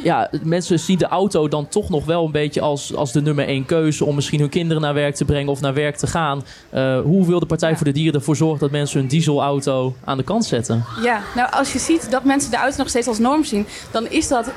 ja, 0.02 0.30
mensen 0.42 0.78
zien 0.78 0.98
de 0.98 1.06
auto 1.06 1.48
dan 1.48 1.68
toch 1.68 1.88
nog 1.88 2.04
wel 2.04 2.24
een 2.24 2.32
beetje 2.32 2.60
als, 2.60 2.94
als 2.94 3.12
de 3.12 3.22
nummer 3.22 3.46
één 3.46 3.64
keuze 3.64 4.04
om 4.04 4.14
misschien 4.14 4.40
hun 4.40 4.48
kinderen 4.48 4.82
naar 4.82 4.94
werk 4.94 5.14
te 5.14 5.24
brengen 5.24 5.52
of 5.52 5.60
naar 5.60 5.74
werk 5.74 5.96
te 5.96 6.06
gaan. 6.06 6.42
Uh, 6.74 7.00
hoe 7.00 7.26
wil 7.26 7.40
de 7.40 7.46
Partij 7.46 7.76
voor 7.76 7.84
de 7.84 7.92
Dieren 7.92 8.14
ervoor 8.14 8.36
zorgen 8.36 8.58
dat 8.58 8.70
mensen 8.70 9.00
hun 9.00 9.08
dieselauto 9.08 9.94
aan 10.04 10.16
de 10.16 10.22
kant 10.22 10.44
zetten? 10.44 10.84
Ja, 11.02 11.22
nou 11.34 11.50
als 11.52 11.72
je 11.72 11.78
ziet 11.78 12.10
dat 12.10 12.24
mensen 12.24 12.50
de 12.50 12.56
auto 12.56 12.76
nog 12.76 12.88
steeds 12.88 13.06
als 13.06 13.18
norm 13.18 13.44
zien, 13.44 13.66
dan 13.90 14.10
is 14.10 14.28
dat 14.28 14.50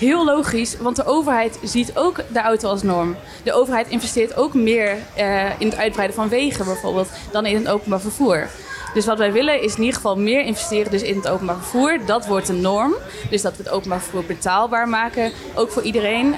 heel 0.00 0.24
logisch, 0.24 0.76
want 0.78 0.96
de 0.96 1.04
overheid 1.04 1.58
ziet 1.62 1.96
ook 1.96 2.16
de 2.32 2.40
auto 2.40 2.68
als 2.68 2.82
norm. 2.82 3.16
De 3.44 3.52
overheid 3.52 3.88
investeert 3.88 4.36
ook 4.36 4.54
meer 4.54 4.96
uh, 5.18 5.60
in 5.60 5.68
het 5.68 5.76
uitbreiden 5.76 6.16
van 6.16 6.28
wegen 6.28 6.64
bijvoorbeeld 6.64 7.08
dan 7.32 7.46
in 7.46 7.56
het 7.56 7.68
openbaar 7.68 8.00
vervoer. 8.00 8.48
Dus 8.94 9.06
wat 9.06 9.18
wij 9.18 9.32
willen 9.32 9.62
is 9.62 9.74
in 9.74 9.80
ieder 9.80 9.94
geval 9.94 10.16
meer 10.16 10.40
investeren 10.40 10.90
dus 10.90 11.02
in 11.02 11.16
het 11.16 11.28
openbaar 11.28 11.56
vervoer. 11.56 11.98
Dat 12.06 12.26
wordt 12.26 12.48
een 12.48 12.60
norm. 12.60 12.94
Dus 13.30 13.42
dat 13.42 13.56
we 13.56 13.62
het 13.62 13.72
openbaar 13.72 14.00
vervoer 14.00 14.24
betaalbaar 14.24 14.88
maken. 14.88 15.32
Ook 15.54 15.70
voor 15.70 15.82
iedereen. 15.82 16.26
Uh, 16.26 16.34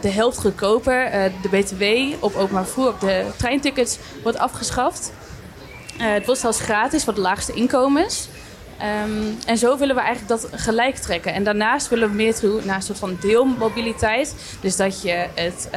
de 0.00 0.10
helft 0.10 0.38
goedkoper. 0.38 1.06
Uh, 1.06 1.24
de 1.42 1.48
BTW 1.48 2.14
op 2.24 2.36
openbaar 2.36 2.64
vervoer, 2.64 2.88
op 2.88 3.00
de 3.00 3.24
treintickets, 3.36 3.98
wordt 4.22 4.38
afgeschaft. 4.38 5.12
Het 5.96 6.26
wordt 6.26 6.40
zelfs 6.40 6.60
gratis 6.60 7.04
voor 7.04 7.14
de 7.14 7.20
laagste 7.20 7.52
inkomens. 7.52 8.28
Um, 8.82 9.38
en 9.46 9.58
zo 9.58 9.78
willen 9.78 9.94
we 9.94 10.00
eigenlijk 10.00 10.40
dat 10.40 10.60
gelijk 10.60 10.96
trekken. 10.96 11.34
En 11.34 11.44
daarnaast 11.44 11.88
willen 11.88 12.08
we 12.08 12.14
meer 12.14 12.34
toe 12.34 12.60
naar 12.64 12.76
een 12.76 12.82
soort 12.82 12.98
van 12.98 13.16
deelmobiliteit. 13.20 14.34
Dus 14.60 14.76
dat 14.76 15.02
je 15.02 15.26
het 15.34 15.68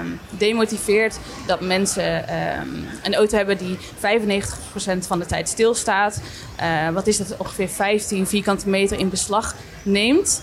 um, 0.00 0.20
demotiveert 0.30 1.18
dat 1.46 1.60
mensen 1.60 2.34
um, 2.34 2.86
een 3.02 3.14
auto 3.14 3.36
hebben 3.36 3.58
die 3.58 3.78
95% 3.78 4.98
van 4.98 5.18
de 5.18 5.26
tijd 5.26 5.48
stilstaat. 5.48 6.20
Uh, 6.60 6.88
wat 6.88 7.06
is 7.06 7.16
dat? 7.16 7.36
Ongeveer 7.36 7.68
15 7.68 8.26
vierkante 8.26 8.68
meter 8.68 8.98
in 8.98 9.08
beslag 9.08 9.54
neemt. 9.82 10.42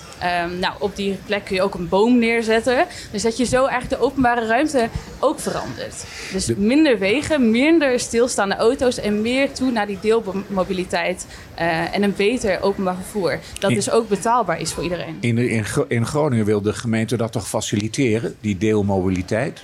Nou, 0.59 0.73
op 0.79 0.95
die 0.95 1.17
plek 1.25 1.45
kun 1.45 1.55
je 1.55 1.61
ook 1.61 1.73
een 1.73 1.89
boom 1.89 2.19
neerzetten. 2.19 2.85
Dus 3.11 3.21
dat 3.21 3.37
je 3.37 3.45
zo 3.45 3.65
eigenlijk 3.65 4.01
de 4.01 4.07
openbare 4.07 4.45
ruimte 4.45 4.89
ook 5.19 5.39
verandert. 5.39 6.05
Dus 6.31 6.51
minder 6.55 6.99
wegen, 6.99 7.51
minder 7.51 7.99
stilstaande 7.99 8.55
auto's 8.55 8.99
en 8.99 9.21
meer 9.21 9.51
toe 9.51 9.71
naar 9.71 9.87
die 9.87 9.99
deelmobiliteit. 10.01 11.25
Uh, 11.59 11.95
en 11.95 12.03
een 12.07 12.13
beter 12.17 12.61
openbaar 12.61 12.95
vervoer. 12.95 13.39
Dat 13.59 13.69
dus 13.71 13.91
ook 13.91 14.09
betaalbaar 14.09 14.59
is 14.59 14.73
voor 14.73 14.83
iedereen. 14.83 15.17
In, 15.19 15.37
in, 15.37 15.65
in 15.87 16.05
Groningen 16.05 16.45
wil 16.45 16.61
de 16.61 16.73
gemeente 16.73 17.17
dat 17.17 17.31
toch 17.31 17.47
faciliteren, 17.47 18.35
die 18.41 18.57
deelmobiliteit? 18.57 19.63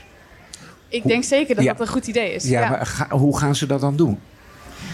Ik 0.88 1.04
denk 1.04 1.24
zeker 1.24 1.56
dat 1.56 1.66
dat 1.66 1.80
een 1.80 1.88
goed 1.88 2.08
idee 2.08 2.34
is. 2.34 2.44
Ja, 2.44 2.62
ja. 2.62 2.70
maar 2.70 3.08
hoe 3.10 3.38
gaan 3.38 3.56
ze 3.56 3.66
dat 3.66 3.82
dan 3.82 3.96
doen? 3.96 4.20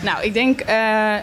Nou, 0.03 0.23
ik 0.23 0.33
denk 0.33 0.61
uh, 0.69 1.15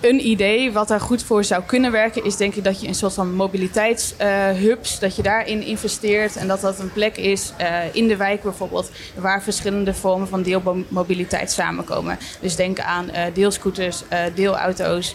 een 0.00 0.26
idee 0.26 0.72
wat 0.72 0.88
daar 0.88 1.00
goed 1.00 1.22
voor 1.22 1.44
zou 1.44 1.62
kunnen 1.66 1.92
werken, 1.92 2.24
is 2.24 2.36
denk 2.36 2.54
ik 2.54 2.64
dat 2.64 2.80
je 2.80 2.88
een 2.88 2.94
soort 2.94 3.14
van 3.14 3.34
mobiliteitshubs, 3.34 4.94
uh, 4.94 5.00
dat 5.00 5.16
je 5.16 5.22
daarin 5.22 5.62
investeert 5.62 6.36
en 6.36 6.48
dat 6.48 6.60
dat 6.60 6.78
een 6.78 6.92
plek 6.92 7.16
is 7.16 7.52
uh, 7.60 7.94
in 7.94 8.08
de 8.08 8.16
wijk 8.16 8.42
bijvoorbeeld, 8.42 8.90
waar 9.14 9.42
verschillende 9.42 9.94
vormen 9.94 10.28
van 10.28 10.42
deelmobiliteit 10.42 11.50
samenkomen. 11.50 12.18
Dus 12.40 12.56
denk 12.56 12.78
aan 12.78 13.10
uh, 13.10 13.22
deelscooters, 13.34 14.02
deelauto's. 14.34 15.14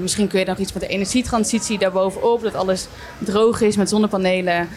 misschien 0.00 0.28
kun 0.28 0.38
je 0.38 0.46
nog 0.46 0.58
iets 0.58 0.72
met 0.72 0.82
de 0.82 0.88
energietransitie 0.88 1.78
daarbovenop, 1.78 2.42
dat 2.42 2.54
alles 2.54 2.86
droog 3.18 3.60
is 3.60 3.76
met 3.76 3.88
zonnepanelen. 3.88 4.68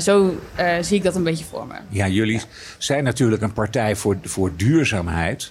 zo 0.00 0.34
zie 0.80 0.96
ik 0.96 1.02
dat 1.02 1.14
een 1.14 1.22
beetje 1.22 1.44
voor 1.44 1.66
me. 1.66 1.74
Ja, 1.88 2.08
jullie 2.08 2.40
zijn 2.78 3.04
natuurlijk 3.04 3.42
een 3.42 3.52
partij 3.52 3.96
voor, 3.96 4.16
voor 4.22 4.50
duurzaamheid 4.56 5.50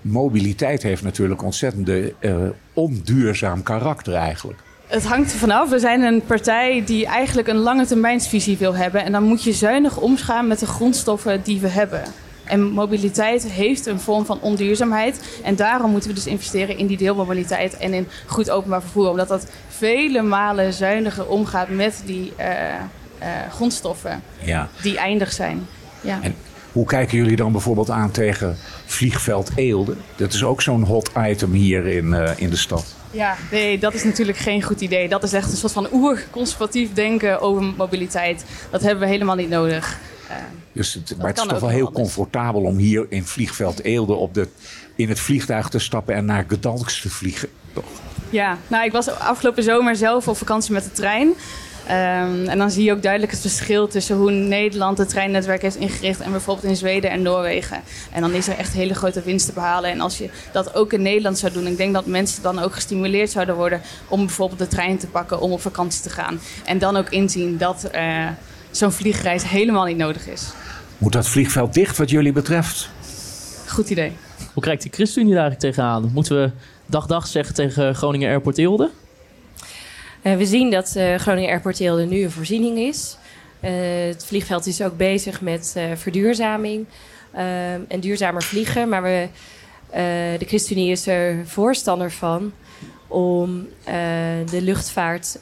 mobiliteit 0.00 0.82
heeft 0.82 1.02
natuurlijk 1.02 1.42
ontzettende 1.42 2.14
uh, 2.20 2.36
onduurzaam 2.72 3.62
karakter 3.62 4.14
eigenlijk. 4.14 4.58
Het 4.86 5.06
hangt 5.06 5.32
er 5.32 5.38
vanaf. 5.38 5.70
We 5.70 5.78
zijn 5.78 6.02
een 6.02 6.22
partij 6.26 6.82
die 6.86 7.06
eigenlijk 7.06 7.48
een 7.48 7.56
lange 7.56 7.86
termijnsvisie 7.86 8.56
wil 8.56 8.74
hebben. 8.74 9.04
En 9.04 9.12
dan 9.12 9.22
moet 9.22 9.42
je 9.44 9.52
zuinig 9.52 9.96
omgaan 9.96 10.46
met 10.46 10.58
de 10.58 10.66
grondstoffen 10.66 11.42
die 11.42 11.60
we 11.60 11.68
hebben. 11.68 12.02
En 12.44 12.62
mobiliteit 12.62 13.50
heeft 13.50 13.86
een 13.86 14.00
vorm 14.00 14.24
van 14.24 14.40
onduurzaamheid. 14.40 15.40
En 15.44 15.56
daarom 15.56 15.90
moeten 15.90 16.08
we 16.08 16.14
dus 16.14 16.26
investeren 16.26 16.78
in 16.78 16.86
die 16.86 16.96
deelmobiliteit 16.96 17.76
en 17.76 17.92
in 17.92 18.08
goed 18.26 18.50
openbaar 18.50 18.80
vervoer. 18.80 19.08
Omdat 19.08 19.28
dat 19.28 19.46
vele 19.68 20.22
malen 20.22 20.72
zuiniger 20.72 21.28
omgaat 21.28 21.68
met 21.68 22.02
die 22.04 22.32
uh, 22.38 22.46
uh, 22.46 23.26
grondstoffen 23.50 24.22
ja. 24.38 24.68
die 24.82 24.98
eindig 24.98 25.32
zijn. 25.32 25.66
Ja. 26.00 26.18
En 26.22 26.34
hoe 26.72 26.86
kijken 26.86 27.16
jullie 27.16 27.36
dan 27.36 27.52
bijvoorbeeld 27.52 27.90
aan 27.90 28.10
tegen 28.10 28.56
vliegveld 28.86 29.50
Eelde? 29.54 29.94
Dat 30.16 30.32
is 30.32 30.44
ook 30.44 30.62
zo'n 30.62 30.82
hot 30.82 31.10
item 31.18 31.52
hier 31.52 31.86
in, 31.86 32.06
uh, 32.06 32.30
in 32.36 32.50
de 32.50 32.56
stad. 32.56 32.94
Ja, 33.10 33.36
nee, 33.50 33.78
dat 33.78 33.94
is 33.94 34.04
natuurlijk 34.04 34.38
geen 34.38 34.62
goed 34.62 34.80
idee. 34.80 35.08
Dat 35.08 35.22
is 35.22 35.32
echt 35.32 35.50
een 35.50 35.56
soort 35.56 35.72
van 35.72 35.88
oer-conservatief 35.92 36.92
denken 36.92 37.40
over 37.40 37.62
mobiliteit. 37.62 38.44
Dat 38.70 38.82
hebben 38.82 39.00
we 39.00 39.10
helemaal 39.10 39.36
niet 39.36 39.48
nodig. 39.48 39.98
Uh, 40.30 40.36
dus 40.72 40.94
het, 40.94 41.14
maar 41.18 41.26
het 41.26 41.38
is 41.38 41.46
toch 41.46 41.60
wel 41.60 41.68
heel 41.68 41.92
comfortabel 41.92 42.62
om 42.62 42.76
hier 42.76 43.06
in 43.08 43.24
vliegveld 43.24 43.84
Eelde 43.84 44.14
op 44.14 44.34
de, 44.34 44.48
in 44.94 45.08
het 45.08 45.20
vliegtuig 45.20 45.68
te 45.68 45.78
stappen 45.78 46.14
en 46.14 46.24
naar 46.24 46.44
Gdansk 46.48 47.00
te 47.00 47.10
vliegen, 47.10 47.48
toch? 47.72 47.84
Ja, 48.30 48.58
nou, 48.68 48.84
ik 48.84 48.92
was 48.92 49.08
afgelopen 49.08 49.62
zomer 49.62 49.96
zelf 49.96 50.28
op 50.28 50.36
vakantie 50.36 50.72
met 50.72 50.84
de 50.84 50.92
trein. 50.92 51.32
Um, 51.90 52.46
en 52.46 52.58
dan 52.58 52.70
zie 52.70 52.84
je 52.84 52.92
ook 52.92 53.02
duidelijk 53.02 53.32
het 53.32 53.40
verschil 53.40 53.88
tussen 53.88 54.16
hoe 54.16 54.30
Nederland 54.30 54.98
het 54.98 55.08
treinnetwerk 55.08 55.62
heeft 55.62 55.76
ingericht 55.76 56.20
en 56.20 56.30
bijvoorbeeld 56.30 56.66
in 56.66 56.76
Zweden 56.76 57.10
en 57.10 57.22
Noorwegen. 57.22 57.80
En 58.12 58.20
dan 58.20 58.32
is 58.32 58.48
er 58.48 58.56
echt 58.56 58.72
hele 58.72 58.94
grote 58.94 59.22
winst 59.22 59.46
te 59.46 59.52
behalen. 59.52 59.90
En 59.90 60.00
als 60.00 60.18
je 60.18 60.30
dat 60.52 60.74
ook 60.74 60.92
in 60.92 61.02
Nederland 61.02 61.38
zou 61.38 61.52
doen, 61.52 61.66
ik 61.66 61.76
denk 61.76 61.94
dat 61.94 62.06
mensen 62.06 62.42
dan 62.42 62.58
ook 62.58 62.74
gestimuleerd 62.74 63.30
zouden 63.30 63.54
worden 63.54 63.80
om 64.08 64.26
bijvoorbeeld 64.26 64.58
de 64.58 64.66
trein 64.66 64.98
te 64.98 65.06
pakken 65.06 65.40
om 65.40 65.52
op 65.52 65.60
vakantie 65.60 66.02
te 66.02 66.10
gaan. 66.10 66.40
En 66.64 66.78
dan 66.78 66.96
ook 66.96 67.08
inzien 67.08 67.56
dat 67.56 67.90
uh, 67.94 68.26
zo'n 68.70 68.92
vliegreis 68.92 69.48
helemaal 69.48 69.84
niet 69.84 69.96
nodig 69.96 70.28
is. 70.28 70.52
Moet 70.98 71.12
dat 71.12 71.28
vliegveld 71.28 71.74
dicht 71.74 71.96
wat 71.96 72.10
jullie 72.10 72.32
betreft? 72.32 72.88
Goed 73.66 73.90
idee. 73.90 74.12
Hoe 74.54 74.62
kijkt 74.62 74.82
de 74.82 74.88
ChristenUnie 74.92 75.34
daar 75.34 75.42
eigenlijk 75.42 75.74
tegenaan? 75.74 76.10
Moeten 76.14 76.42
we 76.42 76.50
dag 76.86 77.06
dag 77.06 77.26
zeggen 77.26 77.54
tegen 77.54 77.94
Groningen 77.94 78.28
Airport 78.30 78.58
Eelde? 78.58 78.90
Uh, 80.22 80.36
we 80.36 80.46
zien 80.46 80.70
dat 80.70 80.94
uh, 80.96 81.14
Groningen 81.14 81.50
Airport 81.50 81.80
Eelde 81.80 82.04
nu 82.04 82.22
een 82.22 82.30
voorziening 82.30 82.78
is. 82.78 83.16
Uh, 83.60 83.70
het 84.06 84.24
vliegveld 84.26 84.66
is 84.66 84.82
ook 84.82 84.96
bezig 84.96 85.40
met 85.40 85.76
verduurzaming 85.94 86.86
en 87.88 88.00
duurzamer 88.00 88.42
vliegen. 88.42 88.88
Maar 88.88 89.02
we, 89.02 89.28
de 90.38 90.44
ChristenUnie 90.46 90.90
is 90.90 91.06
er 91.06 91.46
voorstander 91.46 92.10
van 92.10 92.52
om 93.06 93.68
de 94.50 94.62
luchtvaart 94.62 95.38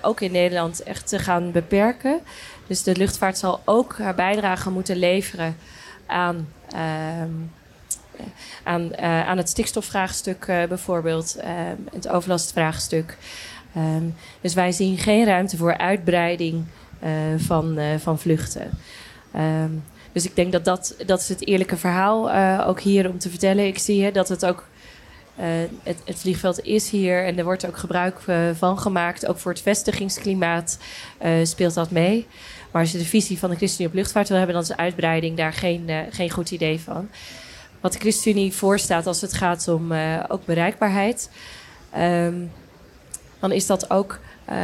ook 0.00 0.20
in 0.20 0.32
Nederland 0.32 0.82
echt 0.82 1.08
te 1.08 1.18
gaan 1.18 1.52
beperken. 1.52 2.20
Dus 2.66 2.82
de 2.82 2.96
luchtvaart 2.96 3.38
zal 3.38 3.60
ook 3.64 3.98
haar 3.98 4.14
bijdrage 4.14 4.70
moeten 4.70 4.96
leveren 4.96 5.56
aan 6.06 6.48
ehm, 6.70 7.30
aan, 8.62 8.82
uh, 8.82 9.28
aan 9.28 9.36
het 9.36 9.48
stikstofvraagstuk 9.48 10.46
uh, 10.46 10.64
bijvoorbeeld, 10.64 11.36
het 11.92 12.08
overlastvraagstuk. 12.08 13.16
Um, 13.76 14.14
dus 14.40 14.54
wij 14.54 14.72
zien 14.72 14.98
geen 14.98 15.24
ruimte 15.24 15.56
voor 15.56 15.78
uitbreiding 15.78 16.64
van, 17.36 17.78
van 17.98 18.18
vluchten. 18.18 18.70
Um, 19.36 19.84
dus 20.12 20.24
ik 20.24 20.36
denk 20.36 20.52
dat 20.52 20.64
dat, 20.64 20.94
dat 21.06 21.20
is 21.20 21.28
het 21.28 21.46
eerlijke 21.46 21.76
verhaal 21.76 22.32
ook 22.66 22.80
hier 22.80 23.10
om 23.10 23.18
te 23.18 23.30
vertellen. 23.30 23.66
Ik 23.66 23.78
zie 23.78 24.04
hè, 24.04 24.10
dat 24.10 24.28
het 24.28 24.46
ook 24.46 24.64
het, 25.82 25.98
het, 26.04 26.18
vliegveld 26.18 26.64
is 26.64 26.90
hier 26.90 27.24
en 27.24 27.38
er 27.38 27.44
wordt 27.44 27.66
ook 27.66 27.76
gebruik 27.76 28.20
van 28.54 28.78
gemaakt. 28.78 29.26
Ook 29.26 29.38
voor 29.38 29.52
het 29.52 29.60
vestigingsklimaat 29.60 30.78
speelt 31.42 31.74
dat 31.74 31.90
mee. 31.90 32.26
Maar 32.70 32.82
als 32.82 32.92
je 32.92 32.98
de 32.98 33.04
visie 33.04 33.38
van 33.38 33.50
de 33.50 33.56
ChristenUnie 33.56 33.92
op 33.92 33.98
luchtvaart 33.98 34.28
wil 34.28 34.36
hebben, 34.36 34.54
dan 34.54 34.64
is 34.64 34.76
uitbreiding 34.76 35.36
daar 35.36 35.52
geen, 35.52 35.90
geen 36.10 36.30
goed 36.30 36.50
idee 36.50 36.80
van 36.80 37.08
wat 37.80 37.92
de 37.92 37.98
ChristenUnie 37.98 38.52
voorstaat 38.52 39.06
als 39.06 39.20
het 39.20 39.32
gaat 39.32 39.68
om 39.68 39.92
uh, 39.92 40.24
ook 40.28 40.44
bereikbaarheid. 40.44 41.30
Um, 41.98 42.50
dan 43.40 43.52
is 43.52 43.66
dat 43.66 43.90
ook 43.90 44.18
uh, 44.50 44.54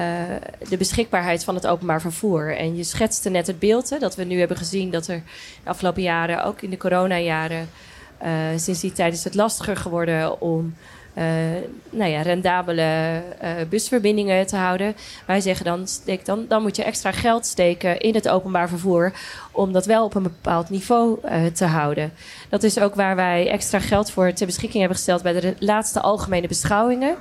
de 0.68 0.77
beschikbaarheid 0.77 1.44
van 1.44 1.55
het 1.55 1.66
openbaar 1.66 2.01
vervoer. 2.01 2.57
En 2.57 2.77
je 2.77 2.85
schetste 2.85 3.31
net 3.31 3.46
het 3.46 3.59
beeld 3.59 3.90
hè, 3.90 3.98
dat 3.98 4.16
we 4.16 4.25
nu 4.25 4.38
hebben 4.38 4.57
gezien 4.57 4.90
dat 4.90 5.07
er 5.07 5.22
de 5.62 5.70
afgelopen 5.70 6.03
jaren, 6.03 6.44
ook 6.44 6.62
in 6.62 6.70
de 6.70 6.77
coronajaren, 6.77 7.68
uh, 8.22 8.29
sinds 8.57 8.81
die 8.81 8.92
tijd 8.92 9.12
is 9.12 9.25
het 9.25 9.35
lastiger 9.35 9.77
geworden 9.77 10.40
om 10.40 10.75
nou 11.90 12.11
ja, 12.11 12.22
rendabele 12.22 13.22
uh, 13.42 13.51
busverbindingen 13.68 14.46
te 14.46 14.57
houden. 14.57 14.96
Wij 15.27 15.40
zeggen 15.40 15.64
dan, 15.64 15.87
steek 15.87 16.25
dan, 16.25 16.44
dan 16.48 16.62
moet 16.62 16.77
je 16.77 16.85
extra 16.85 17.12
geld 17.12 17.46
steken 17.46 18.01
in 18.01 18.14
het 18.14 18.29
openbaar 18.29 18.68
vervoer 18.68 19.12
om 19.51 19.72
dat 19.72 19.87
wel 19.87 20.05
op 20.05 20.14
een 20.14 20.22
bepaald 20.22 20.70
niveau 20.70 21.18
uh, 21.25 21.46
te 21.46 21.64
houden. 21.64 22.12
Dat 22.48 22.62
is 22.62 22.79
ook 22.79 22.94
waar 22.94 23.16
wij 23.16 23.48
extra 23.48 23.79
geld 23.79 24.11
voor 24.11 24.33
ter 24.33 24.46
beschikking 24.46 24.79
hebben 24.79 24.96
gesteld 24.96 25.22
bij 25.22 25.40
de 25.40 25.55
laatste 25.59 26.01
algemene 26.01 26.48
beschouwingen. 26.48 27.16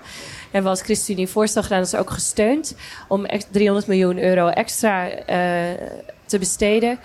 En 0.51 0.63
we 0.63 0.69
als 0.69 0.81
ChristenUnie 0.81 1.27
voorstel 1.27 1.63
gedaan, 1.63 1.81
is 1.81 1.95
ook 1.95 2.09
gesteund 2.09 2.75
om 3.07 3.25
300 3.51 3.87
miljoen 3.87 4.19
euro 4.19 4.47
extra 4.47 5.09
te 6.25 6.39
besteden 6.39 6.99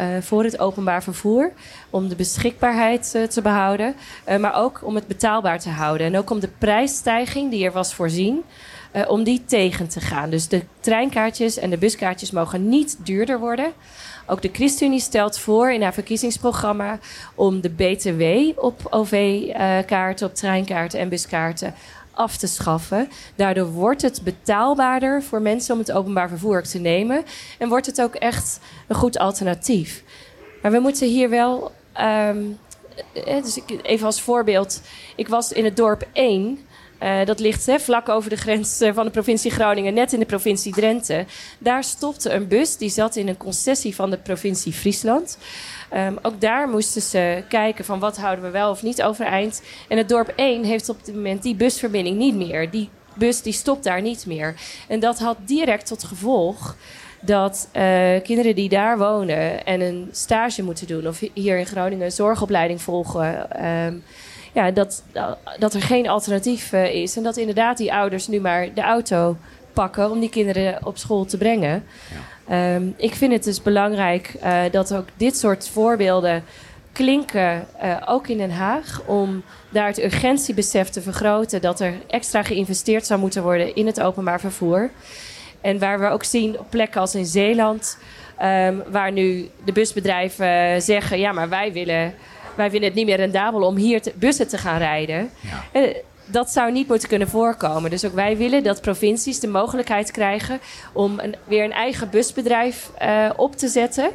uh, 0.00 0.06
voor 0.20 0.44
het 0.44 0.58
openbaar 0.58 1.02
vervoer. 1.02 1.52
Om 1.90 2.08
de 2.08 2.16
beschikbaarheid 2.16 3.12
uh, 3.16 3.22
te 3.22 3.42
behouden. 3.42 3.94
Uh, 4.28 4.36
maar 4.36 4.54
ook 4.54 4.80
om 4.84 4.94
het 4.94 5.06
betaalbaar 5.06 5.60
te 5.60 5.68
houden. 5.68 6.06
En 6.06 6.18
ook 6.18 6.30
om 6.30 6.40
de 6.40 6.50
prijsstijging 6.58 7.50
die 7.50 7.64
er 7.64 7.72
was 7.72 7.94
voorzien. 7.94 8.42
om 9.08 9.24
die 9.24 9.44
tegen 9.44 9.88
te 9.88 10.00
gaan. 10.00 10.30
Dus 10.30 10.48
de 10.48 10.62
treinkaartjes 10.80 11.58
en 11.58 11.70
de 11.70 11.78
buskaartjes 11.78 12.30
mogen 12.30 12.68
niet 12.68 12.96
duurder 13.04 13.38
worden. 13.38 13.72
Ook 14.26 14.42
de 14.42 14.50
ChristenUnie 14.52 15.00
stelt 15.00 15.38
voor 15.38 15.72
in 15.72 15.82
haar 15.82 15.94
verkiezingsprogramma 15.94 16.98
om 17.34 17.60
de 17.60 17.70
BTW 17.70 18.58
op 18.64 18.86
OV-kaarten, 18.90 20.26
op 20.26 20.34
treinkaarten 20.34 21.00
en 21.00 21.08
buskaarten 21.08 21.74
af 22.14 22.36
te 22.36 22.46
schaffen. 22.46 23.08
Daardoor 23.34 23.66
wordt 23.66 24.02
het 24.02 24.22
betaalbaarder 24.22 25.22
voor 25.22 25.42
mensen 25.42 25.74
om 25.74 25.80
het 25.80 25.92
openbaar 25.92 26.28
vervoer 26.28 26.62
te 26.62 26.78
nemen. 26.78 27.24
En 27.58 27.68
wordt 27.68 27.86
het 27.86 28.02
ook 28.02 28.14
echt 28.14 28.60
een 28.88 28.96
goed 28.96 29.18
alternatief. 29.18 30.02
Maar 30.62 30.70
we 30.70 30.78
moeten 30.78 31.08
hier 31.08 31.30
wel. 31.30 31.72
Um, 32.00 32.58
dus 33.24 33.60
even 33.82 34.06
als 34.06 34.22
voorbeeld. 34.22 34.80
Ik 35.16 35.28
was 35.28 35.52
in 35.52 35.64
het 35.64 35.76
dorp 35.76 36.06
1. 36.12 36.58
Uh, 37.02 37.24
dat 37.24 37.40
ligt 37.40 37.66
hè, 37.66 37.80
vlak 37.80 38.08
over 38.08 38.30
de 38.30 38.36
grens 38.36 38.82
uh, 38.82 38.94
van 38.94 39.04
de 39.04 39.10
provincie 39.10 39.50
Groningen, 39.50 39.94
net 39.94 40.12
in 40.12 40.18
de 40.18 40.26
provincie 40.26 40.72
Drenthe. 40.72 41.24
Daar 41.58 41.84
stopte 41.84 42.30
een 42.30 42.48
bus, 42.48 42.76
die 42.76 42.88
zat 42.88 43.16
in 43.16 43.28
een 43.28 43.36
concessie 43.36 43.94
van 43.94 44.10
de 44.10 44.18
provincie 44.18 44.72
Friesland. 44.72 45.38
Um, 45.94 46.18
ook 46.22 46.40
daar 46.40 46.68
moesten 46.68 47.02
ze 47.02 47.42
kijken 47.48 47.84
van 47.84 47.98
wat 47.98 48.16
houden 48.16 48.44
we 48.44 48.50
wel 48.50 48.70
of 48.70 48.82
niet 48.82 49.02
overeind. 49.02 49.62
En 49.88 49.96
het 49.96 50.08
dorp 50.08 50.32
1 50.36 50.64
heeft 50.64 50.88
op 50.88 51.04
dit 51.04 51.14
moment 51.14 51.42
die 51.42 51.54
busverbinding 51.54 52.16
niet 52.16 52.34
meer. 52.34 52.70
Die 52.70 52.88
bus 53.14 53.42
die 53.42 53.52
stopt 53.52 53.84
daar 53.84 54.02
niet 54.02 54.26
meer. 54.26 54.54
En 54.88 55.00
dat 55.00 55.18
had 55.18 55.36
direct 55.44 55.86
tot 55.86 56.04
gevolg 56.04 56.76
dat 57.20 57.68
uh, 57.72 57.82
kinderen 58.22 58.54
die 58.54 58.68
daar 58.68 58.98
wonen 58.98 59.64
en 59.64 59.80
een 59.80 60.08
stage 60.12 60.62
moeten 60.62 60.86
doen, 60.86 61.06
of 61.06 61.22
hier 61.34 61.58
in 61.58 61.66
Groningen 61.66 62.04
een 62.04 62.12
zorgopleiding 62.12 62.82
volgen, 62.82 63.64
um, 63.66 64.02
ja, 64.52 64.70
dat, 64.70 65.02
dat 65.58 65.74
er 65.74 65.82
geen 65.82 66.08
alternatief 66.08 66.72
uh, 66.72 66.94
is. 66.94 67.16
En 67.16 67.22
dat 67.22 67.36
inderdaad 67.36 67.76
die 67.76 67.92
ouders 67.92 68.28
nu 68.28 68.40
maar 68.40 68.74
de 68.74 68.82
auto 68.82 69.36
pakken 69.72 70.10
om 70.10 70.20
die 70.20 70.28
kinderen 70.28 70.86
op 70.86 70.98
school 70.98 71.24
te 71.24 71.36
brengen. 71.36 71.84
Ja. 72.48 72.74
Um, 72.74 72.94
ik 72.96 73.14
vind 73.14 73.32
het 73.32 73.44
dus 73.44 73.62
belangrijk 73.62 74.34
uh, 74.42 74.62
dat 74.70 74.94
ook 74.94 75.06
dit 75.16 75.36
soort 75.36 75.68
voorbeelden 75.68 76.44
klinken, 76.92 77.66
uh, 77.82 77.96
ook 78.06 78.28
in 78.28 78.38
Den 78.38 78.50
Haag, 78.50 79.02
om 79.06 79.42
daar 79.70 79.86
het 79.86 80.02
urgentiebesef 80.02 80.88
te 80.88 81.02
vergroten 81.02 81.60
dat 81.60 81.80
er 81.80 81.94
extra 82.06 82.42
geïnvesteerd 82.42 83.06
zou 83.06 83.20
moeten 83.20 83.42
worden 83.42 83.74
in 83.74 83.86
het 83.86 84.00
openbaar 84.00 84.40
vervoer. 84.40 84.90
En 85.60 85.78
waar 85.78 86.00
we 86.00 86.06
ook 86.06 86.24
zien 86.24 86.58
op 86.58 86.66
plekken 86.70 87.00
als 87.00 87.14
in 87.14 87.26
Zeeland, 87.26 87.98
um, 88.42 88.82
waar 88.90 89.12
nu 89.12 89.50
de 89.64 89.72
busbedrijven 89.72 90.82
zeggen: 90.82 91.18
ja, 91.18 91.32
maar 91.32 91.48
wij 91.48 91.72
willen, 91.72 92.14
wij 92.54 92.70
vinden 92.70 92.88
het 92.88 92.98
niet 92.98 93.06
meer 93.06 93.16
rendabel 93.16 93.62
om 93.62 93.76
hier 93.76 94.02
te, 94.02 94.12
bussen 94.14 94.48
te 94.48 94.58
gaan 94.58 94.78
rijden. 94.78 95.30
Ja. 95.40 95.80
Uh, 95.80 95.94
dat 96.26 96.50
zou 96.50 96.72
niet 96.72 96.88
moeten 96.88 97.08
kunnen 97.08 97.28
voorkomen. 97.28 97.90
Dus 97.90 98.04
ook 98.04 98.14
wij 98.14 98.36
willen 98.36 98.62
dat 98.62 98.80
provincies 98.80 99.40
de 99.40 99.48
mogelijkheid 99.48 100.10
krijgen 100.10 100.60
om 100.92 101.18
een, 101.18 101.34
weer 101.44 101.64
een 101.64 101.72
eigen 101.72 102.10
busbedrijf 102.10 102.90
uh, 103.02 103.30
op 103.36 103.56
te 103.56 103.68
zetten. 103.68 104.10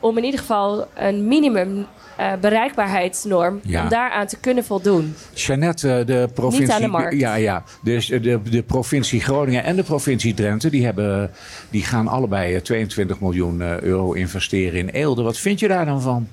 Om 0.00 0.18
in 0.18 0.24
ieder 0.24 0.40
geval 0.40 0.86
een 0.94 1.28
minimum 1.28 1.86
uh, 2.20 2.32
bereikbaarheidsnorm 2.40 3.60
ja. 3.62 3.82
om 3.82 3.88
daaraan 3.88 4.26
te 4.26 4.38
kunnen 4.38 4.64
voldoen. 4.64 5.14
Jeannette, 5.34 6.02
de 6.06 6.28
provincie. 6.34 6.66
Niet 6.66 6.74
aan 6.74 6.82
de 6.82 6.88
markt. 6.88 7.18
Ja, 7.20 7.34
ja. 7.34 7.64
Dus 7.82 8.06
de, 8.06 8.40
de 8.42 8.62
provincie 8.62 9.20
Groningen 9.20 9.64
en 9.64 9.76
de 9.76 9.82
provincie 9.82 10.34
Drenthe, 10.34 10.70
die, 10.70 10.84
hebben, 10.84 11.30
die 11.70 11.84
gaan 11.84 12.08
allebei 12.08 12.62
22 12.62 13.20
miljoen 13.20 13.60
euro 13.82 14.12
investeren 14.12 14.78
in 14.78 14.88
Eelde. 14.88 15.22
Wat 15.22 15.38
vind 15.38 15.60
je 15.60 15.68
daar 15.68 15.86
dan 15.86 16.02
van? 16.02 16.28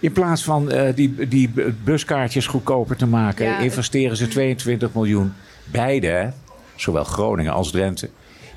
In 0.00 0.12
plaats 0.12 0.44
van 0.44 0.72
uh, 0.72 0.82
die, 0.94 1.28
die 1.28 1.50
buskaartjes 1.84 2.46
goedkoper 2.46 2.96
te 2.96 3.06
maken, 3.06 3.46
ja, 3.46 3.58
investeren 3.58 4.16
ze 4.16 4.28
22 4.28 4.94
miljoen. 4.94 5.32
Beide, 5.64 6.32
zowel 6.76 7.04
Groningen 7.04 7.52
als 7.52 7.70
Drenthe, 7.70 8.10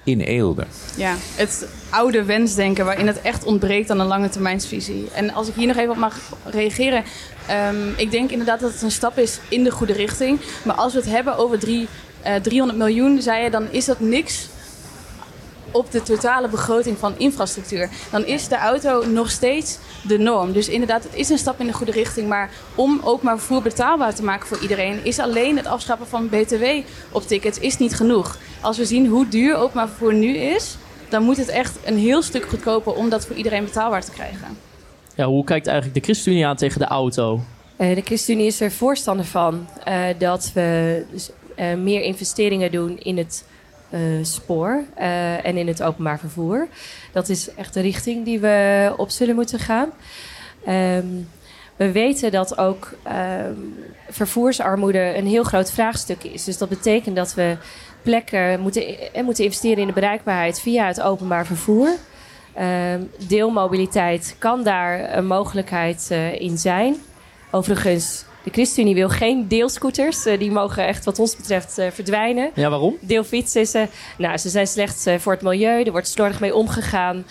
in 0.03 0.19
Eelde. 0.19 0.65
Ja, 0.97 1.15
het 1.35 1.67
oude 1.89 2.23
wensdenken 2.23 2.85
waarin 2.85 3.07
het 3.07 3.21
echt 3.21 3.43
ontbreekt 3.43 3.89
aan 3.89 3.99
een 3.99 4.07
lange 4.07 4.29
termijnsvisie. 4.29 5.07
En 5.13 5.33
als 5.33 5.47
ik 5.47 5.53
hier 5.55 5.67
nog 5.67 5.77
even 5.77 5.91
op 5.91 5.97
mag 5.97 6.19
reageren. 6.43 7.03
Um, 7.69 7.93
ik 7.97 8.11
denk 8.11 8.29
inderdaad 8.29 8.59
dat 8.59 8.71
het 8.71 8.81
een 8.81 8.91
stap 8.91 9.17
is 9.17 9.39
in 9.49 9.63
de 9.63 9.71
goede 9.71 9.93
richting. 9.93 10.39
Maar 10.63 10.75
als 10.75 10.93
we 10.93 10.99
het 10.99 11.09
hebben 11.09 11.37
over 11.37 11.59
drie, 11.59 11.87
uh, 12.25 12.35
300 12.35 12.79
miljoen, 12.79 13.21
zei 13.21 13.43
je, 13.43 13.49
dan 13.49 13.67
is 13.71 13.85
dat 13.85 13.99
niks 13.99 14.47
op 15.73 15.91
de 15.91 16.01
totale 16.01 16.47
begroting 16.47 16.97
van 16.97 17.13
infrastructuur. 17.17 17.89
Dan 18.11 18.25
is 18.25 18.47
de 18.47 18.57
auto 18.57 19.05
nog 19.07 19.31
steeds 19.31 19.77
de 20.07 20.17
norm. 20.17 20.51
Dus 20.51 20.69
inderdaad, 20.69 21.03
het 21.03 21.15
is 21.15 21.29
een 21.29 21.37
stap 21.37 21.59
in 21.59 21.67
de 21.67 21.73
goede 21.73 21.91
richting. 21.91 22.27
Maar 22.27 22.49
om 22.75 23.01
ook 23.03 23.21
maar 23.21 23.37
vervoer 23.37 23.61
betaalbaar 23.61 24.15
te 24.15 24.23
maken 24.23 24.47
voor 24.47 24.61
iedereen, 24.61 24.99
is 25.03 25.19
alleen 25.19 25.57
het 25.57 25.65
afschaffen 25.65 26.07
van 26.07 26.29
BTW 26.29 26.63
op 27.11 27.27
tickets 27.27 27.59
is 27.59 27.77
niet 27.77 27.95
genoeg. 27.95 28.37
Als 28.61 28.77
we 28.77 28.85
zien 28.85 29.07
hoe 29.07 29.27
duur 29.27 29.55
openbaar 29.55 29.87
vervoer 29.87 30.13
nu 30.13 30.37
is, 30.37 30.77
dan 31.09 31.23
moet 31.23 31.37
het 31.37 31.47
echt 31.47 31.77
een 31.85 31.97
heel 31.97 32.21
stuk 32.21 32.45
goedkoper 32.45 32.93
om 32.93 33.09
dat 33.09 33.25
voor 33.25 33.35
iedereen 33.35 33.63
betaalbaar 33.63 34.03
te 34.03 34.11
krijgen. 34.11 34.57
Ja, 35.15 35.25
hoe 35.25 35.43
kijkt 35.43 35.67
eigenlijk 35.67 35.97
de 35.97 36.03
ChristenUnie 36.05 36.45
aan 36.45 36.55
tegen 36.55 36.79
de 36.79 36.85
auto? 36.85 37.39
Uh, 37.77 37.95
de 37.95 38.01
ChristenUnie 38.01 38.47
is 38.47 38.61
er 38.61 38.71
voorstander 38.71 39.25
van 39.25 39.67
uh, 39.87 40.05
dat 40.17 40.51
we 40.53 41.05
dus, 41.11 41.29
uh, 41.55 41.73
meer 41.73 42.01
investeringen 42.01 42.71
doen 42.71 42.99
in 42.99 43.17
het 43.17 43.45
uh, 43.45 43.52
spoor 44.21 44.83
uh, 44.99 45.45
en 45.45 45.57
in 45.57 45.67
het 45.67 45.83
openbaar 45.83 46.19
vervoer. 46.19 46.67
Dat 47.11 47.29
is 47.29 47.53
echt 47.53 47.73
de 47.73 47.81
richting 47.81 48.25
die 48.25 48.39
we 48.39 48.93
op 48.97 49.09
zullen 49.09 49.35
moeten 49.35 49.59
gaan. 49.59 49.89
Um, 50.67 51.29
we 51.75 51.91
weten 51.91 52.31
dat 52.31 52.57
ook 52.57 52.91
um, 53.47 53.75
vervoersarmoede 54.09 55.17
een 55.17 55.27
heel 55.27 55.43
groot 55.43 55.71
vraagstuk 55.71 56.23
is. 56.23 56.43
Dus 56.43 56.57
dat 56.57 56.69
betekent 56.69 57.15
dat 57.15 57.33
we 57.33 57.57
plekken 58.01 58.59
moeten, 58.59 59.11
eh, 59.13 59.23
moeten 59.23 59.43
investeren 59.43 59.77
in 59.77 59.87
de 59.87 59.93
bereikbaarheid 59.93 60.59
via 60.59 60.87
het 60.87 61.01
openbaar 61.01 61.45
vervoer. 61.45 61.89
Um, 62.59 63.09
deelmobiliteit 63.27 64.35
kan 64.39 64.63
daar 64.63 65.17
een 65.17 65.25
mogelijkheid 65.25 66.09
in 66.37 66.57
zijn. 66.57 66.95
Overigens 67.51 68.25
de 68.43 68.49
ChristenUnie 68.51 68.95
wil 68.95 69.09
geen 69.09 69.47
deelscooters. 69.47 70.25
Uh, 70.25 70.39
die 70.39 70.51
mogen 70.51 70.87
echt 70.87 71.05
wat 71.05 71.19
ons 71.19 71.35
betreft 71.35 71.79
uh, 71.79 71.87
verdwijnen. 71.91 72.51
Ja, 72.55 72.69
waarom? 72.69 72.97
Deelfietsen. 73.01 73.81
Uh, 73.81 73.87
nou, 74.17 74.37
ze 74.37 74.49
zijn 74.49 74.67
slecht 74.67 75.07
voor 75.17 75.33
het 75.33 75.41
milieu. 75.41 75.83
Er 75.83 75.91
wordt 75.91 76.07
slordig 76.07 76.39
mee 76.39 76.55
omgegaan. 76.55 77.25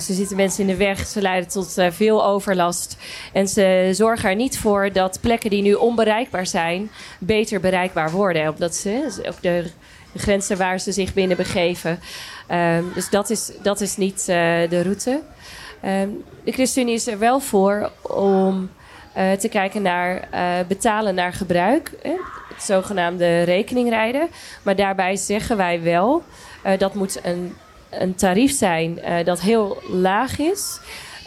ze 0.00 0.14
zitten 0.14 0.36
mensen 0.36 0.60
in 0.60 0.66
de 0.66 0.76
weg. 0.76 1.06
Ze 1.06 1.20
leiden 1.20 1.50
tot 1.50 1.74
veel 1.90 2.24
overlast. 2.24 2.96
En 3.32 3.48
ze 3.48 3.90
zorgen 3.92 4.28
er 4.28 4.36
niet 4.36 4.58
voor 4.58 4.92
dat 4.92 5.18
plekken 5.20 5.50
die 5.50 5.62
nu 5.62 5.74
onbereikbaar 5.74 6.46
zijn... 6.46 6.90
beter 7.18 7.60
bereikbaar 7.60 8.10
worden. 8.10 8.48
Omdat 8.48 8.74
ze 8.74 9.22
ook 9.28 9.42
de, 9.42 9.64
de 10.12 10.18
grenzen 10.18 10.56
waar 10.56 10.80
ze 10.80 10.92
zich 10.92 11.14
binnen 11.14 11.36
begeven. 11.36 12.00
Ehm, 12.46 12.84
dus 12.94 13.10
dat 13.10 13.30
is, 13.30 13.50
dat 13.62 13.80
is 13.80 13.96
niet 13.96 14.24
de 14.26 14.82
route. 14.82 15.20
Um, 15.84 16.24
de 16.44 16.52
ChristenUnie 16.52 16.94
is 16.94 17.06
er 17.06 17.18
wel 17.18 17.40
voor 17.40 17.90
om 18.02 18.70
uh, 19.18 19.32
te 19.32 19.48
kijken 19.48 19.82
naar 19.82 20.28
uh, 20.34 20.66
betalen 20.68 21.14
naar 21.14 21.32
gebruik. 21.32 21.90
Hè? 22.02 22.14
Het 22.54 22.62
zogenaamde 22.62 23.42
rekeningrijden. 23.42 24.28
Maar 24.62 24.76
daarbij 24.76 25.16
zeggen 25.16 25.56
wij 25.56 25.82
wel, 25.82 26.22
uh, 26.66 26.78
dat 26.78 26.94
moet 26.94 27.20
een, 27.22 27.56
een 27.90 28.14
tarief 28.14 28.52
zijn 28.52 28.98
dat 29.24 29.40
heel 29.40 29.82
laag 29.88 30.38
is. 30.38 30.80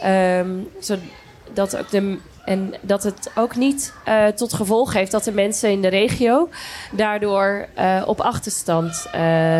Um, 0.06 0.68
zodat 0.78 1.76
ook 1.76 1.90
de 1.90 2.18
en 2.44 2.74
dat 2.80 3.02
het 3.02 3.30
ook 3.34 3.56
niet 3.56 3.94
tot 4.34 4.52
gevolg 4.52 4.92
heeft 4.92 5.10
dat 5.10 5.24
de 5.24 5.32
mensen 5.32 5.70
in 5.70 5.82
de 5.82 5.88
regio 5.88 6.48
daardoor 6.92 7.66
op 8.06 8.20
achterstand 8.20 9.06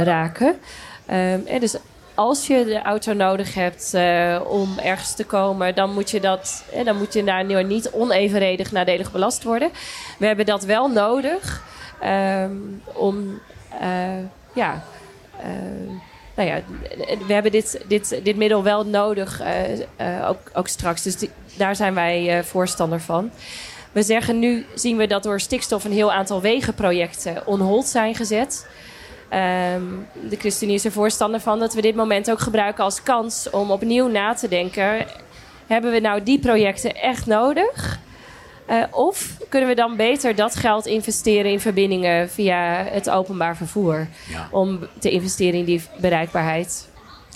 raken. 0.05 0.59
Um, 1.13 1.61
dus 1.61 1.77
als 2.15 2.47
je 2.47 2.65
de 2.65 2.83
auto 2.83 3.13
nodig 3.13 3.55
hebt 3.55 3.93
uh, 3.95 4.41
om 4.49 4.79
ergens 4.79 5.15
te 5.15 5.25
komen, 5.25 5.75
dan 5.75 5.93
moet 5.93 6.11
je, 6.11 6.21
dat, 6.21 6.65
eh, 6.73 6.85
dan 6.85 6.97
moet 6.97 7.13
je 7.13 7.25
daar 7.25 7.65
niet 7.65 7.91
onevenredig 7.91 8.73
nadelig 8.73 9.13
belast 9.13 9.43
worden. 9.43 9.71
We 10.19 10.27
hebben 10.27 10.47
dat 10.47 10.65
wel 10.65 10.89
nodig 10.89 11.63
um, 12.05 12.83
om, 12.93 13.41
uh, 13.83 14.25
ja. 14.53 14.85
nou 16.35 16.49
ja, 16.49 16.61
we 17.27 17.33
hebben 17.33 17.53
dit, 17.53 17.81
dit, 17.89 18.21
dit 18.25 18.37
middel 18.37 18.63
wel 18.63 18.87
nodig, 18.87 19.43
ook, 20.27 20.51
ook 20.53 20.69
straks. 20.69 21.03
Dus 21.03 21.17
daar 21.57 21.77
zijn 21.77 21.95
wij 21.95 22.45
voorstander 22.45 23.01
van. 23.01 23.31
We 23.93 24.03
zeggen 24.03 24.39
nu, 24.39 24.67
zien 24.75 24.97
we 24.97 25.07
dat 25.07 25.23
door 25.23 25.41
stikstof 25.41 25.85
een 25.85 25.93
heel 25.93 26.13
aantal 26.13 26.41
wegenprojecten 26.41 27.47
on 27.47 27.61
hold 27.61 27.87
zijn 27.87 28.15
gezet. 28.15 28.67
Um, 29.33 30.07
de 30.29 30.37
ChristenUnie 30.37 30.79
is 30.79 30.85
er 30.85 30.93
voorstander 30.93 31.41
van 31.41 31.59
dat 31.59 31.75
we 31.75 31.81
dit 31.81 31.95
moment 31.95 32.31
ook 32.31 32.41
gebruiken 32.41 32.85
als 32.85 33.03
kans 33.03 33.51
om 33.51 33.71
opnieuw 33.71 34.09
na 34.09 34.35
te 34.35 34.49
denken. 34.49 35.07
Hebben 35.67 35.93
we 35.93 36.01
nou 36.01 36.23
die 36.23 36.39
projecten 36.39 36.95
echt 36.95 37.27
nodig? 37.27 37.99
Uh, 38.71 38.83
of 38.91 39.37
kunnen 39.49 39.69
we 39.69 39.75
dan 39.75 39.97
beter 39.97 40.35
dat 40.35 40.57
geld 40.57 40.87
investeren 40.87 41.51
in 41.51 41.61
verbindingen 41.61 42.31
via 42.31 42.85
het 42.91 43.11
openbaar 43.11 43.57
vervoer? 43.57 44.09
Ja. 44.31 44.49
Om 44.51 44.79
te 44.99 45.11
investeren 45.11 45.59
in 45.59 45.65
die 45.65 45.83
bereikbaarheid. 46.01 46.91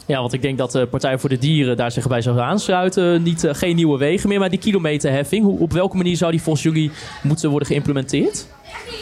Ja, 0.07 0.21
want 0.21 0.33
ik 0.33 0.43
denk 0.43 0.59
dat 0.59 0.73
de 0.73 0.87
Partij 0.87 1.19
voor 1.19 1.29
de 1.29 1.39
Dieren 1.39 1.77
daar 1.77 1.91
zich 1.91 2.09
bij 2.09 2.21
zou 2.21 2.41
aansluiten. 2.41 3.23
Niet, 3.23 3.45
uh, 3.45 3.55
geen 3.55 3.77
nieuwe 3.77 3.99
wegen 3.99 4.29
meer, 4.29 4.39
maar 4.39 4.51
die 4.51 4.59
kilometerheffing. 4.59 5.45
Hoe, 5.45 5.59
op 5.59 5.73
welke 5.73 5.97
manier 5.97 6.17
zou 6.17 6.31
die 6.31 6.43
volgens 6.43 6.65
jullie 6.65 6.91
moeten 7.23 7.51
worden 7.51 7.69
geïmplementeerd? 7.69 8.47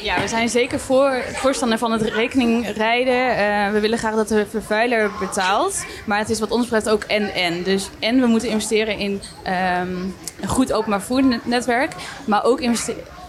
Ja, 0.02 0.20
we 0.20 0.28
zijn 0.28 0.48
zeker 0.48 0.80
voor, 0.80 1.22
voorstander 1.32 1.78
van 1.78 1.92
het 1.92 2.02
rekeningrijden. 2.02 3.14
Uh, 3.14 3.72
we 3.72 3.80
willen 3.80 3.98
graag 3.98 4.14
dat 4.14 4.28
de 4.28 4.46
vervuiler 4.50 5.10
betaalt. 5.20 5.84
Maar 6.06 6.18
het 6.18 6.30
is 6.30 6.40
wat 6.40 6.50
ons 6.50 6.62
betreft 6.62 6.88
ook 6.88 7.02
en-en. 7.02 7.62
Dus 7.62 7.88
en 7.98 8.20
we 8.20 8.26
moeten 8.26 8.48
investeren 8.48 8.98
in 8.98 9.12
um, 9.12 10.14
een 10.40 10.48
goed 10.48 10.72
openbaar 10.72 11.02
voernetwerk. 11.02 11.92
Maar, 12.26 12.44
ook 12.44 12.60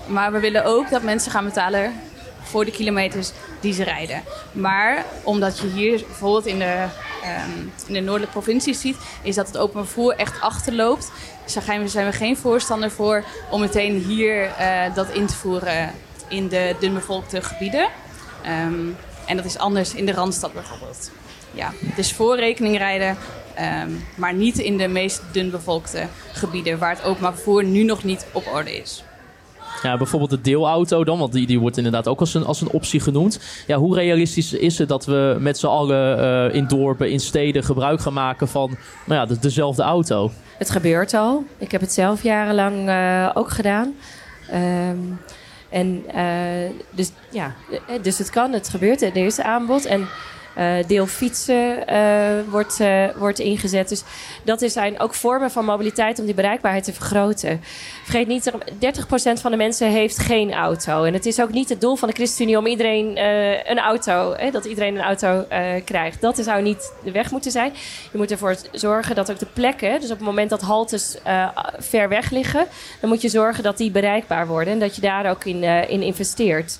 maar 0.07 0.31
we 0.31 0.39
willen 0.39 0.65
ook 0.65 0.89
dat 0.89 1.01
mensen 1.01 1.31
gaan 1.31 1.45
betalen 1.45 1.93
voor 2.41 2.65
de 2.65 2.71
kilometers 2.71 3.31
die 3.59 3.73
ze 3.73 3.83
rijden. 3.83 4.21
Maar 4.51 5.05
omdat 5.23 5.59
je 5.59 5.67
hier 5.67 6.03
bijvoorbeeld 6.07 6.45
in 6.45 6.59
de, 6.59 6.85
um, 7.23 7.71
in 7.87 7.93
de 7.93 7.99
noordelijke 7.99 8.39
provincies 8.39 8.81
ziet... 8.81 8.97
is 9.21 9.35
dat 9.35 9.47
het 9.47 9.57
openbaar 9.57 9.85
vervoer 9.85 10.15
echt 10.15 10.41
achterloopt. 10.41 11.11
Dus 11.43 11.53
daar 11.53 11.79
zijn 11.85 12.05
we 12.05 12.11
geen 12.11 12.37
voorstander 12.37 12.91
voor 12.91 13.23
om 13.49 13.59
meteen 13.59 14.03
hier 14.07 14.43
uh, 14.43 14.95
dat 14.95 15.09
in 15.09 15.25
te 15.25 15.35
voeren 15.35 15.93
in 16.35 16.47
de 16.47 16.75
dunbevolkte 16.79 17.41
gebieden. 17.41 17.87
Um, 18.67 18.95
en 19.25 19.35
dat 19.35 19.45
is 19.45 19.57
anders 19.57 19.93
in 19.93 20.05
de 20.05 20.11
Randstad 20.11 20.53
bijvoorbeeld. 20.53 21.11
Ja, 21.51 21.71
dus 21.95 22.13
voor 22.13 22.35
rekening 22.35 22.77
rijden, 22.77 23.17
um, 23.83 24.03
maar 24.15 24.33
niet 24.33 24.57
in 24.57 24.77
de 24.77 24.87
meest 24.87 25.21
dunbevolkte 25.31 26.07
gebieden... 26.33 26.77
waar 26.77 26.89
het 26.89 27.03
openbaar 27.03 27.33
vervoer 27.33 27.63
nu 27.63 27.83
nog 27.83 28.03
niet 28.03 28.25
op 28.31 28.47
orde 28.53 28.77
is. 28.77 29.03
Ja, 29.81 29.97
bijvoorbeeld 29.97 30.29
de 30.29 30.41
deelauto 30.41 31.03
dan, 31.03 31.19
want 31.19 31.33
die, 31.33 31.47
die 31.47 31.59
wordt 31.59 31.77
inderdaad 31.77 32.07
ook 32.07 32.19
als 32.19 32.33
een, 32.33 32.45
als 32.45 32.61
een 32.61 32.69
optie 32.69 32.99
genoemd. 32.99 33.39
Ja, 33.67 33.77
hoe 33.77 33.95
realistisch 33.95 34.53
is 34.53 34.77
het 34.77 34.89
dat 34.89 35.05
we 35.05 35.35
met 35.39 35.57
z'n 35.57 35.65
allen 35.65 36.19
uh, 36.19 36.55
in 36.55 36.67
dorpen, 36.67 37.11
in 37.11 37.19
steden 37.19 37.63
gebruik 37.63 38.01
gaan 38.01 38.13
maken 38.13 38.47
van 38.47 38.77
nou 39.05 39.19
ja, 39.19 39.25
de, 39.25 39.39
dezelfde 39.39 39.83
auto? 39.83 40.31
Het 40.57 40.69
gebeurt 40.69 41.13
al. 41.13 41.43
Ik 41.57 41.71
heb 41.71 41.81
het 41.81 41.93
zelf 41.93 42.23
jarenlang 42.23 42.89
uh, 42.89 43.29
ook 43.33 43.49
gedaan. 43.49 43.95
Um, 44.53 45.19
en 45.75 46.05
uh, 46.15 46.69
dus 46.89 47.11
ja, 47.31 47.55
dus 48.01 48.17
het 48.17 48.29
kan, 48.29 48.53
het 48.53 48.69
gebeurt, 48.69 49.01
er 49.01 49.15
is 49.15 49.39
aanbod. 49.39 49.85
En 49.85 50.07
deel 50.87 51.07
fietsen 51.07 51.83
wordt, 52.49 52.79
wordt 53.17 53.39
ingezet. 53.39 53.89
Dus 53.89 54.03
dat 54.43 54.63
zijn 54.65 54.99
ook 54.99 55.13
vormen 55.13 55.51
van 55.51 55.65
mobiliteit 55.65 56.19
om 56.19 56.25
die 56.25 56.33
bereikbaarheid 56.33 56.83
te 56.83 56.93
vergroten. 56.93 57.61
Vergeet 58.03 58.27
niet, 58.27 58.51
30% 58.51 58.55
van 59.41 59.51
de 59.51 59.57
mensen 59.57 59.89
heeft 59.89 60.17
geen 60.17 60.53
auto. 60.53 61.03
En 61.03 61.13
het 61.13 61.25
is 61.25 61.41
ook 61.41 61.51
niet 61.51 61.69
het 61.69 61.81
doel 61.81 61.95
van 61.95 62.07
de 62.07 62.13
ChristenUnie 62.13 62.57
om 62.57 62.65
iedereen 62.65 63.17
een 63.71 63.79
auto, 63.79 64.35
dat 64.51 64.65
iedereen 64.65 64.95
een 64.95 65.03
auto 65.03 65.45
krijgt. 65.85 66.21
Dat 66.21 66.37
zou 66.37 66.61
niet 66.61 66.93
de 67.03 67.11
weg 67.11 67.31
moeten 67.31 67.51
zijn. 67.51 67.73
Je 68.11 68.17
moet 68.17 68.31
ervoor 68.31 68.55
zorgen 68.71 69.15
dat 69.15 69.31
ook 69.31 69.39
de 69.39 69.47
plekken, 69.53 69.99
dus 69.99 70.11
op 70.11 70.17
het 70.17 70.25
moment 70.25 70.49
dat 70.49 70.61
haltes 70.61 71.17
ver 71.79 72.09
weg 72.09 72.31
liggen, 72.31 72.67
dan 72.99 73.09
moet 73.09 73.21
je 73.21 73.29
zorgen 73.29 73.63
dat 73.63 73.77
die 73.77 73.91
bereikbaar 73.91 74.47
worden 74.47 74.73
en 74.73 74.79
dat 74.79 74.95
je 74.95 75.01
daar 75.01 75.29
ook 75.29 75.45
in, 75.45 75.63
in 75.63 76.01
investeert. 76.01 76.79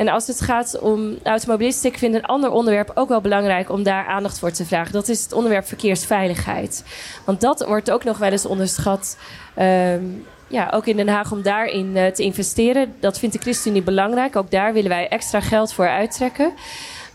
En 0.00 0.08
als 0.08 0.26
het 0.26 0.40
gaat 0.40 0.78
om 0.78 1.18
automobilisten, 1.22 1.90
ik 1.90 1.98
vind 1.98 2.14
een 2.14 2.26
ander 2.26 2.50
onderwerp 2.50 2.90
ook 2.94 3.08
wel 3.08 3.20
belangrijk 3.20 3.70
om 3.70 3.82
daar 3.82 4.06
aandacht 4.06 4.38
voor 4.38 4.50
te 4.50 4.64
vragen. 4.64 4.92
Dat 4.92 5.08
is 5.08 5.22
het 5.22 5.32
onderwerp 5.32 5.66
verkeersveiligheid. 5.66 6.84
Want 7.24 7.40
dat 7.40 7.66
wordt 7.66 7.90
ook 7.90 8.04
nog 8.04 8.18
wel 8.18 8.30
eens 8.30 8.46
onderschat. 8.46 9.18
Ehm, 9.54 10.04
ja, 10.46 10.70
ook 10.74 10.86
in 10.86 10.96
Den 10.96 11.08
Haag 11.08 11.32
om 11.32 11.42
daarin 11.42 11.96
uh, 11.96 12.06
te 12.06 12.22
investeren. 12.22 12.94
Dat 13.00 13.18
vindt 13.18 13.34
de 13.34 13.42
ChristenUnie 13.42 13.82
belangrijk. 13.82 14.36
Ook 14.36 14.50
daar 14.50 14.72
willen 14.72 14.88
wij 14.88 15.08
extra 15.08 15.40
geld 15.40 15.72
voor 15.72 15.88
uittrekken. 15.88 16.52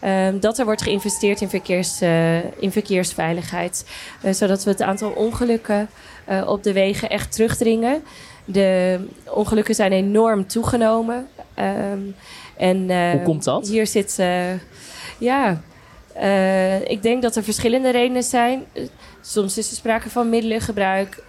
Um, 0.03 0.39
dat 0.39 0.57
er 0.57 0.65
wordt 0.65 0.81
geïnvesteerd 0.81 1.41
in, 1.41 1.49
verkeers, 1.49 2.01
uh, 2.01 2.61
in 2.61 2.71
verkeersveiligheid. 2.71 3.85
Uh, 4.23 4.31
zodat 4.33 4.63
we 4.63 4.69
het 4.69 4.81
aantal 4.81 5.11
ongelukken 5.11 5.89
op 6.45 6.63
de 6.63 6.73
wegen 6.73 7.09
echt 7.09 7.31
terugdringen. 7.31 8.03
De 8.45 8.99
ongelukken 9.29 9.75
zijn 9.75 9.91
enorm 9.91 10.47
toegenomen. 10.47 11.27
Um, 11.59 12.15
en, 12.57 12.89
uh, 12.89 13.11
Hoe 13.11 13.21
komt 13.21 13.43
dat? 13.43 13.67
Hier 13.67 13.87
zit, 13.87 14.15
ja, 15.17 15.61
uh, 16.21 16.89
ik 16.89 17.01
denk 17.01 17.21
dat 17.21 17.35
er 17.35 17.43
verschillende 17.43 17.89
redenen 17.89 18.23
zijn. 18.23 18.63
Soms 19.27 19.57
is 19.57 19.69
er 19.69 19.75
sprake 19.75 20.09
van 20.09 20.29
middelengebruik, 20.29 21.23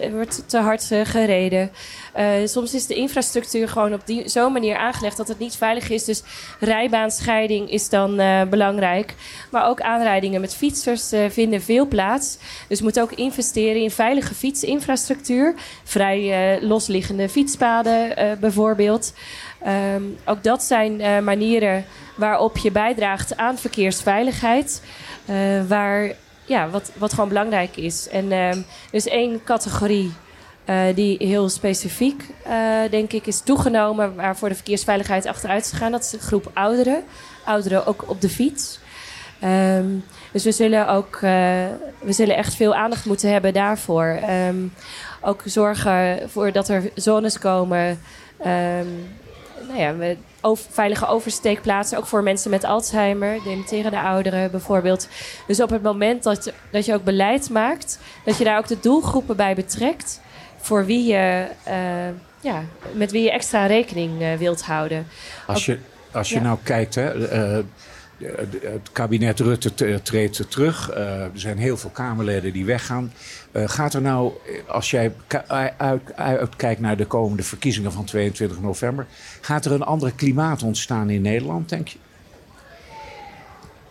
er 0.00 0.12
wordt 0.12 0.48
te 0.48 0.58
hard 0.58 0.90
gereden. 1.02 1.70
soms 2.44 2.74
is 2.74 2.86
de 2.86 2.94
infrastructuur 2.94 3.68
gewoon 3.68 3.94
op 3.94 4.02
zo'n 4.24 4.52
manier 4.52 4.76
aangelegd 4.76 5.16
dat 5.16 5.28
het 5.28 5.38
niet 5.38 5.56
veilig 5.56 5.90
is. 5.90 6.04
Dus 6.04 6.22
rijbaanscheiding 6.60 7.70
is 7.70 7.88
dan 7.88 8.16
belangrijk. 8.50 9.14
Maar 9.50 9.68
ook 9.68 9.80
aanrijdingen 9.80 10.40
met 10.40 10.54
fietsers 10.54 11.12
vinden 11.28 11.62
veel 11.62 11.86
plaats. 11.86 12.38
Dus 12.68 12.78
we 12.78 12.84
moeten 12.84 13.02
ook 13.02 13.12
investeren 13.12 13.82
in 13.82 13.90
veilige 13.90 14.34
fietsinfrastructuur. 14.34 15.54
Vrij 15.84 16.58
losliggende 16.62 17.28
fietspaden 17.28 18.14
bijvoorbeeld. 18.40 19.12
Um, 19.94 20.16
ook 20.24 20.42
dat 20.42 20.62
zijn 20.62 21.24
manieren 21.24 21.84
waarop 22.16 22.56
je 22.56 22.70
bijdraagt 22.70 23.36
aan 23.36 23.58
verkeersveiligheid. 23.58 24.82
Waar, 25.68 26.12
ja, 26.46 26.68
wat, 26.68 26.92
wat 26.98 27.12
gewoon 27.12 27.28
belangrijk 27.28 27.76
is. 27.76 28.08
En 28.08 28.32
er 28.32 28.64
is 28.90 29.08
één 29.08 29.44
categorie 29.44 30.12
uh, 30.66 30.82
die 30.94 31.16
heel 31.18 31.48
specifiek, 31.48 32.24
denk 32.90 33.12
ik, 33.12 33.26
is 33.26 33.40
toegenomen. 33.40 34.14
Waarvoor 34.14 34.48
de 34.48 34.54
verkeersveiligheid 34.54 35.26
achteruit 35.26 35.64
is 35.64 35.70
gegaan. 35.70 35.92
Dat 35.92 36.02
is 36.02 36.10
de 36.10 36.18
groep 36.18 36.50
ouderen. 36.54 37.04
Ouderen 37.44 37.86
ook 37.86 38.04
op 38.08 38.20
de 38.20 38.28
fiets. 38.28 38.78
Um, 39.44 40.04
dus 40.32 40.44
we 40.44 40.52
zullen 40.52 40.88
ook 40.88 41.18
we 42.00 42.12
zullen 42.12 42.36
echt 42.36 42.54
veel 42.54 42.74
aandacht 42.74 43.04
moeten 43.04 43.32
hebben 43.32 43.52
daarvoor. 43.52 44.18
ook 45.20 45.42
zorgen 45.44 46.30
voor 46.30 46.52
dat 46.52 46.68
er 46.68 46.90
zones 46.94 47.38
komen 47.38 47.98
nou 49.68 49.78
ja, 49.78 50.14
over, 50.40 50.64
veilige 50.70 51.06
oversteekplaatsen, 51.06 51.98
ook 51.98 52.06
voor 52.06 52.22
mensen 52.22 52.50
met 52.50 52.64
Alzheimer, 52.64 53.42
dementerende 53.44 54.00
ouderen 54.00 54.50
bijvoorbeeld. 54.50 55.08
Dus 55.46 55.60
op 55.60 55.70
het 55.70 55.82
moment 55.82 56.22
dat, 56.22 56.52
dat 56.70 56.84
je 56.84 56.94
ook 56.94 57.04
beleid 57.04 57.50
maakt, 57.50 57.98
dat 58.24 58.38
je 58.38 58.44
daar 58.44 58.58
ook 58.58 58.66
de 58.66 58.80
doelgroepen 58.80 59.36
bij 59.36 59.54
betrekt 59.54 60.20
voor 60.56 60.84
wie 60.84 61.06
je, 61.06 61.46
uh, 61.68 61.74
ja, 62.40 62.62
met 62.92 63.10
wie 63.10 63.22
je 63.22 63.30
extra 63.30 63.66
rekening 63.66 64.22
uh, 64.22 64.34
wilt 64.34 64.62
houden. 64.62 65.06
Als 65.46 65.66
je, 65.66 65.78
als 66.12 66.28
je 66.28 66.34
ja. 66.34 66.42
nou 66.42 66.58
kijkt, 66.62 66.94
hè, 66.94 67.14
uh, 67.58 67.64
het 68.18 68.92
kabinet 68.92 69.40
Rutte 69.40 70.02
treedt 70.02 70.50
terug. 70.50 70.90
Uh, 70.90 71.22
er 71.22 71.30
zijn 71.34 71.58
heel 71.58 71.76
veel 71.76 71.90
Kamerleden 71.90 72.52
die 72.52 72.64
weggaan. 72.64 73.12
Uh, 73.52 73.68
gaat 73.68 73.94
er 73.94 74.02
nou, 74.02 74.32
als 74.66 74.90
jij 74.90 75.12
uitkijkt 76.16 76.80
naar 76.80 76.96
de 76.96 77.06
komende 77.06 77.42
verkiezingen 77.42 77.92
van 77.92 78.04
22 78.04 78.60
november, 78.60 79.06
gaat 79.40 79.64
er 79.64 79.72
een 79.72 79.82
ander 79.82 80.12
klimaat 80.12 80.62
ontstaan 80.62 81.10
in 81.10 81.22
Nederland, 81.22 81.68
denk 81.68 81.88
je? 81.88 81.98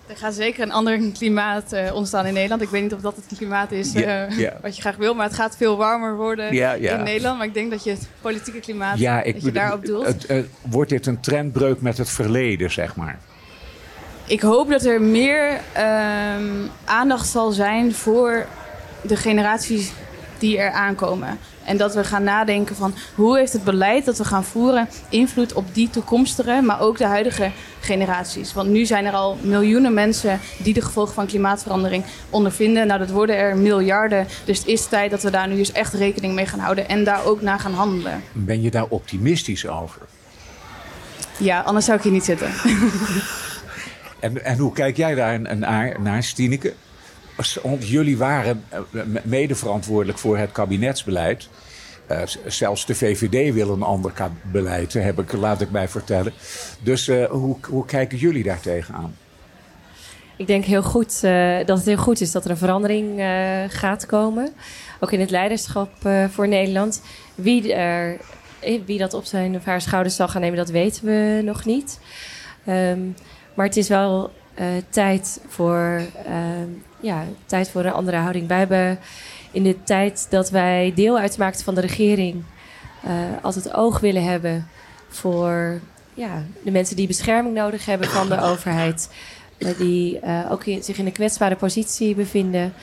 Er 0.08 0.18
gaat 0.18 0.34
zeker 0.34 0.64
een 0.64 0.72
ander 0.72 1.00
klimaat 1.12 1.74
uh, 1.74 1.94
ontstaan 1.94 2.26
in 2.26 2.34
Nederland. 2.34 2.62
Ik 2.62 2.70
weet 2.70 2.82
niet 2.82 2.94
of 2.94 3.02
dat 3.02 3.16
het 3.16 3.38
klimaat 3.38 3.72
is 3.72 3.96
uh, 3.96 4.02
yeah, 4.38 4.62
wat 4.62 4.76
je 4.76 4.82
graag 4.82 4.96
wil, 4.96 5.14
maar 5.14 5.26
het 5.26 5.36
gaat 5.36 5.58
veel 5.58 5.78
warmer 5.78 6.16
worden 6.16 6.54
yeah, 6.54 6.82
in 6.82 7.04
Nederland. 7.04 7.38
Maar 7.38 7.48
ik 7.48 7.54
denk 7.54 7.72
dat 7.72 7.84
je 7.84 7.90
het 7.90 8.08
politieke 8.22 8.60
klimaat 8.60 9.00
ja, 9.00 9.22
ik 9.22 9.34
dat 9.34 9.44
je 9.44 9.52
daarop 9.52 9.86
doelt. 9.86 10.28
Het, 10.28 10.48
wordt 10.62 10.90
dit 10.90 11.06
een 11.06 11.20
trendbreuk 11.20 11.82
met 11.82 11.98
het 11.98 12.10
verleden, 12.10 12.72
zeg 12.72 12.96
maar? 12.96 13.20
Ik 14.28 14.42
hoop 14.42 14.70
dat 14.70 14.86
er 14.86 15.02
meer 15.02 15.52
um, 15.52 16.70
aandacht 16.86 17.28
zal 17.28 17.52
zijn 17.52 17.94
voor 17.94 18.46
de 19.02 19.16
generaties 19.16 19.92
die 20.38 20.58
er 20.58 20.72
aankomen. 20.72 21.40
En 21.64 21.78
dat 21.78 21.96
we 21.96 22.04
gaan 22.04 22.24
nadenken 22.24 22.76
van 22.76 22.94
hoe 23.16 23.38
heeft 23.38 23.54
het 23.54 23.64
beleid 23.64 24.06
dat 24.06 24.18
we 24.18 24.24
gaan 24.24 24.44
voeren 24.44 24.88
invloed 25.10 25.54
op 25.54 25.66
die 25.74 25.90
toekomstige, 25.90 26.62
maar 26.64 26.80
ook 26.80 26.98
de 26.98 27.06
huidige 27.06 27.52
generaties. 27.80 28.54
Want 28.54 28.70
nu 28.70 28.86
zijn 28.86 29.06
er 29.06 29.14
al 29.14 29.38
miljoenen 29.42 29.94
mensen 29.94 30.40
die 30.58 30.74
de 30.74 30.82
gevolgen 30.82 31.14
van 31.14 31.26
klimaatverandering 31.26 32.04
ondervinden. 32.30 32.88
Nou, 32.88 33.00
dat 33.00 33.10
worden 33.10 33.36
er 33.36 33.58
miljarden. 33.58 34.28
Dus 34.46 34.58
het 34.58 34.68
is 34.68 34.86
tijd 34.86 35.12
dat 35.12 35.24
we 35.24 35.30
daar 35.30 35.48
nu 35.48 35.58
eens 35.58 35.72
echt 35.72 35.94
rekening 35.94 36.34
mee 36.34 36.46
gaan 36.46 36.60
houden 36.60 36.90
en 36.90 37.04
daar 37.04 37.26
ook 37.26 37.42
naar 37.42 37.60
gaan 37.60 37.74
handelen. 37.74 38.24
Ben 38.32 38.62
je 38.62 38.72
daar 38.72 38.88
optimistisch 38.90 39.68
over? 39.68 40.02
Ja, 41.38 41.62
anders 41.62 41.86
zou 41.86 41.98
ik 41.98 42.04
hier 42.04 42.14
niet 42.14 42.26
zitten. 42.26 42.50
En, 44.20 44.44
en 44.44 44.58
hoe 44.58 44.74
kijk 44.74 44.98
jij 44.98 45.16
daar 45.16 45.58
naar, 45.58 46.02
naar 46.02 46.24
Stineke? 46.24 46.74
Want 47.64 47.88
jullie 47.88 48.18
waren 48.18 48.64
eh, 48.70 48.80
mede 49.24 49.56
verantwoordelijk 49.56 50.18
voor 50.18 50.38
het 50.38 50.52
kabinetsbeleid. 50.52 51.50
Uh, 52.12 52.22
zelfs 52.46 52.86
de 52.86 52.96
VVD 52.96 53.54
wil 53.54 53.70
een 53.70 53.82
ander 53.82 54.12
beleid, 54.52 54.94
heb 54.94 55.20
ik, 55.20 55.34
laat 55.34 55.62
ik 55.62 55.72
mij 55.72 55.88
vertellen. 55.88 56.34
Dus 56.82 57.08
uh, 57.08 57.26
hoe, 57.26 57.58
hoe 57.70 57.86
kijken 57.86 58.18
jullie 58.18 58.44
daar 58.44 58.60
tegenaan? 58.60 59.16
Ik 60.38 60.48
denk 60.48 60.64
heel 60.64 60.84
goed, 60.84 61.22
dat 61.66 61.78
het 61.78 61.86
heel 61.86 61.98
goed 61.98 62.22
is 62.22 62.32
dat 62.32 62.46
er 62.46 62.52
een 62.52 62.58
verandering 62.58 63.22
gaat 63.70 64.06
komen. 64.06 64.54
Ook 65.00 65.12
in 65.12 65.20
het 65.20 65.30
leiderschap 65.30 65.92
voor 66.30 66.48
Nederland. 66.48 67.02
Wie, 67.36 67.74
er, 67.74 68.18
wie 68.86 68.98
dat 68.98 69.14
op 69.14 69.26
zijn 69.26 69.56
of 69.56 69.66
haar 69.66 69.82
schouders 69.82 70.16
zal 70.16 70.28
gaan 70.28 70.42
nemen, 70.42 70.58
dat 70.58 70.70
weten 70.70 71.06
we 71.06 71.42
nog 71.44 71.66
niet. 71.66 72.00
Um, 72.68 73.16
maar 73.56 73.66
het 73.66 73.78
is 73.78 73.88
wel 73.88 74.32
uh, 74.60 74.66
tijd, 74.90 75.42
voor, 75.48 76.02
uh, 76.28 76.34
ja, 77.00 77.24
tijd 77.46 77.70
voor 77.70 77.86
een 77.86 77.92
andere 77.92 78.18
houding. 78.18 78.48
Wij 78.48 78.58
hebben 78.58 79.00
in 79.52 79.64
de 79.64 79.84
tijd 79.84 80.28
dat 80.30 80.50
wij 80.50 80.92
deel 80.96 81.18
uitmaakten 81.18 81.64
van 81.64 81.76
de 81.76 81.82
regering... 81.82 82.44
Uh, 83.06 83.12
altijd 83.42 83.74
oog 83.74 84.00
willen 84.00 84.24
hebben 84.24 84.68
voor 85.10 85.80
ja, 86.14 86.44
de 86.64 86.72
mensen 86.72 86.96
die 86.96 87.08
bescherming 87.08 87.56
nodig 87.56 87.86
hebben 87.86 88.08
van 88.08 88.30
de 88.30 88.42
overheid. 88.42 89.10
die 89.78 90.20
ook 90.50 90.66
in, 90.66 90.84
zich 90.84 90.98
in 90.98 91.06
een 91.06 91.12
kwetsbare 91.12 91.56
positie 91.56 92.16
bevinden. 92.16 92.74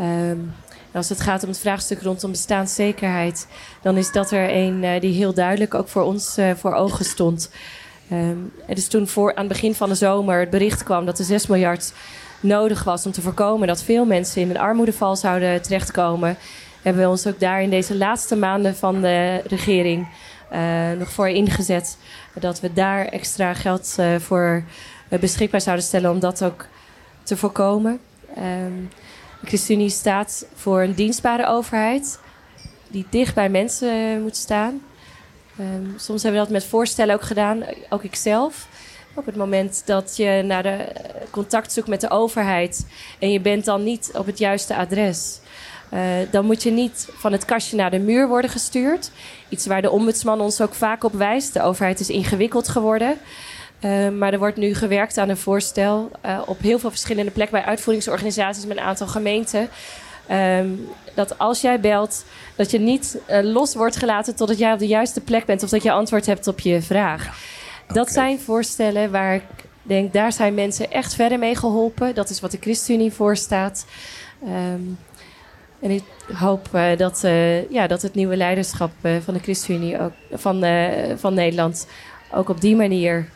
Um, 0.00 0.52
als 0.92 1.08
het 1.08 1.20
gaat 1.20 1.42
om 1.42 1.48
het 1.48 1.58
vraagstuk 1.58 2.02
rondom 2.02 2.30
bestaanszekerheid, 2.30 3.46
dan 3.82 3.96
is 3.96 4.12
dat 4.12 4.30
er 4.30 4.54
een 4.54 5.00
die 5.00 5.14
heel 5.14 5.34
duidelijk 5.34 5.74
ook 5.74 5.88
voor 5.88 6.02
ons 6.02 6.38
voor 6.56 6.74
ogen 6.74 7.04
stond. 7.04 7.50
Um, 8.12 8.52
er 8.66 8.76
is 8.76 8.88
toen 8.88 9.08
voor, 9.08 9.34
aan 9.34 9.44
het 9.44 9.52
begin 9.52 9.74
van 9.74 9.88
de 9.88 9.94
zomer 9.94 10.40
het 10.40 10.50
bericht 10.50 10.82
kwam 10.82 11.06
dat 11.06 11.18
er 11.18 11.24
6 11.24 11.46
miljard 11.46 11.92
nodig 12.40 12.84
was 12.84 13.06
om 13.06 13.12
te 13.12 13.20
voorkomen 13.20 13.68
dat 13.68 13.82
veel 13.82 14.04
mensen 14.04 14.42
in 14.42 14.50
een 14.50 14.58
armoedeval 14.58 15.16
zouden 15.16 15.62
terechtkomen. 15.62 16.36
Hebben 16.82 17.02
we 17.02 17.08
ons 17.08 17.26
ook 17.26 17.40
daar 17.40 17.62
in 17.62 17.70
deze 17.70 17.96
laatste 17.96 18.36
maanden 18.36 18.76
van 18.76 19.00
de 19.00 19.42
regering 19.46 20.08
uh, 20.52 20.90
nog 20.98 21.10
voor 21.10 21.28
ingezet. 21.28 21.98
Dat 22.34 22.60
we 22.60 22.72
daar 22.72 23.04
extra 23.04 23.54
geld 23.54 23.96
uh, 24.00 24.16
voor 24.16 24.64
uh, 25.08 25.18
beschikbaar 25.18 25.60
zouden 25.60 25.84
stellen 25.84 26.10
om 26.10 26.20
dat 26.20 26.44
ook 26.44 26.66
te 27.22 27.36
voorkomen. 27.36 28.00
Um, 28.38 28.88
de 29.40 29.46
ChristenUnie 29.46 29.90
staat 29.90 30.46
voor 30.54 30.82
een 30.82 30.94
dienstbare 30.94 31.46
overheid 31.46 32.18
die 32.90 33.06
dicht 33.10 33.34
bij 33.34 33.48
mensen 33.48 34.22
moet 34.22 34.36
staan. 34.36 34.80
Um, 35.60 35.94
soms 35.96 36.22
hebben 36.22 36.40
we 36.40 36.46
dat 36.46 36.56
met 36.56 36.64
voorstellen 36.64 37.14
ook 37.14 37.22
gedaan, 37.22 37.64
ook 37.88 38.02
ikzelf. 38.02 38.68
Op 39.14 39.26
het 39.26 39.36
moment 39.36 39.82
dat 39.84 40.16
je 40.16 40.42
naar 40.44 40.62
de 40.62 40.68
eh, 40.68 41.14
contact 41.30 41.72
zoekt 41.72 41.88
met 41.88 42.00
de 42.00 42.10
overheid 42.10 42.86
en 43.18 43.30
je 43.30 43.40
bent 43.40 43.64
dan 43.64 43.84
niet 43.84 44.10
op 44.14 44.26
het 44.26 44.38
juiste 44.38 44.76
adres. 44.76 45.40
Uh, 45.94 46.00
dan 46.30 46.44
moet 46.44 46.62
je 46.62 46.70
niet 46.70 47.08
van 47.12 47.32
het 47.32 47.44
kastje 47.44 47.76
naar 47.76 47.90
de 47.90 47.98
muur 47.98 48.28
worden 48.28 48.50
gestuurd. 48.50 49.10
Iets 49.48 49.66
waar 49.66 49.82
de 49.82 49.90
ombudsman 49.90 50.40
ons 50.40 50.60
ook 50.60 50.74
vaak 50.74 51.04
op 51.04 51.12
wijst. 51.12 51.52
De 51.52 51.62
overheid 51.62 52.00
is 52.00 52.10
ingewikkeld 52.10 52.68
geworden. 52.68 53.18
Uh, 53.80 54.08
maar 54.08 54.32
er 54.32 54.38
wordt 54.38 54.56
nu 54.56 54.74
gewerkt 54.74 55.18
aan 55.18 55.28
een 55.28 55.36
voorstel 55.36 56.10
uh, 56.26 56.40
op 56.46 56.60
heel 56.60 56.78
veel 56.78 56.90
verschillende 56.90 57.30
plekken 57.30 57.58
bij 57.58 57.68
uitvoeringsorganisaties 57.68 58.66
met 58.66 58.76
een 58.76 58.82
aantal 58.82 59.06
gemeenten. 59.06 59.68
Um, 60.30 60.88
dat 61.14 61.38
als 61.38 61.60
jij 61.60 61.80
belt, 61.80 62.24
dat 62.56 62.70
je 62.70 62.78
niet 62.78 63.18
uh, 63.30 63.38
los 63.42 63.74
wordt 63.74 63.96
gelaten 63.96 64.36
totdat 64.36 64.58
jij 64.58 64.72
op 64.72 64.78
de 64.78 64.86
juiste 64.86 65.20
plek 65.20 65.44
bent 65.44 65.62
of 65.62 65.70
dat 65.70 65.82
je 65.82 65.92
antwoord 65.92 66.26
hebt 66.26 66.46
op 66.46 66.60
je 66.60 66.82
vraag. 66.82 67.24
Ja. 67.24 67.30
Okay. 67.82 67.94
Dat 67.96 68.10
zijn 68.10 68.40
voorstellen 68.40 69.10
waar 69.10 69.34
ik 69.34 69.42
denk, 69.82 70.12
daar 70.12 70.32
zijn 70.32 70.54
mensen 70.54 70.90
echt 70.90 71.14
verder 71.14 71.38
mee 71.38 71.56
geholpen. 71.56 72.14
Dat 72.14 72.30
is 72.30 72.40
wat 72.40 72.50
de 72.50 72.58
ChristenUnie 72.60 73.12
voorstaat. 73.12 73.86
Um, 74.44 74.98
en 75.80 75.90
ik 75.90 76.02
hoop 76.32 76.68
uh, 76.74 76.96
dat, 76.96 77.22
uh, 77.24 77.70
ja, 77.70 77.86
dat 77.86 78.02
het 78.02 78.14
nieuwe 78.14 78.36
leiderschap 78.36 78.90
van 79.00 79.34
de 79.34 79.40
ChristenUnie 79.40 80.00
ook, 80.00 80.12
van, 80.32 80.64
van 81.16 81.34
Nederland 81.34 81.86
ook 82.32 82.48
op 82.48 82.60
die 82.60 82.76
manier 82.76 83.28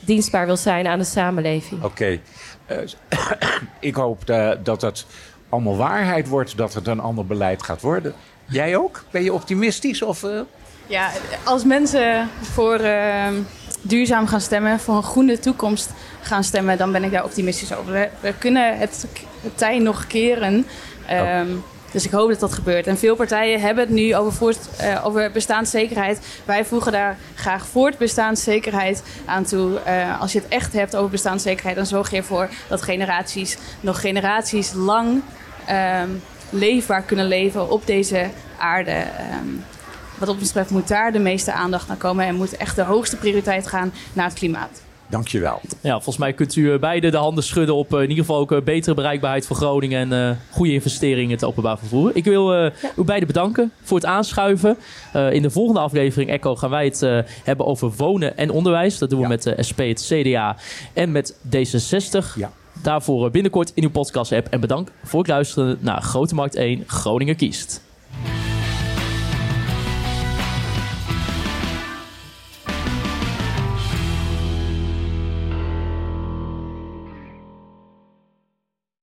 dienstbaar 0.00 0.46
wil 0.46 0.56
zijn 0.56 0.86
aan 0.86 0.98
de 0.98 1.04
samenleving. 1.04 1.84
Oké. 1.84 2.20
Okay. 2.66 2.90
ik 3.90 3.94
hoop 3.94 4.26
dat 4.62 4.82
het 4.82 5.06
allemaal 5.48 5.76
waarheid 5.76 6.28
wordt, 6.28 6.56
dat 6.56 6.74
het 6.74 6.86
een 6.86 7.00
ander 7.00 7.26
beleid 7.26 7.62
gaat 7.62 7.80
worden. 7.80 8.14
Jij 8.44 8.76
ook? 8.76 9.04
Ben 9.10 9.22
je 9.22 9.32
optimistisch? 9.32 10.02
Of, 10.02 10.26
Ja, 10.86 11.10
als 11.44 11.64
mensen 11.64 12.28
voor 12.42 12.80
duurzaam 13.82 14.26
gaan 14.26 14.40
stemmen, 14.40 14.80
voor 14.80 14.96
een 14.96 15.02
groene 15.02 15.38
toekomst 15.38 15.90
gaan 16.20 16.44
stemmen, 16.44 16.78
dan 16.78 16.92
ben 16.92 17.04
ik 17.04 17.10
daar 17.10 17.24
optimistisch 17.24 17.74
over. 17.74 17.92
We, 17.92 18.08
we 18.20 18.34
kunnen 18.38 18.78
het, 18.78 19.06
het 19.40 19.58
tij 19.58 19.78
nog 19.78 20.06
keren. 20.06 20.66
Oh. 21.10 21.40
Dus 21.92 22.04
ik 22.04 22.10
hoop 22.10 22.28
dat 22.28 22.40
dat 22.40 22.52
gebeurt. 22.52 22.86
En 22.86 22.98
veel 22.98 23.16
partijen 23.16 23.60
hebben 23.60 23.84
het 23.84 23.92
nu 23.92 24.16
over, 24.16 24.32
voort, 24.32 24.58
uh, 24.80 25.06
over 25.06 25.30
bestaanszekerheid. 25.30 26.20
Wij 26.44 26.64
voegen 26.64 26.92
daar 26.92 27.16
graag 27.34 27.66
voortbestaanszekerheid 27.66 29.02
aan 29.24 29.44
toe. 29.44 29.80
Uh, 29.86 30.20
als 30.20 30.32
je 30.32 30.38
het 30.38 30.48
echt 30.48 30.72
hebt 30.72 30.96
over 30.96 31.10
bestaanszekerheid, 31.10 31.76
dan 31.76 31.86
zorg 31.86 32.10
je 32.10 32.16
ervoor 32.16 32.48
dat 32.68 32.82
generaties 32.82 33.56
nog 33.80 34.00
generaties 34.00 34.72
lang 34.72 35.22
um, 35.70 36.22
leefbaar 36.50 37.02
kunnen 37.02 37.26
leven 37.26 37.70
op 37.70 37.86
deze 37.86 38.26
aarde. 38.58 39.04
Um, 39.40 39.64
wat 40.18 40.28
ons 40.28 40.38
betreft 40.38 40.70
moet 40.70 40.88
daar 40.88 41.12
de 41.12 41.18
meeste 41.18 41.52
aandacht 41.52 41.88
naar 41.88 41.96
komen 41.96 42.26
en 42.26 42.34
moet 42.34 42.56
echt 42.56 42.76
de 42.76 42.82
hoogste 42.82 43.16
prioriteit 43.16 43.66
gaan 43.66 43.92
naar 44.12 44.24
het 44.24 44.34
klimaat. 44.34 44.87
Dankjewel. 45.08 45.60
Ja, 45.80 45.92
volgens 45.92 46.16
mij 46.16 46.32
kunt 46.32 46.56
u 46.56 46.78
beide 46.78 47.10
de 47.10 47.16
handen 47.16 47.44
schudden 47.44 47.74
op 47.74 47.94
in 47.94 48.00
ieder 48.00 48.16
geval 48.16 48.38
ook 48.38 48.64
betere 48.64 48.94
bereikbaarheid 48.94 49.46
voor 49.46 49.56
Groningen 49.56 50.12
en 50.12 50.30
uh, 50.30 50.36
goede 50.50 50.72
investeringen 50.72 51.24
in 51.24 51.30
het 51.30 51.44
openbaar 51.44 51.78
vervoer. 51.78 52.10
Ik 52.14 52.24
wil 52.24 52.54
uh, 52.54 52.70
ja. 52.82 52.90
u 52.96 53.04
beiden 53.04 53.26
bedanken 53.26 53.72
voor 53.82 53.96
het 53.96 54.06
aanschuiven. 54.06 54.76
Uh, 55.16 55.32
in 55.32 55.42
de 55.42 55.50
volgende 55.50 55.80
aflevering 55.80 56.30
Echo 56.30 56.56
gaan 56.56 56.70
wij 56.70 56.84
het 56.84 57.00
hebben 57.44 57.66
over 57.66 57.92
wonen 57.96 58.36
en 58.36 58.50
onderwijs. 58.50 58.98
Dat 58.98 59.10
doen 59.10 59.18
we 59.18 59.24
ja. 59.24 59.30
met 59.30 59.42
de 59.42 59.62
SP, 59.68 59.78
het 59.78 60.06
CDA 60.12 60.56
en 60.92 61.12
met 61.12 61.34
D66. 61.34 62.34
Ja. 62.36 62.50
Daarvoor 62.82 63.30
binnenkort 63.30 63.72
in 63.74 63.82
uw 63.82 63.90
podcast 63.90 64.32
app. 64.32 64.46
En 64.46 64.60
bedankt 64.60 64.90
voor 65.04 65.18
het 65.18 65.28
luisteren 65.28 65.78
naar 65.80 66.02
Grote 66.02 66.34
Markt 66.34 66.54
1 66.54 66.84
Groningen 66.86 67.36
kiest. 67.36 67.86